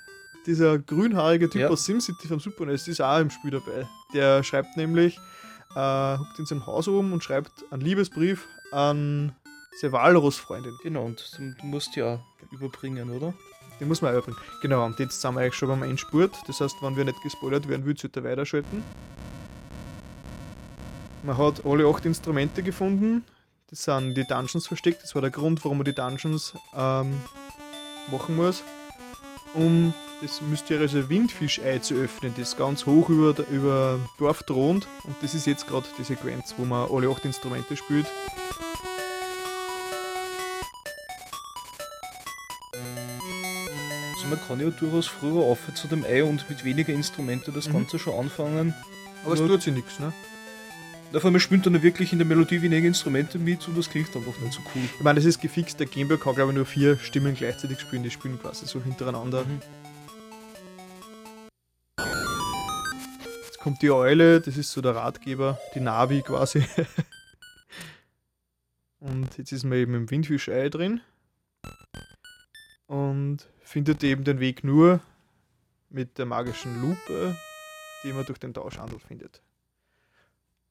Dieser 0.46 0.78
grünhaarige 0.78 1.50
Typ 1.50 1.62
Ja. 1.62 1.68
aus 1.68 1.84
SimCity 1.84 2.28
vom 2.28 2.38
Super 2.38 2.66
NES 2.66 2.86
ist 2.86 3.00
auch 3.00 3.18
im 3.18 3.30
Spiel 3.30 3.50
dabei. 3.50 3.88
Der 4.14 4.42
schreibt 4.44 4.76
nämlich, 4.76 5.18
äh, 5.76 6.18
huckt 6.18 6.38
in 6.38 6.46
seinem 6.46 6.66
Haus 6.66 6.88
oben 6.88 7.12
und 7.12 7.22
schreibt 7.22 7.70
einen 7.70 7.82
Liebesbrief 7.82 8.48
an 8.72 9.32
seine 9.78 9.92
Walrus-Freundin. 9.92 10.74
Genau, 10.82 11.04
und 11.04 11.38
du 11.38 11.66
musst 11.66 11.94
ja 11.96 12.18
überbringen, 12.50 13.10
oder? 13.10 13.34
Den 13.78 13.88
muss 13.88 14.00
man 14.00 14.14
auch 14.14 14.18
übrigens. 14.18 14.40
Genau, 14.62 14.86
und 14.86 14.98
jetzt 14.98 15.20
sind 15.20 15.34
wir 15.34 15.42
eigentlich 15.42 15.54
schon 15.54 15.68
beim 15.68 15.82
Endspurt. 15.82 16.34
Das 16.46 16.60
heißt, 16.60 16.76
wenn 16.80 16.96
wir 16.96 17.04
nicht 17.04 17.22
gespoilert 17.22 17.68
werden, 17.68 17.84
würde 17.84 18.00
ich 18.02 18.24
weiterschalten. 18.24 18.82
Man 21.22 21.36
hat 21.36 21.66
alle 21.66 21.86
acht 21.86 22.06
Instrumente 22.06 22.62
gefunden. 22.62 23.24
Das 23.68 23.82
sind 23.84 24.14
die 24.14 24.24
Dungeons 24.24 24.66
versteckt. 24.66 25.02
Das 25.02 25.14
war 25.14 25.22
der 25.22 25.30
Grund, 25.30 25.62
warum 25.64 25.78
man 25.78 25.84
die 25.84 25.94
Dungeons 25.94 26.54
ähm, 26.74 27.20
machen 28.10 28.36
muss. 28.36 28.62
Um 29.52 29.92
das 30.22 30.40
mysteriöse 30.40 31.08
Windfischei 31.08 31.78
zu 31.78 31.94
öffnen, 31.94 32.34
das 32.36 32.56
ganz 32.56 32.86
hoch 32.86 33.08
über, 33.10 33.34
über 33.50 33.98
Dorf 34.18 34.42
thront. 34.44 34.86
Und 35.04 35.16
das 35.22 35.34
ist 35.34 35.46
jetzt 35.46 35.66
gerade 35.66 35.86
die 35.98 36.04
Sequenz, 36.04 36.54
wo 36.56 36.64
man 36.64 36.88
alle 36.90 37.08
acht 37.10 37.24
Instrumente 37.24 37.76
spielt. 37.76 38.06
Also 44.14 44.28
man 44.28 44.40
kann 44.46 44.60
ja 44.60 44.70
durchaus 44.70 45.06
früher 45.06 45.42
auf 45.42 45.58
zu 45.74 45.86
dem 45.88 46.04
Ei 46.04 46.24
und 46.24 46.48
mit 46.48 46.64
weniger 46.64 46.92
Instrumente 46.92 47.52
das 47.52 47.68
Mhm. 47.68 47.72
Ganze 47.74 47.98
schon 47.98 48.14
anfangen. 48.18 48.74
Aber 49.24 49.34
es 49.34 49.40
tut 49.40 49.62
sich 49.62 49.74
nichts, 49.74 49.98
ne? 49.98 50.12
Davon 51.12 51.32
man 51.32 51.40
spielt 51.40 51.64
dann 51.66 51.82
wirklich 51.82 52.12
in 52.12 52.18
der 52.18 52.26
Melodie 52.26 52.62
weniger 52.62 52.86
Instrumente 52.86 53.38
mit 53.38 53.66
und 53.68 53.78
das 53.78 53.88
klingt 53.88 54.14
einfach 54.16 54.38
nicht 54.40 54.52
so 54.54 54.60
cool. 54.74 54.82
Ich 54.98 55.04
meine, 55.04 55.16
das 55.20 55.24
ist 55.24 55.40
gefixt. 55.40 55.78
Der 55.78 55.86
Gameboy 55.86 56.18
kann, 56.18 56.34
glaube 56.34 56.50
ich, 56.50 56.56
nur 56.56 56.66
vier 56.66 56.98
Stimmen 56.98 57.34
gleichzeitig 57.34 57.80
spielen. 57.80 58.02
Die 58.02 58.10
spielen 58.10 58.40
quasi 58.40 58.66
so 58.66 58.82
hintereinander. 58.82 59.44
Mhm. 59.44 59.60
Kommt 63.66 63.82
die 63.82 63.90
Eule, 63.90 64.40
das 64.40 64.56
ist 64.56 64.70
so 64.70 64.80
der 64.80 64.94
Ratgeber, 64.94 65.58
die 65.74 65.80
Navi 65.80 66.22
quasi. 66.22 66.64
Und 69.00 69.36
jetzt 69.38 69.50
ist 69.50 69.64
man 69.64 69.76
eben 69.76 69.92
im 69.94 70.08
Windfischei 70.08 70.68
drin. 70.68 71.00
Und 72.86 73.38
findet 73.62 74.04
eben 74.04 74.22
den 74.22 74.38
Weg 74.38 74.62
nur 74.62 75.00
mit 75.90 76.16
der 76.16 76.26
magischen 76.26 76.80
Lupe, 76.80 77.34
die 78.04 78.12
man 78.12 78.24
durch 78.24 78.38
den 78.38 78.54
Tauschhandel 78.54 79.00
findet. 79.00 79.42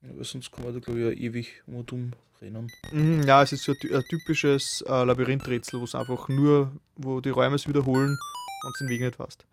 Ja, 0.02 0.16
weil 0.16 0.24
sonst 0.24 0.54
kann 0.54 0.64
man 0.64 0.74
da 0.74 0.80
glaube 0.80 1.02
ich 1.02 1.18
ja 1.18 1.22
ewig 1.26 1.64
um 1.68 2.14
rennen. 2.42 2.72
Mhm, 2.94 3.24
ja, 3.24 3.44
es 3.44 3.52
ist 3.52 3.66
so 3.66 3.74
ein 3.74 3.78
ty- 3.78 3.94
ein 3.94 4.04
typisches 4.04 4.86
äh, 4.88 5.04
Labyrinthrätsel, 5.04 5.82
wo 5.82 5.84
es 5.84 5.96
einfach 5.96 6.30
nur, 6.30 6.72
wo 6.96 7.20
die 7.20 7.30
Räume 7.30 7.58
es 7.58 7.68
wiederholen 7.68 8.18
und 8.64 8.80
den 8.80 8.88
Weg 8.88 9.02
nicht 9.02 9.20
hast. 9.20 9.46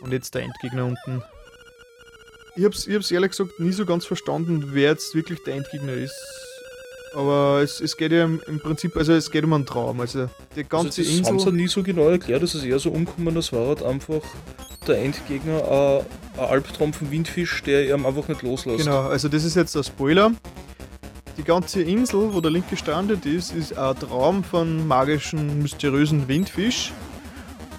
Und 0.00 0.12
jetzt 0.12 0.32
der 0.36 0.42
Endgegner 0.42 0.86
unten. 0.86 1.24
Ich 2.58 2.64
hab's, 2.64 2.86
ich 2.86 2.94
hab's 2.94 3.10
ehrlich 3.10 3.30
gesagt 3.30 3.60
nie 3.60 3.72
so 3.72 3.86
ganz 3.86 4.04
verstanden, 4.04 4.70
wer 4.72 4.90
jetzt 4.90 5.14
wirklich 5.14 5.42
der 5.44 5.54
Endgegner 5.56 5.92
ist. 5.92 6.14
Aber 7.14 7.60
es, 7.62 7.80
es 7.80 7.96
geht 7.96 8.12
ja 8.12 8.24
im, 8.24 8.40
im 8.46 8.60
Prinzip, 8.60 8.96
also 8.96 9.12
es 9.12 9.30
geht 9.30 9.44
um 9.44 9.52
einen 9.52 9.64
Traum. 9.64 10.00
Also 10.00 10.28
die 10.56 10.64
ganze 10.64 11.00
also 11.00 11.18
das 11.18 11.28
haben 11.28 11.38
sie 11.38 11.46
Insel. 11.46 11.52
nie 11.52 11.68
so 11.68 11.82
genau 11.82 12.08
erklärt, 12.08 12.42
das 12.42 12.54
ist 12.54 12.64
eher 12.64 12.78
so 12.78 12.90
umgekommen, 12.90 13.34
das 13.34 13.52
war 13.52 13.68
halt 13.68 13.82
einfach 13.82 14.20
der 14.86 14.98
Endgegner, 14.98 16.04
äh, 16.36 16.40
ein 16.40 16.48
Albtraum 16.48 16.92
vom 16.92 17.10
Windfisch, 17.10 17.62
der 17.62 17.94
ihm 17.94 18.04
einfach 18.04 18.28
nicht 18.28 18.42
loslässt. 18.42 18.84
Genau, 18.84 19.02
also 19.02 19.28
das 19.28 19.44
ist 19.44 19.54
jetzt 19.54 19.74
der 19.74 19.82
Spoiler. 19.82 20.32
Die 21.36 21.44
ganze 21.44 21.82
Insel, 21.82 22.34
wo 22.34 22.40
der 22.40 22.50
Link 22.50 22.68
gestrandet 22.68 23.24
ist, 23.24 23.54
ist 23.54 23.76
ein 23.76 23.96
Traum 24.00 24.42
von 24.42 24.86
magischen, 24.86 25.62
mysteriösen 25.62 26.26
Windfisch. 26.26 26.92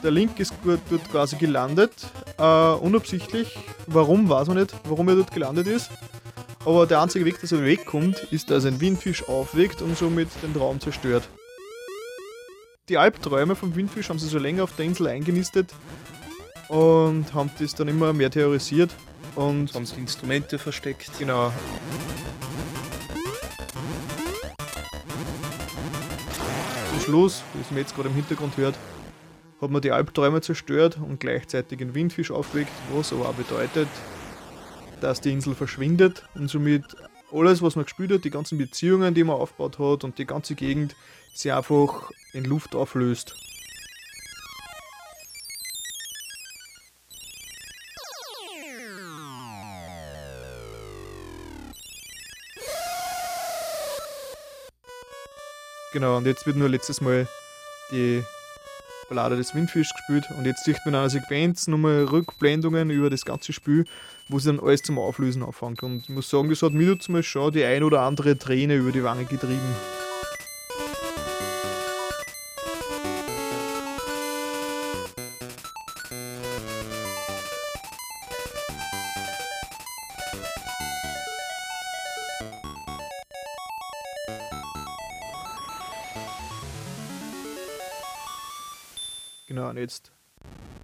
Der 0.02 0.12
Link 0.12 0.40
ist 0.40 0.54
dort 0.64 1.12
quasi 1.12 1.36
gelandet, 1.36 1.92
äh, 2.38 2.44
unabsichtlich. 2.44 3.58
Warum, 3.86 4.30
weiß 4.30 4.48
man 4.48 4.58
nicht, 4.58 4.74
warum 4.86 5.10
er 5.10 5.16
dort 5.16 5.32
gelandet 5.32 5.68
ist. 5.68 5.92
Aber 6.66 6.86
der 6.86 7.02
einzige 7.02 7.26
Weg, 7.26 7.42
dass 7.42 7.52
er 7.52 7.66
wegkommt, 7.66 8.28
ist, 8.32 8.50
dass 8.50 8.66
ein 8.66 8.80
Windfisch 8.80 9.28
aufweckt 9.28 9.82
und 9.82 9.98
somit 9.98 10.30
den 10.42 10.54
Traum 10.54 10.80
zerstört. 10.80 11.28
Die 12.88 12.98
Albträume 12.98 13.56
vom 13.56 13.76
Windfisch 13.76 14.10
haben 14.10 14.20
sie 14.20 14.28
so 14.28 14.40
länger 14.40 14.64
auf 14.64 14.76
der 14.78 14.86
Insel 14.86 15.08
eingenistet 15.08 15.74
und 16.70 17.34
haben 17.34 17.52
das 17.60 17.76
dann 17.76 17.90
immer 17.90 18.14
mehr 18.14 18.32
terrorisiert. 18.32 18.92
Und 19.36 19.74
Haben 19.74 19.86
sie 19.86 19.96
die 19.96 20.02
Instrumente 20.02 20.58
versteckt. 20.58 21.12
Genau. 21.20 21.52
Zum 26.90 27.00
Schluss, 27.02 27.44
wie 27.54 27.62
es 27.62 27.70
man 27.70 27.80
jetzt 27.80 27.96
gerade 27.96 28.10
im 28.10 28.16
Hintergrund 28.16 28.56
hört, 28.58 28.76
hat 29.62 29.70
man 29.70 29.82
die 29.82 29.92
Albträume 29.92 30.42
zerstört 30.42 30.98
und 30.98 31.20
gleichzeitig 31.20 31.82
einen 31.82 31.96
Windfisch 31.96 32.32
aufgeweckt, 32.32 32.72
was 32.94 33.12
aber 33.12 33.30
auch 33.30 33.34
bedeutet, 33.34 33.90
dass 35.02 35.22
die 35.22 35.32
Insel 35.32 35.56
verschwindet 35.56 36.24
und 36.36 36.50
somit 36.50 36.84
alles, 37.32 37.62
was 37.62 37.76
man 37.76 37.86
gespielt 37.86 38.12
hat, 38.12 38.24
die 38.24 38.30
ganzen 38.30 38.58
Beziehungen, 38.58 39.14
die 39.14 39.24
man 39.24 39.36
aufgebaut 39.36 39.80
hat 39.80 40.04
und 40.04 40.18
die 40.18 40.26
ganze 40.26 40.56
Gegend, 40.56 40.96
sich 41.34 41.52
einfach 41.54 42.10
in 42.34 42.44
Luft 42.44 42.76
auflöst. 42.76 43.36
Genau, 55.92 56.18
und 56.18 56.28
jetzt 56.28 56.46
wird 56.46 56.56
nur 56.56 56.70
letztes 56.70 57.02
Mal 57.02 57.28
die 57.92 58.24
Ballade 59.10 59.36
des 59.36 59.56
Windfisch 59.56 59.92
gespielt 59.94 60.30
und 60.38 60.46
jetzt 60.46 60.64
sieht 60.64 60.78
man 60.86 60.94
in 60.94 61.00
einer 61.00 61.10
Sequenz 61.10 61.68
nochmal 61.68 62.06
Rückblendungen 62.06 62.90
über 62.92 63.10
das 63.10 63.26
ganze 63.26 63.54
Spiel, 63.54 63.86
wo 64.30 64.40
sie 64.40 64.48
dann 64.48 64.60
alles 64.60 64.84
zum 64.84 65.00
Auflösen 65.00 65.44
anfängt. 65.44 65.84
Und 65.84 66.04
ich 66.04 66.10
muss 66.10 66.30
sagen, 66.30 66.50
das 66.50 66.62
hat 66.62 66.74
mir 66.74 66.94
jetzt 66.94 67.10
mal 67.10 67.24
schon 67.24 67.52
die 67.52 67.64
ein 67.64 67.84
oder 67.84 68.02
andere 68.02 68.38
Träne 68.38 68.76
über 68.76 68.92
die 68.92 69.04
Wange 69.04 69.26
getrieben. 69.26 69.76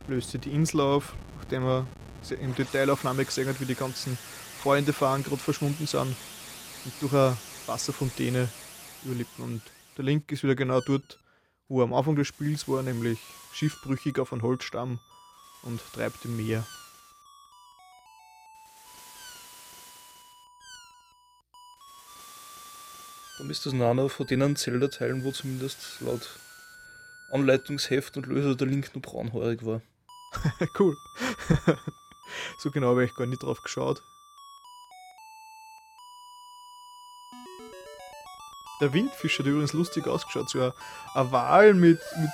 Löst 0.07 0.31
sie 0.31 0.39
die 0.39 0.51
Insel 0.51 0.81
auf, 0.81 1.13
nachdem 1.37 1.63
er 1.63 1.87
in 2.29 2.55
Detailaufnahme 2.55 3.25
gesehen 3.25 3.47
hat, 3.47 3.59
wie 3.61 3.65
die 3.65 3.75
ganzen 3.75 4.17
Freunde 4.61 4.93
fahren 4.93 5.23
gerade 5.23 5.37
verschwunden 5.37 5.85
sind 5.85 6.15
und 6.85 6.93
durch 7.01 7.13
eine 7.13 7.37
Wasserfontäne 7.67 8.49
überlebt. 9.03 9.39
Und 9.39 9.61
der 9.97 10.05
Link 10.05 10.31
ist 10.31 10.43
wieder 10.43 10.55
genau 10.55 10.81
dort, 10.81 11.19
wo 11.67 11.81
er 11.81 11.83
am 11.83 11.93
Anfang 11.93 12.15
des 12.15 12.27
Spiels 12.27 12.67
war, 12.67 12.81
nämlich 12.81 13.19
schiffbrüchig 13.53 14.19
auf 14.19 14.33
einem 14.33 14.41
Holzstamm 14.41 14.99
und 15.63 15.79
treibt 15.93 16.25
im 16.25 16.37
Meer. 16.37 16.65
Dann 23.37 23.49
ist 23.49 23.65
das 23.65 23.73
einer 23.73 24.09
von 24.09 24.27
denen 24.27 24.55
Zelda-Teilen, 24.55 25.23
wo 25.23 25.31
zumindest 25.31 25.99
laut 25.99 26.39
Anleitungsheft 27.31 28.15
und 28.17 28.27
Löser 28.27 28.55
der 28.55 28.67
Link 28.67 28.91
nur 28.93 29.01
braunhaarig 29.01 29.65
war. 29.65 29.81
cool. 30.79 30.97
so 32.57 32.71
genau 32.71 32.89
habe 32.89 33.05
ich 33.05 33.15
gar 33.15 33.27
nicht 33.27 33.43
drauf 33.43 33.61
geschaut. 33.61 34.03
Der 38.81 38.93
Windfisch 38.93 39.39
hat 39.39 39.45
übrigens 39.45 39.73
lustig 39.73 40.07
ausgeschaut. 40.07 40.49
So 40.49 40.61
ein, 40.61 40.73
ein 41.13 41.31
Wal 41.31 41.73
mit, 41.73 41.99
mit 42.17 42.29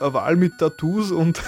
ein 0.00 0.12
Wal 0.12 0.36
mit 0.36 0.58
Tattoos 0.58 1.10
und 1.10 1.40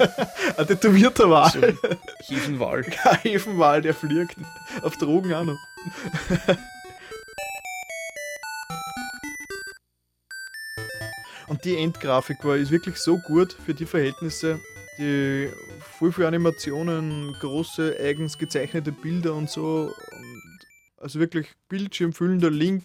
ein 0.56 0.66
tätowierter 0.66 1.30
Wal. 1.30 1.50
So 1.50 1.60
ein 1.60 1.78
Hefenwal. 2.18 2.84
Ein 3.04 3.18
Hefenwal, 3.18 3.82
der 3.82 3.94
fliegt. 3.94 4.36
Auf 4.82 4.96
Drogen 4.96 5.32
auch 5.32 5.44
noch. 5.44 5.58
Und 11.60 11.64
die 11.66 11.76
Endgrafik 11.76 12.42
war 12.42 12.56
ist 12.56 12.70
wirklich 12.70 12.96
so 12.96 13.18
gut 13.18 13.54
für 13.66 13.74
die 13.74 13.84
Verhältnisse. 13.84 14.60
Die 14.98 15.50
voll 15.98 16.10
viele 16.10 16.28
Animationen, 16.28 17.34
große 17.38 17.96
eigens 18.02 18.38
gezeichnete 18.38 18.92
Bilder 18.92 19.34
und 19.34 19.50
so. 19.50 19.92
Und 20.12 20.58
also 21.02 21.18
wirklich 21.20 21.48
bildschirmfüllender 21.68 22.50
Link. 22.50 22.84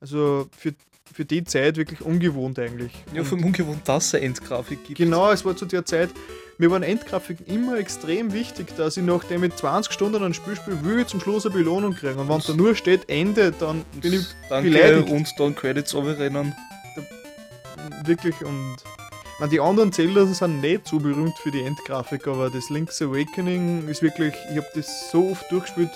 Also 0.00 0.48
für, 0.58 0.74
für 1.12 1.24
die 1.24 1.44
Zeit 1.44 1.76
wirklich 1.76 2.00
ungewohnt 2.00 2.58
eigentlich. 2.58 2.90
Ja, 3.14 3.20
Und- 3.20 3.26
vom 3.28 3.44
ungewohnt, 3.44 3.82
dass 3.88 4.06
es 4.08 4.14
eine 4.16 4.24
Endgrafik 4.24 4.84
gibt. 4.84 4.98
Genau, 4.98 5.30
es 5.30 5.44
war 5.44 5.56
zu 5.56 5.64
der 5.66 5.84
Zeit, 5.84 6.10
mir 6.58 6.70
waren 6.72 6.82
Endgrafiken 6.82 7.46
immer 7.46 7.76
extrem 7.78 8.32
wichtig, 8.32 8.74
dass 8.76 8.96
ich 8.96 9.04
nachdem 9.04 9.44
ich 9.44 9.54
20 9.54 9.92
Stunden 9.92 10.24
ein 10.24 10.34
Spiel 10.34 10.56
spiele, 10.56 10.84
will 10.84 10.98
ich 10.98 11.06
zum 11.06 11.20
Schluss 11.20 11.46
eine 11.46 11.54
Belohnung 11.54 11.94
kriegen. 11.94 12.18
Und 12.18 12.28
wenn 12.28 12.40
da 12.40 12.54
nur 12.54 12.74
steht 12.74 13.08
Ende, 13.08 13.52
dann 13.52 13.84
bin 14.00 14.12
ich 14.14 14.26
Danke 14.48 14.70
beleidigt. 14.70 15.08
und 15.08 15.28
dann 15.38 15.54
Credits 15.54 15.94
runterrennen. 15.94 16.52
Wirklich 18.04 18.44
und 18.44 18.76
meine, 19.38 19.50
die 19.50 19.60
anderen 19.60 19.92
Zelda 19.92 20.24
sind 20.26 20.60
nicht 20.62 20.88
so 20.88 20.98
berühmt 20.98 21.36
für 21.38 21.50
die 21.50 21.62
Endgrafik, 21.62 22.26
aber 22.26 22.48
das 22.48 22.70
Link's 22.70 23.02
Awakening 23.02 23.86
ist 23.86 24.00
wirklich, 24.00 24.34
ich 24.50 24.56
habe 24.56 24.66
das 24.74 25.10
so 25.10 25.30
oft 25.30 25.50
durchgespielt, 25.50 25.90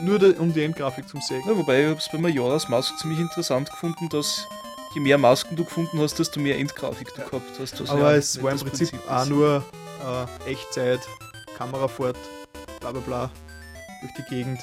nur 0.00 0.18
da, 0.18 0.28
um 0.40 0.52
die 0.52 0.62
Endgrafik 0.62 1.06
zu 1.08 1.18
sehen. 1.20 1.42
Ja, 1.46 1.56
wobei 1.56 1.82
ich 1.82 1.88
habe 1.88 1.98
es 1.98 2.08
bei 2.08 2.18
Majora's 2.18 2.68
Mask 2.68 2.96
ziemlich 2.98 3.20
interessant 3.20 3.70
gefunden, 3.70 4.08
dass 4.08 4.46
je 4.94 5.00
mehr 5.00 5.18
Masken 5.18 5.56
du 5.56 5.64
gefunden 5.64 5.98
hast, 6.00 6.18
desto 6.18 6.40
mehr 6.40 6.58
Endgrafik 6.58 7.08
du 7.14 7.22
gehabt 7.22 7.60
hast. 7.60 7.78
Also 7.80 7.92
aber 7.92 8.12
ja, 8.12 8.16
es 8.16 8.42
war 8.42 8.52
im 8.52 8.58
Prinzip 8.60 8.90
Prinzip 8.90 9.10
auch 9.10 9.26
nur 9.26 9.64
äh, 10.46 10.50
Echtzeit, 10.50 11.00
Kamerafahrt, 11.58 12.16
bla 12.80 12.92
bla 12.92 13.00
bla, 13.00 13.30
durch 14.00 14.12
die 14.14 14.34
Gegend. 14.34 14.60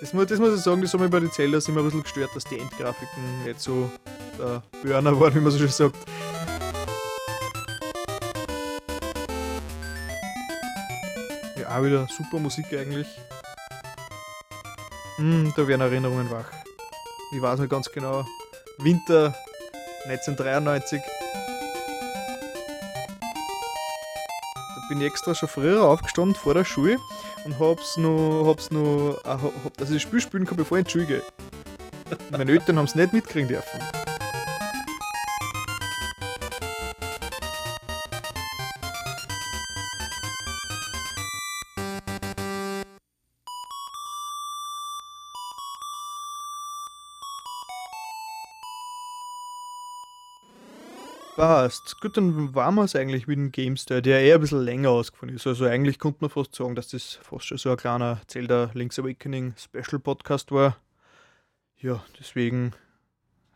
Das, 0.00 0.10
das 0.12 0.38
muss 0.38 0.54
ich 0.54 0.60
sagen, 0.60 0.82
das 0.82 0.92
hat 0.92 1.00
mich 1.00 1.10
bei 1.10 1.20
den 1.20 1.32
Zeldas 1.32 1.68
immer 1.68 1.80
ein 1.80 1.84
bisschen 1.84 2.02
gestört, 2.02 2.30
dass 2.34 2.44
die 2.44 2.58
Endgrafiken 2.58 3.44
nicht 3.44 3.60
so 3.60 3.90
der 4.38 4.62
Burner 4.82 5.18
waren, 5.18 5.34
wie 5.34 5.40
man 5.40 5.52
so 5.52 5.58
schön 5.58 5.68
sagt. 5.68 5.96
Ja, 11.56 11.76
auch 11.76 11.84
wieder 11.84 12.06
super 12.08 12.38
Musik 12.38 12.66
eigentlich. 12.72 13.06
Hm, 15.16 15.52
da 15.56 15.68
werden 15.68 15.80
Erinnerungen 15.80 16.30
wach. 16.30 16.50
Ich 17.32 17.40
weiß 17.40 17.60
nicht 17.60 17.70
ganz 17.70 17.90
genau. 17.90 18.24
Winter 18.78 19.34
1993. 20.04 21.00
Da 24.74 24.88
bin 24.88 25.00
ich 25.00 25.06
extra 25.06 25.34
schon 25.34 25.48
früher 25.48 25.82
aufgestanden 25.84 26.34
vor 26.34 26.54
der 26.54 26.64
Schule 26.64 26.98
und 27.44 27.58
hab's 27.58 27.96
noch, 27.96 28.46
hab's 28.46 28.70
noch, 28.70 29.18
äh, 29.24 29.28
hab, 29.28 29.76
dass 29.76 29.90
ich 29.90 29.96
das 29.96 30.02
Spiel 30.02 30.20
spielen 30.20 30.46
kann, 30.46 30.56
bevor 30.56 30.78
ich 30.78 30.82
in 30.82 30.84
die 30.84 30.90
Schule 30.92 31.06
gehe. 31.06 31.22
Meine 32.30 32.50
Eltern 32.50 32.78
haben 32.78 32.86
es 32.86 32.94
nicht 32.94 33.12
mitkriegen 33.12 33.48
dürfen. 33.48 33.80
Passt. 51.46 52.00
Gut, 52.00 52.16
dann 52.16 52.54
waren 52.54 52.74
wir 52.74 52.84
es 52.84 52.96
eigentlich 52.96 53.26
mit 53.26 53.36
dem 53.36 53.52
GameStar, 53.52 54.00
der 54.00 54.22
eher 54.22 54.36
ein 54.36 54.40
bisschen 54.40 54.62
länger 54.64 54.88
ausgefallen 54.88 55.34
ist. 55.34 55.46
Also 55.46 55.66
eigentlich 55.66 55.98
konnte 55.98 56.20
man 56.22 56.30
fast 56.30 56.54
sagen, 56.54 56.74
dass 56.74 56.88
das 56.88 57.18
fast 57.20 57.44
schon 57.44 57.58
so 57.58 57.70
ein 57.70 57.76
kleiner 57.76 58.22
Zelda 58.28 58.70
Link's 58.72 58.98
Awakening 58.98 59.52
Special 59.58 59.98
Podcast 59.98 60.52
war. 60.52 60.78
Ja, 61.76 62.02
deswegen 62.18 62.72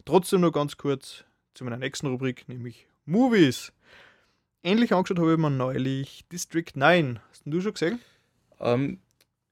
trotzdem 0.04 0.42
nur 0.42 0.52
ganz 0.52 0.76
kurz 0.76 1.24
zu 1.54 1.64
meiner 1.64 1.78
nächsten 1.78 2.08
Rubrik, 2.08 2.46
nämlich 2.46 2.86
Movies. 3.06 3.72
Ähnlich 4.62 4.92
angeschaut 4.92 5.18
habe 5.18 5.32
ich 5.32 5.38
mir 5.38 5.48
neulich 5.48 6.26
District 6.30 6.70
9. 6.74 7.20
Hast 7.30 7.42
du 7.46 7.60
schon 7.62 7.72
gesehen? 7.72 8.00
Ähm, 8.60 8.98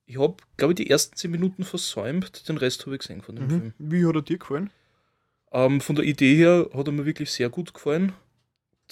ich 0.05 0.19
habe, 0.19 0.37
glaube 0.59 0.75
ich, 0.75 0.77
die 0.77 0.91
ersten 0.91 1.17
10 1.17 1.31
Minuten 1.31 1.65
versäumt, 1.65 2.47
den 2.51 2.59
Rest 2.59 2.85
habe 2.85 2.97
ich 2.97 3.01
gesehen 3.01 3.23
von 3.23 3.37
dem 3.37 3.49
Film. 3.49 3.73
Wie 3.79 4.05
hat 4.05 4.15
er 4.15 4.21
dir 4.21 4.37
gefallen? 4.37 4.69
Ähm, 5.53 5.81
von 5.81 5.97
der 5.97 6.05
Idee 6.05 6.37
her 6.37 6.69
hat 6.75 6.87
er 6.87 6.93
mir 6.93 7.07
wirklich 7.07 7.31
sehr 7.31 7.49
gut 7.49 7.73
gefallen. 7.73 8.13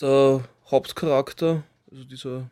Der 0.00 0.44
Hauptcharakter, 0.70 1.62
also 1.90 2.04
dieser 2.04 2.50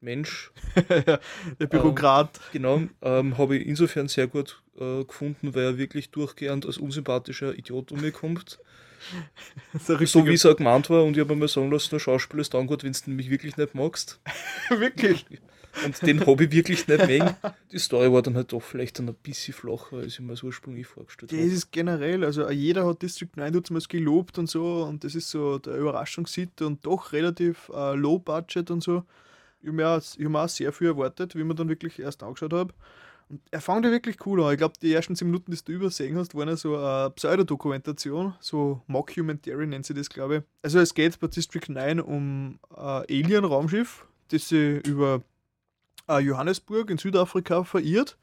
Mensch, 0.00 0.50
Der 0.88 1.66
Bürokrat. 1.66 2.40
genau, 2.52 2.82
ähm, 3.02 3.38
habe 3.38 3.56
ich 3.56 3.66
insofern 3.66 4.08
sehr 4.08 4.26
gut 4.26 4.62
äh, 4.78 5.04
gefunden, 5.04 5.54
weil 5.54 5.64
er 5.64 5.78
wirklich 5.78 6.10
durchgehend 6.10 6.66
als 6.66 6.78
unsympathischer 6.78 7.56
Idiot 7.56 7.92
um 7.92 8.00
mich 8.00 8.14
kommt. 8.14 8.58
so, 9.78 10.26
wie 10.26 10.34
es 10.34 10.46
auch 10.46 10.56
gemeint 10.56 10.88
war 10.90 11.04
und 11.04 11.16
ich 11.16 11.20
habe 11.20 11.34
mir 11.34 11.48
sagen 11.48 11.70
lassen, 11.70 11.90
der 11.90 11.98
Schauspieler 11.98 12.42
ist 12.42 12.54
dann 12.54 12.66
gut, 12.66 12.84
wenn 12.84 12.92
du 12.92 13.10
mich 13.10 13.30
wirklich 13.30 13.56
nicht 13.56 13.74
magst. 13.74 14.20
wirklich. 14.68 15.26
Und 15.84 16.00
den 16.06 16.20
habe 16.26 16.44
ich 16.44 16.52
wirklich 16.52 16.86
nicht 16.86 17.06
mögen. 17.06 17.34
Die 17.72 17.78
Story 17.78 18.12
war 18.12 18.22
dann 18.22 18.36
halt 18.36 18.52
doch 18.52 18.62
vielleicht 18.62 18.98
dann 18.98 19.08
ein 19.08 19.14
bisschen 19.14 19.54
flacher, 19.54 19.96
als 19.98 20.14
ich 20.14 20.20
mir 20.20 20.28
das 20.32 20.42
ursprünglich 20.42 20.86
vorgestellt 20.86 21.32
Das 21.32 21.38
habe. 21.38 21.48
ist 21.48 21.72
generell, 21.72 22.24
also 22.24 22.48
jeder 22.50 22.86
hat 22.86 23.02
District 23.02 23.30
9 23.36 23.62
damals 23.62 23.88
gelobt 23.88 24.38
und 24.38 24.48
so 24.48 24.82
und 24.84 25.02
das 25.04 25.14
ist 25.14 25.30
so 25.30 25.58
der 25.58 25.76
Überraschungshit 25.76 26.60
und 26.62 26.84
doch 26.84 27.12
relativ 27.12 27.70
äh, 27.74 27.94
low 27.94 28.18
budget 28.18 28.70
und 28.70 28.82
so. 28.82 29.04
Ich 29.60 29.68
habe 29.68 29.76
mir, 29.76 29.88
auch- 29.88 29.98
ich 29.98 30.24
hab 30.24 30.30
mir 30.32 30.40
auch 30.42 30.48
sehr 30.48 30.72
viel 30.72 30.88
erwartet, 30.88 31.34
wie 31.36 31.44
man 31.44 31.56
dann 31.56 31.68
wirklich 31.68 31.98
erst 31.98 32.22
angeschaut 32.22 32.52
habe. 32.52 32.74
Und 33.28 33.40
er 33.50 33.60
fängt 33.62 33.84
ja 33.86 33.90
wirklich 33.90 34.16
cool 34.26 34.42
an. 34.42 34.52
Ich 34.52 34.58
glaube, 34.58 34.74
die 34.82 34.92
ersten 34.92 35.16
10 35.16 35.26
Minuten, 35.28 35.52
die 35.52 35.58
du 35.64 35.72
übersehen 35.72 36.18
hast, 36.18 36.34
waren 36.34 36.48
ja 36.48 36.56
so 36.56 36.76
eine 36.76 37.10
Pseudodokumentation, 37.56 38.34
so 38.40 38.82
Mockumentary 38.88 39.66
nennt 39.66 39.86
sie 39.86 39.94
das, 39.94 40.10
glaube 40.10 40.36
ich. 40.38 40.42
Also 40.62 40.80
es 40.80 40.92
geht 40.94 41.18
bei 41.18 41.28
District 41.28 41.68
9 41.68 42.00
um 42.00 42.58
ein 42.76 43.04
Alien-Raumschiff, 43.08 44.04
das 44.28 44.48
sie 44.48 44.80
über 44.86 45.22
äh, 46.08 46.18
Johannesburg 46.18 46.90
in 46.90 46.98
Südafrika 46.98 47.64
verirrt 47.64 48.18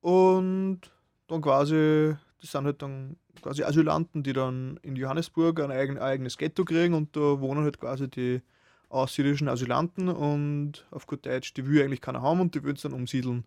und 0.00 0.80
dann 1.28 1.42
quasi, 1.42 2.16
das 2.40 2.52
sind 2.52 2.64
halt 2.64 2.82
dann 2.82 3.16
quasi 3.42 3.62
Asylanten, 3.62 4.22
die 4.22 4.32
dann 4.32 4.78
in 4.82 4.96
Johannesburg 4.96 5.60
ein, 5.60 5.70
eigen, 5.70 5.98
ein 5.98 6.02
eigenes 6.02 6.36
Ghetto 6.36 6.64
kriegen 6.64 6.94
und 6.94 7.14
da 7.16 7.40
wohnen 7.40 7.64
halt 7.64 7.78
quasi 7.78 8.08
die 8.08 8.42
außerirdischen 8.88 9.48
Asylanten 9.48 10.08
und 10.08 10.86
auf 10.90 11.06
gut 11.06 11.24
Deutsch, 11.24 11.54
die 11.54 11.66
will 11.66 11.82
eigentlich 11.82 12.00
keiner 12.00 12.22
haben 12.22 12.40
und 12.40 12.54
die 12.54 12.62
will 12.64 12.74
es 12.74 12.82
dann 12.82 12.92
umsiedeln. 12.92 13.44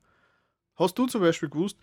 Hast 0.76 0.98
du 0.98 1.06
zum 1.06 1.22
Beispiel 1.22 1.50
gewusst, 1.50 1.78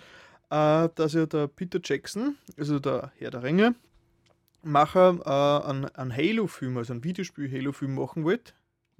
äh, 0.50 0.88
dass 0.94 1.12
ja 1.12 1.26
der 1.26 1.46
Peter 1.46 1.78
Jackson, 1.82 2.36
also 2.56 2.78
der 2.78 3.12
Herr 3.16 3.30
der 3.30 3.42
Ringe, 3.42 3.74
Macher 4.62 5.18
äh, 5.24 5.68
einen, 5.68 5.84
einen 5.94 6.14
Halo-Film, 6.14 6.76
also 6.76 6.92
einen 6.92 7.04
Videospiel-Halo-Film 7.04 7.94
machen 7.94 8.24
wollte? 8.24 8.52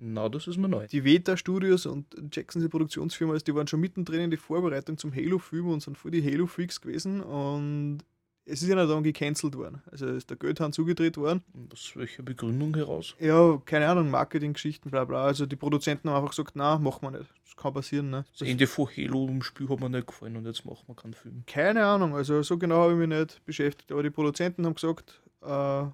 Na, 0.03 0.31
das 0.31 0.47
ist 0.47 0.57
mir 0.57 0.69
neu. 0.69 0.87
Die 0.87 1.05
Veta 1.05 1.37
Studios 1.37 1.85
und 1.85 2.07
Jackson, 2.33 2.63
die 2.63 2.69
Produktionsfirma, 2.69 3.35
also 3.35 3.45
die 3.45 3.55
waren 3.55 3.67
schon 3.67 3.81
mittendrin 3.81 4.23
in 4.23 4.31
die 4.31 4.39
Vorbereitung 4.39 4.97
zum 4.97 5.15
Halo-Film 5.15 5.69
und 5.69 5.83
sind 5.83 5.99
voll 5.99 6.11
die 6.11 6.25
Halo-Freaks 6.25 6.81
gewesen 6.81 7.21
und 7.21 7.99
es 8.47 8.63
ist 8.63 8.69
ja 8.69 8.75
dann 8.75 9.03
gecancelt 9.03 9.55
worden. 9.57 9.83
Also 9.91 10.07
ist 10.07 10.31
der 10.31 10.39
Geldhahn 10.39 10.73
zugedreht 10.73 11.19
worden. 11.19 11.43
Aus 11.71 11.93
welcher 11.95 12.23
Begründung 12.23 12.75
heraus? 12.75 13.15
Ja, 13.21 13.61
keine 13.65 13.89
Ahnung, 13.89 14.11
Marketinggeschichten, 14.11 14.91
bla 14.91 15.05
bla. 15.05 15.25
Also 15.25 15.45
die 15.45 15.57
Produzenten 15.57 16.09
haben 16.09 16.17
einfach 16.17 16.31
gesagt, 16.31 16.53
na, 16.55 16.79
machen 16.79 17.03
wir 17.03 17.19
nicht. 17.19 17.31
Das 17.45 17.55
kann 17.57 17.75
passieren, 17.75 18.09
ne? 18.09 18.25
Das 18.33 18.49
Ende 18.49 18.67
von 18.67 18.89
Halo 18.97 19.29
im 19.29 19.43
Spiel 19.43 19.69
hat 19.69 19.81
mir 19.81 19.91
nicht 19.91 20.07
gefallen 20.07 20.37
und 20.37 20.47
jetzt 20.47 20.65
machen 20.65 20.85
wir 20.87 20.97
keinen 20.97 21.15
Film. 21.15 21.45
Keine 21.47 21.85
Ahnung, 21.85 22.15
also 22.15 22.43
so 22.43 22.57
genau 22.57 22.83
habe 22.83 22.93
ich 22.95 22.99
mich 22.99 23.09
nicht 23.09 23.45
beschäftigt. 23.45 23.93
Aber 23.93 24.03
die 24.03 24.11
Produzenten 24.11 24.65
haben 24.65 24.75
gesagt, 24.75 25.21
äh, 25.43 25.85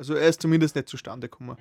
also 0.00 0.14
er 0.14 0.30
ist 0.30 0.40
zumindest 0.40 0.76
nicht 0.76 0.88
zustande 0.88 1.28
gekommen. 1.28 1.58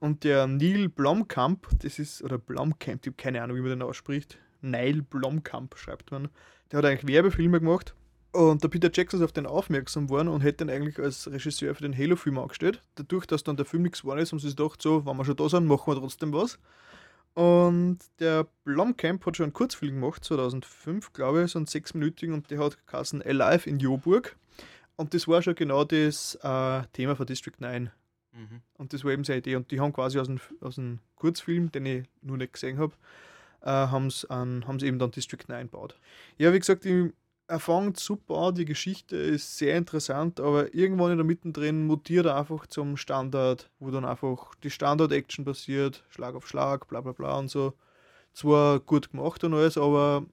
Und 0.00 0.24
der 0.24 0.48
Neil 0.48 0.88
Blomkamp, 0.88 1.68
das 1.78 2.00
ist, 2.00 2.20
oder 2.20 2.36
Blomkamp, 2.36 3.06
ich 3.06 3.10
habe 3.10 3.16
keine 3.16 3.42
Ahnung, 3.42 3.56
wie 3.56 3.60
man 3.60 3.70
den 3.70 3.82
ausspricht. 3.82 4.38
Neil 4.60 5.02
Blomkamp 5.02 5.78
schreibt 5.78 6.10
man. 6.10 6.28
Der 6.72 6.78
hat 6.78 6.84
eigentlich 6.84 7.06
Werbefilme 7.06 7.60
gemacht. 7.60 7.94
Und 8.32 8.64
der 8.64 8.68
Peter 8.68 8.90
Jackson 8.92 9.20
ist 9.20 9.24
auf 9.24 9.30
den 9.30 9.46
aufmerksam 9.46 10.08
geworden 10.08 10.26
und 10.26 10.40
hätte 10.40 10.64
ihn 10.64 10.70
eigentlich 10.70 10.98
als 10.98 11.30
Regisseur 11.30 11.76
für 11.76 11.82
den 11.82 11.96
Halo-Film 11.96 12.38
angestellt. 12.38 12.82
Dadurch, 12.96 13.24
dass 13.24 13.44
dann 13.44 13.56
der 13.56 13.66
Film 13.66 13.84
nichts 13.84 14.02
geworden 14.02 14.18
ist, 14.18 14.32
haben 14.32 14.40
sie 14.40 14.48
sich 14.48 14.56
gedacht, 14.56 14.82
so, 14.82 15.06
wenn 15.06 15.16
wir 15.16 15.24
schon 15.24 15.36
da 15.36 15.48
sind, 15.48 15.66
machen 15.66 15.86
wir 15.86 16.00
trotzdem 16.00 16.32
was. 16.32 16.58
Und 17.34 18.00
der 18.18 18.48
Blomkamp 18.64 19.24
hat 19.24 19.36
schon 19.36 19.44
einen 19.44 19.52
Kurzfilm 19.52 20.00
gemacht, 20.00 20.24
2005, 20.24 21.12
glaube 21.12 21.44
ich, 21.44 21.52
so 21.52 21.60
einen 21.60 21.66
sechsminütigen, 21.66 22.34
und 22.34 22.50
der 22.50 22.58
hat 22.58 22.84
geheißen 22.88 23.22
Alive 23.22 23.70
in 23.70 23.78
Joburg. 23.78 24.36
Und 24.96 25.12
das 25.14 25.28
war 25.28 25.42
schon 25.42 25.54
genau 25.54 25.84
das 25.84 26.36
äh, 26.42 26.82
Thema 26.92 27.16
von 27.16 27.26
District 27.26 27.56
9. 27.58 27.90
Mhm. 28.32 28.62
Und 28.74 28.92
das 28.92 29.04
war 29.04 29.12
eben 29.12 29.24
seine 29.24 29.38
Idee. 29.38 29.56
Und 29.56 29.70
die 29.70 29.80
haben 29.80 29.92
quasi 29.92 30.18
aus 30.18 30.26
dem, 30.26 30.40
aus 30.60 30.76
dem 30.76 31.00
Kurzfilm, 31.16 31.70
den 31.70 31.86
ich 31.86 32.08
nur 32.22 32.36
nicht 32.36 32.54
gesehen 32.54 32.78
habe, 32.78 32.94
äh, 33.62 33.70
haben 33.70 34.10
sie 34.10 34.86
eben 34.86 34.98
dann 34.98 35.10
District 35.10 35.44
9 35.46 35.70
gebaut. 35.70 35.98
Ja, 36.38 36.52
wie 36.52 36.58
gesagt, 36.58 36.86
ich, 36.86 37.12
er 37.48 37.60
fängt 37.60 37.98
super 37.98 38.36
an, 38.38 38.54
die 38.54 38.64
Geschichte 38.64 39.16
ist 39.16 39.56
sehr 39.56 39.76
interessant, 39.76 40.40
aber 40.40 40.74
irgendwann 40.74 41.12
in 41.12 41.18
der 41.18 41.26
Mittendrin 41.26 41.86
mutiert 41.86 42.26
er 42.26 42.36
einfach 42.36 42.66
zum 42.66 42.96
Standard, 42.96 43.70
wo 43.78 43.90
dann 43.90 44.04
einfach 44.04 44.54
die 44.62 44.70
Standard-Action 44.70 45.44
passiert, 45.44 46.04
Schlag 46.08 46.34
auf 46.34 46.48
Schlag, 46.48 46.88
bla 46.88 47.00
bla 47.00 47.12
bla 47.12 47.38
und 47.38 47.48
so. 47.48 47.74
Zwar 48.32 48.80
gut 48.80 49.12
gemacht 49.12 49.44
und 49.44 49.54
alles, 49.54 49.78
aber 49.78 50.26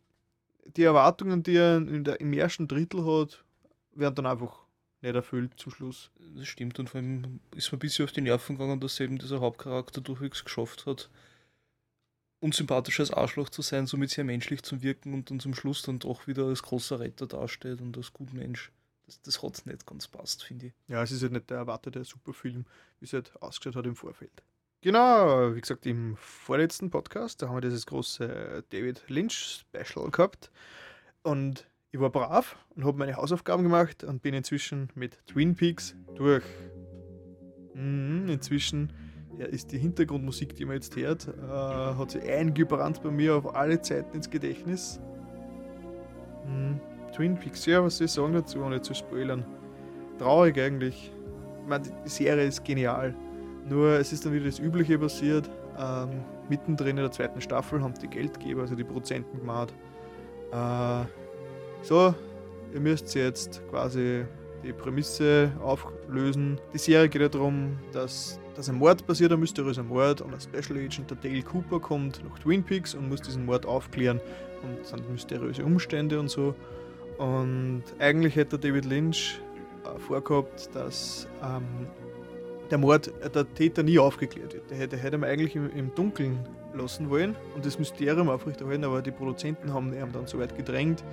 die 0.76 0.84
Erwartungen, 0.84 1.43
die 1.43 1.55
er 1.55 1.78
im 1.78 2.34
ersten 2.34 2.68
Drittel 2.68 3.05
hat, 3.05 3.43
werden 3.96 4.16
dann 4.16 4.26
einfach 4.26 4.64
nicht 5.02 5.16
erfüllt 5.16 5.54
zum 5.58 5.72
Schluss. 5.72 6.12
Das 6.36 6.48
stimmt 6.48 6.80
und 6.80 6.89
vor 6.89 7.00
allem 7.00 7.39
ist 7.56 7.72
mir 7.72 7.78
ein 7.78 7.80
bisschen 7.80 8.06
auf 8.06 8.12
die 8.12 8.22
Nerven 8.22 8.58
gegangen, 8.58 8.80
dass 8.80 9.00
eben 9.00 9.18
dieser 9.18 9.41
Hauptcharakter 9.41 10.02
durchwegs 10.02 10.44
geschafft 10.44 10.86
hat, 10.86 11.10
unsympathisches 12.39 13.12
Arschloch 13.12 13.50
zu 13.50 13.62
sein, 13.62 13.86
somit 13.88 14.10
sehr 14.10 14.24
menschlich 14.24 14.64
zu 14.64 14.82
wirken 14.82 15.14
und 15.14 15.30
dann 15.30 15.39
zum 15.39 15.54
Schluss 15.54 15.82
dann 15.82 16.00
doch 16.00 16.28
wieder 16.28 16.46
als 16.46 16.64
großer 16.64 17.00
Retter 17.00 17.28
dasteht 17.28 17.82
und 17.82 17.98
als 17.98 18.14
gut 18.14 18.34
Mensch. 18.34 18.72
Das, 19.06 19.22
das 19.22 19.44
hat 19.44 19.66
nicht 19.66 19.86
ganz 19.86 20.08
passt, 20.08 20.44
finde 20.44 20.68
ich. 20.68 20.74
Ja, 20.88 21.04
es 21.04 21.12
ist 21.12 21.22
halt 21.22 21.34
nicht 21.34 21.50
der 21.50 21.58
erwartete 21.58 22.04
Superfilm, 22.04 22.66
wie 23.00 23.06
es 23.06 23.14
halt 23.14 23.36
ausgeschaut 23.41 23.76
hat 23.76 23.86
im 23.86 23.96
Vorfeld. 23.96 24.44
Genau, 24.82 25.56
wie 25.56 25.62
gesagt, 25.62 25.86
im 25.86 26.18
vorletzten 26.18 26.89
Podcast, 26.89 27.41
da 27.41 27.48
haben 27.48 27.56
wir 27.56 27.62
dieses 27.62 27.86
große 27.86 28.66
David 28.70 29.02
Lynch 29.08 29.64
Special 29.66 30.12
gehabt. 30.12 30.52
Und 31.22 31.66
ich 31.94 32.00
war 32.00 32.10
brav 32.10 32.58
und 32.76 32.86
habe 32.86 32.98
meine 32.98 33.16
Hausaufgaben 33.16 33.62
gemacht 33.62 34.04
und 34.04 34.24
bin 34.24 34.34
inzwischen 34.34 34.89
mit 34.96 35.20
Twin 35.28 35.56
Peaks 35.56 35.96
durch. 36.16 36.44
Mhm, 37.76 38.28
inzwischen 38.30 38.91
ja, 39.38 39.46
ist 39.46 39.72
die 39.72 39.78
Hintergrundmusik, 39.78 40.56
die 40.56 40.66
man 40.66 40.76
jetzt 40.76 40.96
hört, 40.96 41.28
äh, 41.28 41.52
hat 41.52 42.12
sich 42.12 42.24
eingebrannt 42.24 43.04
bei 43.04 43.12
mir 43.12 43.36
auf 43.36 43.56
alle 43.56 43.80
Zeiten 43.80 44.16
ins 44.16 44.28
Gedächtnis. 44.28 45.00
Mhm. 46.48 46.80
Twin 47.16 47.38
Peaks, 47.38 47.68
ja, 47.68 47.84
was 47.84 47.98
soll 47.98 48.06
ich 48.06 48.12
sagen 48.12 48.34
dazu, 48.34 48.64
ohne 48.64 48.82
zu 48.82 48.96
spoilern? 48.96 49.46
Traurig 50.18 50.60
eigentlich. 50.60 51.12
Ich 51.62 51.70
meine, 51.70 51.84
die 52.04 52.10
Serie 52.10 52.48
ist 52.48 52.66
genial. 52.66 53.14
Nur 53.70 54.00
es 54.00 54.12
ist 54.12 54.26
dann 54.26 54.34
wieder 54.34 54.46
das 54.46 54.58
Übliche 54.58 54.98
passiert. 54.98 55.48
Ähm, 55.78 56.24
mittendrin 56.50 56.98
in 56.98 57.04
der 57.04 57.12
zweiten 57.12 57.39
Staffel 57.39 57.84
haben 57.84 57.94
die 58.02 58.08
Geldgeber, 58.08 58.62
also 58.62 58.74
die 58.74 58.84
Produzenten 58.84 59.38
gemacht. 59.38 59.72
Äh, 60.52 61.06
so, 61.84 62.16
ihr 62.74 62.80
müsst 62.80 63.14
jetzt 63.14 63.62
quasi 63.70 64.26
die 64.64 64.72
Prämisse 64.72 65.52
auflösen. 65.62 66.60
Die 66.74 66.78
Serie 66.78 67.10
geht 67.10 67.22
ja 67.22 67.30
darum, 67.30 67.78
dass, 67.92 68.40
dass 68.56 68.70
ein 68.70 68.76
Mord 68.76 69.06
passiert, 69.06 69.32
ein 69.34 69.40
mysteriöser 69.40 69.84
Mord, 69.84 70.22
und 70.22 70.34
ein 70.34 70.40
Special 70.40 70.80
Agent, 70.80 71.10
der 71.10 71.18
Dale 71.18 71.44
Cooper, 71.44 71.80
kommt 71.80 72.24
nach 72.24 72.40
Twin 72.40 72.64
Peaks 72.64 72.96
und 72.96 73.10
muss 73.10 73.22
diesen 73.22 73.46
Mord 73.46 73.66
aufklären. 73.66 74.20
Und 74.64 74.80
es 74.82 74.90
sind 74.90 75.10
mysteriöse 75.12 75.64
Umstände 75.66 76.20
und 76.20 76.30
so. 76.30 76.56
Und 77.18 77.84
eigentlich 78.00 78.36
hätte 78.36 78.58
David 78.58 78.86
Lynch 78.86 79.40
äh, 79.84 80.00
vorgehabt, 80.00 80.70
dass 80.74 81.28
ähm, 81.44 81.88
der 82.72 82.78
Mord, 82.78 83.10
äh, 83.22 83.30
der 83.30 83.54
Täter 83.54 83.84
nie 83.84 84.00
aufgeklärt 84.00 84.54
wird. 84.54 84.70
Der 84.72 84.78
hätte, 84.78 84.98
hätte 84.98 85.18
man 85.18 85.30
eigentlich 85.30 85.56
im, 85.56 85.70
im 85.70 85.94
Dunkeln 85.94 86.40
lassen 86.74 87.10
wollen 87.10 87.36
und 87.56 87.66
das 87.66 87.78
Mysterium 87.78 88.30
aufrechterhalten, 88.30 88.84
aber 88.84 89.02
die 89.02 89.12
Produzenten 89.12 89.74
haben 89.74 89.94
ihn 89.94 90.12
dann 90.12 90.26
so 90.26 90.40
weit 90.40 90.58
gedrängt, 90.58 91.04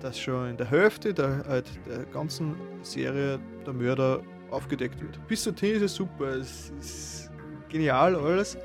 dass 0.00 0.18
schon 0.18 0.50
in 0.50 0.56
der 0.56 0.70
Hälfte 0.70 1.12
der, 1.12 1.44
äh, 1.48 1.62
der 1.88 2.04
ganzen 2.12 2.56
Serie 2.82 3.38
der 3.66 3.72
Mörder 3.72 4.22
aufgedeckt 4.50 5.00
wird. 5.00 5.26
Bis 5.28 5.44
dorthin 5.44 5.76
ist 5.76 5.82
es 5.82 5.94
super, 5.94 6.28
es 6.36 6.72
ist 6.80 7.30
genial 7.68 8.16
alles, 8.16 8.56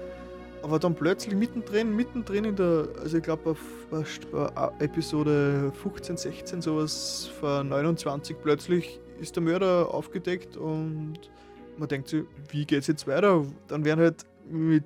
aber 0.62 0.80
dann 0.80 0.96
plötzlich 0.96 1.36
mittendrin, 1.36 1.96
mittendrin 1.96 2.46
in 2.46 2.56
der, 2.56 2.88
also 3.02 3.18
ich 3.18 3.24
glaube 3.24 3.52
auf 3.52 3.60
auf 3.92 4.74
Episode 4.80 5.72
15, 5.84 6.18
16, 6.18 6.62
sowas 6.62 7.30
von 7.40 7.70
29, 7.70 8.36
plötzlich 8.42 9.00
ist 9.20 9.36
der 9.36 9.44
Mörder 9.44 9.94
aufgedeckt 9.94 10.58
und 10.58 11.20
man 11.78 11.88
denkt 11.88 12.10
sich, 12.10 12.24
wie 12.50 12.66
geht's 12.66 12.88
jetzt 12.88 13.08
weiter? 13.08 13.46
Dann 13.68 13.86
werden 13.86 14.00
halt 14.00 14.26
mit 14.50 14.84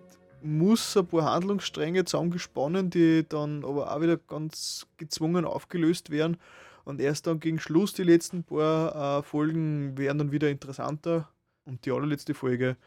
Muss 0.47 0.95
ein 0.95 1.05
paar 1.07 1.23
Handlungsstränge 1.23 2.05
zusammengesponnen, 2.05 2.89
die 2.89 3.25
dann 3.27 3.65
aber 3.65 3.93
auch 3.93 4.01
wieder 4.01 4.15
ganz 4.15 4.87
gezwungen 4.95 5.43
aufgelöst 5.43 6.09
werden. 6.09 6.37
Und 6.85 7.01
erst 7.01 7.27
dann 7.27 7.41
gegen 7.41 7.59
Schluss, 7.59 7.93
die 7.93 8.03
letzten 8.03 8.43
paar 8.43 9.19
äh, 9.19 9.23
Folgen, 9.23 9.97
werden 9.97 10.19
dann 10.19 10.31
wieder 10.31 10.49
interessanter. 10.49 11.29
Und 11.65 11.85
die 11.85 11.91
allerletzte 11.91 12.33
Folge, 12.33 12.77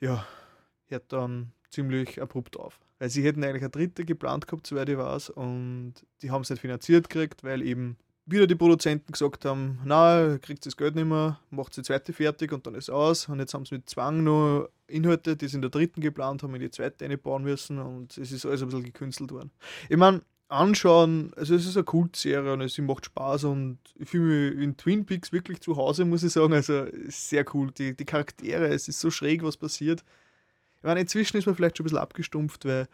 ja, 0.00 0.26
hört 0.88 1.10
dann 1.12 1.52
ziemlich 1.70 2.20
abrupt 2.20 2.58
auf. 2.58 2.78
Weil 2.98 3.08
sie 3.08 3.24
hätten 3.24 3.42
eigentlich 3.42 3.62
eine 3.62 3.70
dritte 3.70 4.04
geplant 4.04 4.46
gehabt, 4.46 4.66
soweit 4.66 4.90
ich 4.90 4.98
weiß, 4.98 5.30
und 5.30 5.94
die 6.20 6.30
haben 6.30 6.42
es 6.42 6.50
nicht 6.50 6.60
finanziert 6.60 7.08
gekriegt, 7.08 7.42
weil 7.42 7.62
eben 7.62 7.96
wieder 8.30 8.46
die 8.46 8.54
Produzenten 8.54 9.12
gesagt 9.12 9.44
haben, 9.44 9.78
na, 9.84 10.38
kriegt 10.38 10.66
das 10.66 10.76
Geld 10.76 10.94
nicht 10.94 11.06
mehr, 11.06 11.40
macht 11.50 11.76
die 11.76 11.82
zweite 11.82 12.12
fertig 12.12 12.52
und 12.52 12.66
dann 12.66 12.74
ist 12.74 12.90
aus. 12.90 13.28
Und 13.28 13.38
jetzt 13.38 13.54
haben 13.54 13.64
sie 13.64 13.76
mit 13.76 13.88
Zwang 13.88 14.22
noch 14.22 14.68
Inhalte, 14.86 15.36
die 15.36 15.48
sie 15.48 15.56
in 15.56 15.62
der 15.62 15.70
dritten 15.70 16.00
geplant 16.00 16.42
haben, 16.42 16.54
in 16.54 16.60
die 16.60 16.70
zweite 16.70 17.04
einbauen 17.04 17.42
müssen 17.42 17.78
und 17.78 18.16
es 18.18 18.32
ist 18.32 18.46
alles 18.46 18.62
ein 18.62 18.68
bisschen 18.68 18.84
gekünstelt 18.84 19.32
worden. 19.32 19.50
Ich 19.88 19.96
meine, 19.96 20.22
anschauen, 20.48 21.32
also 21.36 21.54
es 21.54 21.66
ist 21.66 21.76
eine 21.76 21.84
Kultserie 21.84 22.52
und 22.52 22.62
es 22.62 22.76
macht 22.78 23.06
Spaß 23.06 23.44
und 23.44 23.78
ich 23.96 24.08
fühle 24.08 24.54
mich 24.54 24.64
in 24.64 24.76
Twin 24.76 25.04
Peaks 25.04 25.30
wirklich 25.32 25.60
zu 25.60 25.76
Hause, 25.76 26.04
muss 26.04 26.22
ich 26.22 26.32
sagen. 26.32 26.54
Also 26.54 26.86
sehr 27.08 27.44
cool. 27.54 27.70
Die, 27.72 27.94
die 27.94 28.04
Charaktere, 28.04 28.68
es 28.68 28.88
ist 28.88 29.00
so 29.00 29.10
schräg, 29.10 29.42
was 29.42 29.56
passiert. 29.56 30.02
Ich 30.78 30.84
meine, 30.84 31.00
inzwischen 31.00 31.36
ist 31.36 31.46
man 31.46 31.54
vielleicht 31.54 31.76
schon 31.76 31.84
ein 31.84 31.88
bisschen 31.88 31.98
abgestumpft, 31.98 32.64
weil 32.64 32.88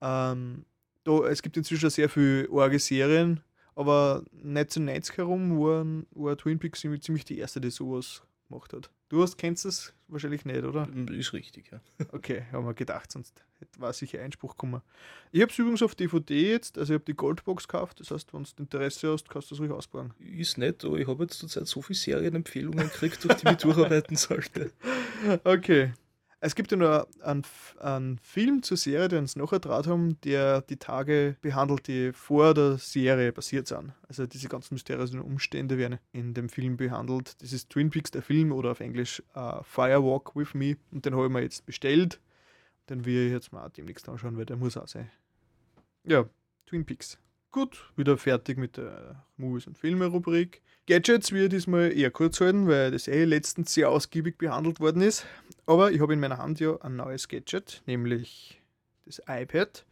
ähm, 0.00 0.64
da, 1.04 1.28
es 1.28 1.42
gibt 1.42 1.56
inzwischen 1.56 1.90
sehr 1.90 2.08
viele 2.08 2.48
arge 2.50 2.78
Serien, 2.78 3.40
aber 3.76 4.24
1990 4.44 5.16
herum 5.16 5.58
war, 5.58 5.84
war 6.12 6.36
Twin 6.36 6.58
Peaks 6.58 6.80
ziemlich, 6.80 7.24
die 7.24 7.38
erste, 7.38 7.60
die 7.60 7.70
sowas 7.70 8.22
gemacht 8.48 8.72
hat. 8.72 8.90
Du 9.08 9.22
hast, 9.22 9.36
kennst 9.36 9.64
das 9.64 9.92
wahrscheinlich 10.08 10.44
nicht, 10.44 10.64
oder? 10.64 10.88
Ist 11.10 11.32
richtig, 11.32 11.70
ja. 11.70 11.80
Okay, 12.12 12.44
haben 12.52 12.66
wir 12.66 12.74
gedacht, 12.74 13.10
sonst 13.12 13.44
hätte- 13.58 13.80
war 13.80 13.92
sicher 13.92 14.20
Einspruch 14.20 14.52
gekommen. 14.52 14.82
Ich 15.32 15.40
habe 15.40 15.50
es 15.52 15.58
übrigens 15.58 15.82
auf 15.82 15.94
DVD 15.94 16.50
jetzt, 16.52 16.78
also 16.78 16.92
ich 16.92 16.98
habe 16.98 17.04
die 17.04 17.14
Goldbox 17.16 17.66
gekauft, 17.68 18.00
das 18.00 18.10
heißt, 18.10 18.32
wenn 18.34 18.42
du 18.44 18.50
Interesse 18.58 19.12
hast, 19.12 19.28
kannst 19.28 19.50
du 19.50 19.54
das 19.54 19.60
ruhig 19.60 19.70
ausbauen. 19.70 20.12
Ist 20.18 20.58
nett, 20.58 20.84
aber 20.84 20.98
ich 20.98 21.06
habe 21.06 21.24
jetzt 21.24 21.38
zurzeit 21.38 21.66
so 21.66 21.80
viele 21.82 21.96
Serienempfehlungen 21.98 22.86
gekriegt, 22.88 23.22
durch 23.24 23.34
die 23.36 23.48
ich 23.48 23.56
durcharbeiten 23.58 24.16
sollte. 24.16 24.72
Okay. 25.44 25.92
Es 26.46 26.54
gibt 26.54 26.70
ja 26.72 26.76
noch 26.76 27.06
einen, 27.22 27.42
einen 27.80 28.18
Film 28.18 28.62
zur 28.62 28.76
Serie, 28.76 29.08
den 29.08 29.26
sie 29.26 29.38
nachher 29.38 29.60
draht 29.60 29.86
haben, 29.86 30.20
der 30.24 30.60
die 30.60 30.76
Tage 30.76 31.36
behandelt, 31.40 31.88
die 31.88 32.12
vor 32.12 32.52
der 32.52 32.76
Serie 32.76 33.32
passiert 33.32 33.66
sind. 33.66 33.94
Also 34.08 34.26
diese 34.26 34.48
ganzen 34.48 34.74
mysteriösen 34.74 35.22
Umstände 35.22 35.78
werden 35.78 35.98
in 36.12 36.34
dem 36.34 36.50
Film 36.50 36.76
behandelt. 36.76 37.40
Das 37.40 37.54
ist 37.54 37.70
Twin 37.70 37.88
Peaks, 37.88 38.10
der 38.10 38.20
Film, 38.20 38.52
oder 38.52 38.72
auf 38.72 38.80
Englisch 38.80 39.22
uh, 39.34 39.62
Firewalk 39.62 40.36
with 40.36 40.52
Me. 40.52 40.76
Und 40.90 41.06
den 41.06 41.14
habe 41.14 41.24
ich 41.24 41.32
mir 41.32 41.40
jetzt 41.40 41.64
bestellt. 41.64 42.20
Den 42.90 43.06
will 43.06 43.28
ich 43.28 43.32
jetzt 43.32 43.50
mal 43.50 43.70
demnächst 43.70 44.06
anschauen, 44.06 44.36
weil 44.36 44.44
der 44.44 44.56
muss 44.56 44.76
auch 44.76 44.86
sein. 44.86 45.10
Ja, 46.04 46.26
Twin 46.66 46.84
Peaks. 46.84 47.16
Gut, 47.54 47.88
wieder 47.94 48.18
fertig 48.18 48.58
mit 48.58 48.78
der 48.78 49.24
Movies- 49.36 49.68
und 49.68 49.78
Filme-Rubrik. 49.78 50.60
Gadgets 50.88 51.30
ich 51.30 51.48
diesmal 51.48 51.92
eher 51.92 52.10
kurz 52.10 52.40
halten, 52.40 52.66
weil 52.66 52.90
das 52.90 53.06
eh 53.06 53.22
letztens 53.22 53.72
sehr 53.72 53.90
ausgiebig 53.90 54.38
behandelt 54.38 54.80
worden 54.80 55.02
ist. 55.02 55.24
Aber 55.64 55.92
ich 55.92 56.00
habe 56.00 56.12
in 56.12 56.18
meiner 56.18 56.38
Hand 56.38 56.58
ja 56.58 56.76
ein 56.80 56.96
neues 56.96 57.28
Gadget, 57.28 57.80
nämlich 57.86 58.60
das 59.06 59.22
iPad. 59.28 59.86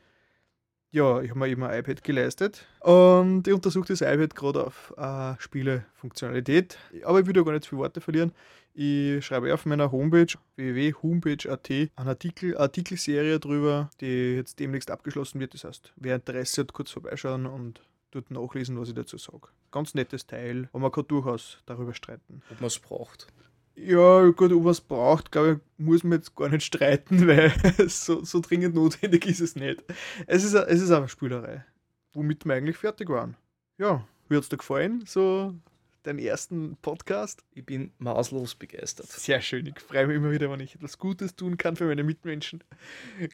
Ja, 0.95 1.23
ich 1.23 1.31
habe 1.31 1.39
mir 1.39 1.49
eben 1.49 1.65
ein 1.65 1.79
iPad 1.81 2.05
geleistet 2.05 2.67
und 2.81 3.49
ich 3.49 3.55
untersuche 3.55 3.89
das 3.89 4.03
iPad 4.03 4.35
gerade 4.35 4.67
auf 4.67 4.93
äh, 4.99 5.35
Spielefunktionalität. 5.39 6.77
Aber 7.05 7.21
ich 7.21 7.27
will 7.27 7.33
da 7.33 7.41
gar 7.41 7.53
nicht 7.53 7.67
viel 7.67 7.79
Worte 7.79 8.03
verlieren. 8.03 8.33
Ich 8.75 9.25
schreibe 9.25 9.55
auf 9.55 9.65
meiner 9.65 9.91
Homepage 9.91 10.27
www.homepage.at 10.57 11.71
einen 11.71 11.91
Artikel, 11.97 12.59
Artikelserie 12.59 13.41
drüber, 13.41 13.89
die 14.03 14.35
jetzt 14.35 14.59
demnächst 14.59 14.91
abgeschlossen 14.91 15.41
wird. 15.41 15.55
Das 15.55 15.65
heißt, 15.65 15.95
wer 15.97 16.17
Interesse 16.17 16.61
hat, 16.61 16.75
kurz 16.75 16.91
vorbeischauen 16.91 17.47
und 17.47 17.81
dort 18.11 18.31
nachlesen, 18.31 18.79
was 18.79 18.89
ich 18.89 18.95
dazu 18.95 19.17
sage. 19.17 19.49
Ganz 19.71 19.95
nettes 19.95 20.27
Teil, 20.27 20.69
aber 20.73 20.81
man 20.81 20.93
kann 20.93 21.09
durchaus 21.09 21.63
darüber 21.65 21.95
streiten. 21.95 22.43
Ob 22.51 22.61
man 22.61 22.67
es 22.67 22.79
braucht. 22.79 23.29
Ja, 23.75 24.29
gut, 24.31 24.53
ob 24.53 24.63
man 24.63 24.73
es 24.73 24.81
braucht, 24.81 25.33
glaube 25.33 25.53
ich, 25.53 25.85
muss 25.85 26.05
man 26.05 26.19
jetzt 26.19 26.37
gar 26.37 26.49
nicht 26.51 26.65
streiten, 26.65 27.27
weil 27.27 27.53
so, 27.89 28.23
so 28.25 28.41
dringend 28.41 28.75
notwendig 28.75 29.27
ist 29.27 29.41
es 29.41 29.57
nicht. 29.57 29.83
Es 30.27 30.45
ist, 30.45 30.55
es 30.55 30.81
ist 30.83 30.91
eine 30.91 31.09
Spielerei, 31.09 31.65
womit 32.13 32.45
wir 32.45 32.55
eigentlich 32.55 32.77
fertig 32.77 33.09
waren. 33.09 33.37
Ja, 33.79 34.07
wie 34.29 34.37
hat 34.37 34.43
es 34.43 34.49
dir 34.51 34.59
gefallen, 34.59 35.05
so 35.07 35.55
dein 36.03 36.19
ersten 36.19 36.77
Podcast? 36.83 37.43
Ich 37.55 37.65
bin 37.65 37.93
maßlos 37.99 38.57
begeistert. 38.57 39.09
Sehr 39.09 39.41
schön, 39.41 39.67
ich 39.67 39.81
freue 39.81 40.07
mich 40.07 40.17
immer 40.17 40.31
wieder, 40.31 40.51
wenn 40.51 40.61
ich 40.61 40.75
etwas 40.75 40.99
Gutes 40.99 41.35
tun 41.35 41.57
kann 41.57 41.77
für 41.77 41.87
meine 41.87 42.05
Mitmenschen. 42.05 42.63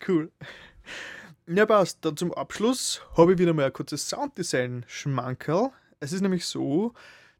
Cool. 0.07 0.31
Ja, 1.47 1.67
passt. 1.67 2.05
Dann 2.05 2.17
zum 2.17 2.33
Abschluss 2.33 3.03
habe 3.17 3.33
ich 3.33 3.39
wieder 3.39 3.55
mal 3.55 3.65
ein 3.65 3.73
kurzes 3.73 4.09
Sounddesign-Schmankerl. 4.09 5.73
Es 5.99 6.13
ist 6.13 6.21
nämlich 6.21 6.45
so, 6.47 6.93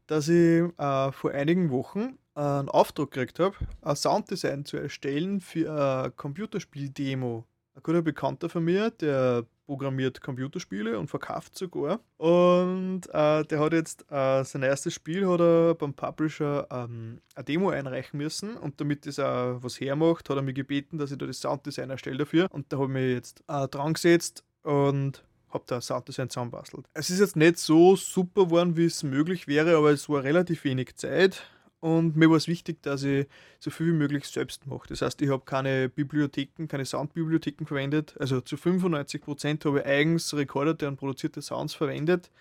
dass 0.07 0.27
ich 0.27 0.63
äh, 0.77 1.11
vor 1.11 1.31
einigen 1.31 1.69
Wochen 1.69 2.17
einen 2.39 2.69
Auftrag 2.69 3.11
gekriegt 3.11 3.39
habe, 3.39 3.55
ein 3.81 3.95
Sounddesign 3.95 4.65
zu 4.65 4.77
erstellen 4.77 5.41
für 5.41 5.71
eine 5.71 6.11
Computerspiel-Demo. 6.11 7.45
Ein 7.75 7.83
guter 7.83 8.01
Bekannter 8.01 8.49
von 8.49 8.63
mir, 8.63 8.91
der 8.91 9.45
programmiert 9.65 10.21
Computerspiele 10.21 10.97
und 10.97 11.09
verkauft 11.09 11.55
sogar. 11.55 11.99
Und 12.17 13.01
äh, 13.13 13.43
der 13.43 13.59
hat 13.59 13.73
jetzt 13.73 14.03
äh, 14.09 14.43
sein 14.43 14.63
erstes 14.63 14.95
Spiel 14.95 15.27
hat 15.27 15.39
er 15.39 15.75
beim 15.75 15.93
Publisher 15.93 16.65
ähm, 16.71 17.21
eine 17.35 17.45
Demo 17.45 17.69
einreichen 17.69 18.17
müssen 18.17 18.57
und 18.57 18.81
damit 18.81 19.05
das 19.05 19.19
auch 19.19 19.61
was 19.61 19.79
hermacht, 19.79 20.27
hat 20.29 20.37
er 20.37 20.41
mich 20.41 20.55
gebeten, 20.55 20.97
dass 20.97 21.11
ich 21.11 21.19
da 21.19 21.27
das 21.27 21.39
Sounddesign 21.39 21.91
erstelle 21.91 22.17
dafür. 22.17 22.47
Und 22.51 22.73
da 22.73 22.77
habe 22.77 22.87
ich 22.87 22.93
mich 22.93 23.13
jetzt 23.13 23.43
äh, 23.47 23.67
dran 23.67 23.93
gesetzt 23.93 24.43
und 24.63 25.23
habe 25.49 25.63
da 25.67 25.81
Sounddesign 25.81 26.29
zusammenbastelt. 26.29 26.87
Es 26.93 27.09
ist 27.09 27.19
jetzt 27.19 27.35
nicht 27.35 27.59
so 27.59 27.95
super 27.95 28.45
geworden, 28.45 28.75
wie 28.75 28.85
es 28.85 29.03
möglich 29.03 29.47
wäre, 29.47 29.77
aber 29.77 29.91
es 29.91 30.09
war 30.09 30.23
relativ 30.23 30.63
wenig 30.63 30.95
Zeit. 30.95 31.43
Und 31.81 32.17
mir 32.17 32.29
war 32.29 32.35
es 32.35 32.47
wichtig, 32.47 32.81
dass 32.83 33.03
ich 33.03 33.27
so 33.59 33.69
viel 33.71 33.87
wie 33.87 33.97
möglich 33.97 34.25
selbst 34.25 34.67
mache. 34.67 34.87
Das 34.89 35.01
heißt, 35.01 35.21
ich 35.21 35.29
habe 35.29 35.43
keine 35.45 35.87
Bibliotheken, 35.87 36.67
keine 36.67 36.85
Soundbibliotheken 36.85 37.65
verwendet. 37.65 38.15
Also 38.19 38.41
zu 38.41 38.57
95% 38.57 39.65
habe 39.65 39.79
ich 39.79 39.85
eigens 39.85 40.33
rekordete 40.33 40.87
und 40.87 40.97
produzierte 40.97 41.41
Sounds 41.41 41.73
verwendet. 41.73 42.31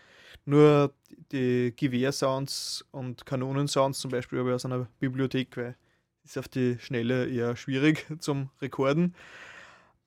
Nur 0.44 0.92
die 1.30 1.72
Gewehrsounds 1.76 2.84
und 2.90 3.26
Kanonensounds 3.26 4.00
zum 4.00 4.10
Beispiel 4.10 4.40
habe 4.40 4.50
ich 4.50 4.54
aus 4.56 4.64
einer 4.64 4.88
Bibliothek, 4.98 5.56
weil 5.56 5.76
ist 6.24 6.38
auf 6.38 6.48
die 6.48 6.78
Schnelle 6.78 7.26
eher 7.28 7.56
schwierig 7.56 8.06
zum 8.18 8.50
Rekorden. 8.60 9.14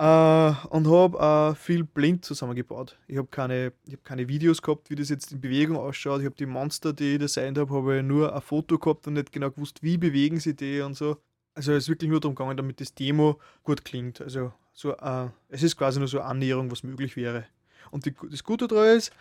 Äh, 0.02 0.56
und 0.70 0.88
habe 0.88 1.52
äh, 1.52 1.56
viel 1.56 1.84
blind 1.84 2.26
zusammengebaut. 2.26 2.98
Ich 3.08 3.18
habe 3.18 3.28
keine, 3.28 3.72
hab 3.92 4.04
keine 4.04 4.28
Videos 4.28 4.60
gehabt, 4.60 4.90
wie 4.90 4.96
das 4.96 5.10
jetzt 5.10 5.32
in 5.32 5.40
Bewegung 5.40 5.78
ausschaut. 5.78 6.22
Ich 6.22 6.26
habe 6.26 6.36
die 6.36 6.48
Monster, 6.48 6.92
die 6.92 7.14
ich 7.14 7.20
designt 7.20 7.60
habe, 7.60 7.72
habe 7.72 8.02
nur 8.02 8.36
ein 8.36 8.42
Foto 8.42 8.80
gehabt 8.80 9.06
und 9.06 9.14
nicht 9.14 9.32
genau 9.32 9.52
gewusst, 9.52 9.84
wie 9.84 10.00
bewegen 10.00 10.40
sie 10.40 10.56
die 10.56 10.82
und 10.82 10.96
so. 10.96 11.18
Also 11.54 11.74
es 11.74 11.84
ist 11.84 11.90
wirklich 11.90 12.10
nur 12.10 12.20
darum 12.20 12.34
gegangen, 12.34 12.58
damit 12.58 12.82
das 12.82 12.96
Demo 12.96 13.40
gut 13.62 13.86
klingt. 13.86 14.22
Also 14.22 14.52
so, 14.74 14.94
äh, 14.98 15.28
es 15.50 15.62
ist 15.62 15.78
quasi 15.78 16.00
nur 16.00 16.08
so 16.08 16.18
eine 16.18 16.30
Annäherung, 16.30 16.72
was 16.72 16.82
möglich 16.82 17.16
wäre. 17.16 17.46
Und 17.92 18.08
die, 18.08 18.16
das 18.28 18.44
Gute 18.44 18.68
daran 18.68 18.98
ist, 18.98 19.12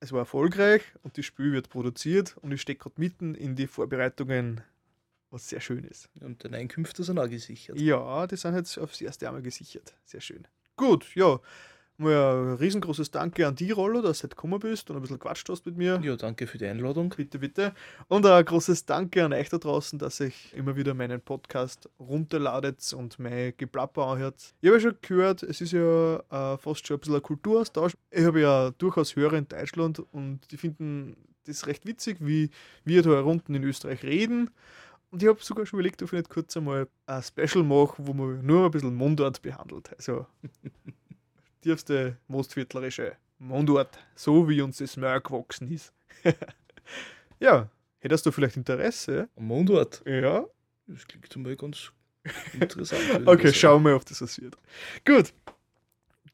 es 0.00 0.10
war 0.10 0.18
erfolgreich 0.18 0.82
und 1.04 1.18
das 1.18 1.24
Spiel 1.24 1.52
wird 1.52 1.68
produziert 1.68 2.36
und 2.38 2.50
ich 2.50 2.62
stecke 2.62 2.80
gerade 2.80 3.00
mitten 3.00 3.36
in 3.36 3.54
die 3.54 3.68
Vorbereitungen, 3.68 4.62
was 5.30 5.48
sehr 5.48 5.60
schön 5.60 5.84
ist. 5.84 6.08
Und 6.20 6.44
deine 6.44 6.58
Einkünfte 6.58 7.04
sind 7.04 7.18
auch 7.18 7.28
gesichert. 7.28 7.78
Ja, 7.80 8.26
die 8.26 8.36
sind 8.36 8.54
jetzt 8.54 8.78
aufs 8.78 9.00
erste 9.00 9.26
Einmal 9.26 9.42
gesichert. 9.42 9.94
Sehr 10.04 10.20
schön. 10.20 10.46
Gut, 10.76 11.14
ja. 11.14 11.40
Mal 12.00 12.14
ein 12.14 12.54
riesengroßes 12.54 13.10
Danke 13.10 13.46
an 13.46 13.54
die 13.54 13.72
Rollo, 13.72 14.00
dass 14.00 14.20
du 14.20 14.24
heute 14.24 14.34
gekommen 14.34 14.58
bist 14.58 14.88
und 14.88 14.96
ein 14.96 15.02
bisschen 15.02 15.18
quatscht 15.18 15.46
hast 15.50 15.66
mit 15.66 15.76
mir. 15.76 16.00
Ja, 16.02 16.16
danke 16.16 16.46
für 16.46 16.56
die 16.56 16.64
Einladung. 16.64 17.10
Bitte, 17.14 17.38
bitte. 17.38 17.74
Und 18.08 18.24
ein 18.24 18.42
großes 18.42 18.86
Danke 18.86 19.22
an 19.22 19.34
euch 19.34 19.50
da 19.50 19.58
draußen, 19.58 19.98
dass 19.98 20.18
ihr 20.20 20.32
immer 20.54 20.76
wieder 20.76 20.94
meinen 20.94 21.20
Podcast 21.20 21.90
runterladet 21.98 22.90
und 22.94 23.18
mein 23.18 23.52
Geplapper 23.54 24.06
anhört. 24.06 24.54
Ich 24.62 24.68
habe 24.68 24.78
ja 24.78 24.80
schon 24.80 24.96
gehört, 25.02 25.42
es 25.42 25.60
ist 25.60 25.72
ja 25.72 26.16
äh, 26.30 26.56
fast 26.56 26.86
schon 26.86 26.96
ein 26.96 27.00
bisschen 27.00 27.16
ein 27.16 27.22
Kulturaustausch. 27.22 27.92
Ich 28.10 28.24
habe 28.24 28.40
ja 28.40 28.70
durchaus 28.70 29.14
Hörer 29.14 29.36
in 29.36 29.46
Deutschland 29.46 29.98
und 29.98 30.50
die 30.50 30.56
finden 30.56 31.16
das 31.44 31.66
recht 31.66 31.84
witzig, 31.84 32.16
wie 32.20 32.48
wir 32.84 33.02
da 33.02 33.20
unten 33.20 33.54
in 33.54 33.62
Österreich 33.64 34.04
reden. 34.04 34.48
Und 35.10 35.22
ich 35.22 35.28
habe 35.28 35.42
sogar 35.42 35.66
schon 35.66 35.78
überlegt, 35.78 36.02
ob 36.02 36.12
ich 36.12 36.18
nicht 36.18 36.30
kurz 36.30 36.56
einmal 36.56 36.86
ein 37.06 37.22
Special 37.22 37.64
mache, 37.64 37.94
wo 37.98 38.12
man 38.12 38.44
nur 38.44 38.64
ein 38.64 38.70
bisschen 38.70 38.94
Mundart 38.94 39.42
behandelt. 39.42 39.90
Also 39.96 40.26
tiefste 41.60 42.16
Mostviertlerische 42.28 43.16
Mundart, 43.38 43.98
so 44.14 44.48
wie 44.48 44.60
uns 44.62 44.78
das 44.78 44.96
Meer 44.96 45.20
gewachsen 45.20 45.70
ist. 45.72 45.92
ja, 47.40 47.68
hättest 47.98 48.26
du 48.26 48.30
vielleicht 48.30 48.56
Interesse? 48.56 49.28
Am 49.36 49.46
Mundort. 49.46 50.02
Ja. 50.06 50.44
Das 50.86 51.06
klingt 51.06 51.34
einmal 51.34 51.56
ganz 51.56 51.90
interessant. 52.52 53.26
Okay, 53.26 53.52
schauen 53.52 53.84
wir, 53.84 53.96
ob 53.96 54.04
das 54.04 54.20
was 54.20 54.40
wird. 54.40 54.56
Gut. 55.04 55.32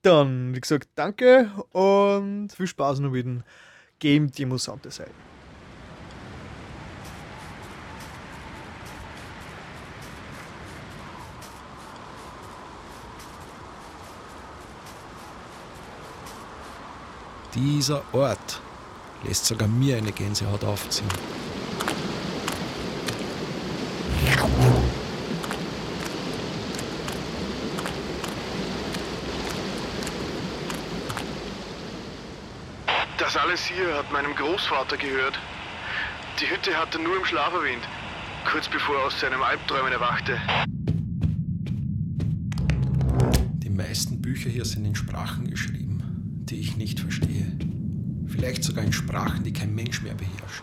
Dann, 0.03 0.55
wie 0.55 0.61
gesagt, 0.61 0.89
danke 0.95 1.51
und 1.71 2.51
viel 2.53 2.67
Spaß 2.67 3.01
noch 3.01 3.11
mit 3.11 3.25
dem 3.25 3.43
Game 3.99 4.31
Demo 4.31 4.59
Sound 4.59 4.85
Design. 4.85 5.11
Dieser 17.57 18.03
Ort 18.13 18.61
lässt 19.25 19.47
sogar 19.47 19.67
mir 19.67 19.97
eine 19.97 20.13
Gänsehaut 20.13 20.63
aufziehen. 20.63 21.09
Das 33.17 33.39
alles 33.39 33.65
hier 33.65 33.97
hat 33.97 34.13
meinem 34.13 34.35
Großvater 34.35 34.99
gehört. 34.99 35.39
Die 36.39 36.51
Hütte 36.51 36.77
hat 36.77 36.95
er 36.95 37.01
nur 37.01 37.17
im 37.17 37.25
Schlaf 37.25 37.55
erwähnt, 37.55 37.89
kurz 38.45 38.69
bevor 38.69 38.97
er 38.97 39.07
aus 39.07 39.19
seinem 39.19 39.43
Albträumen 39.43 39.93
erwachte. 39.93 40.39
Die 43.63 43.71
meisten 43.71 44.21
Bücher 44.21 44.51
hier 44.51 44.67
sind 44.67 44.85
in 44.85 44.95
Sprachen 44.95 45.49
geschrieben 45.49 45.86
die 46.49 46.61
ich 46.61 46.77
nicht 46.77 47.01
verstehe. 47.01 47.57
Vielleicht 48.29 48.63
sogar 48.65 48.85
in 48.85 48.93
Sprachen, 48.93 49.43
die 49.43 49.53
kein 49.53 49.75
Mensch 49.75 50.03
mehr 50.03 50.15
beherrscht. 50.15 50.63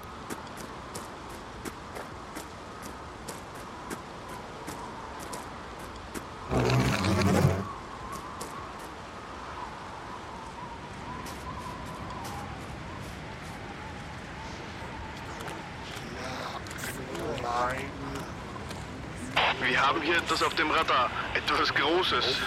Wir 19.66 19.82
haben 19.82 20.02
hier 20.02 20.18
etwas 20.18 20.44
auf 20.44 20.54
dem 20.56 20.70
Radar. 20.70 21.10
Etwas 21.34 21.74
Großes. 21.74 22.38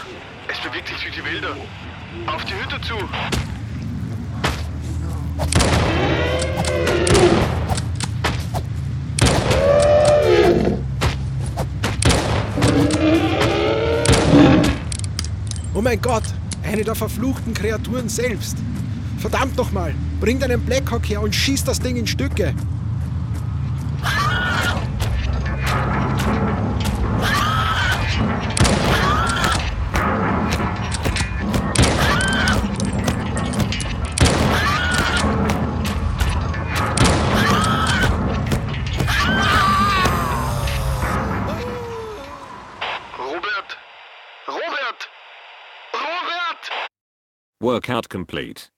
Es 0.49 0.61
bewegt 0.61 0.89
sich 0.89 1.03
durch 1.03 1.15
die 1.15 1.25
Wälder. 1.25 1.57
Auf 2.25 2.45
die 2.45 2.55
Hütte 2.55 2.81
zu. 2.81 2.95
Oh 15.75 15.83
mein 15.83 16.01
Gott, 16.01 16.23
eine 16.65 16.85
der 16.85 16.95
verfluchten 16.95 17.53
Kreaturen 17.53 18.09
selbst. 18.09 18.57
Verdammt 19.19 19.57
nochmal, 19.57 19.95
bring 20.21 20.39
deinen 20.39 20.61
Blackhawk 20.61 21.09
her 21.09 21.21
und 21.21 21.35
schieß 21.35 21.65
das 21.65 21.81
Ding 21.81 21.97
in 21.97 22.07
Stücke. 22.07 22.55
Not 47.97 48.11
complete. 48.11 48.69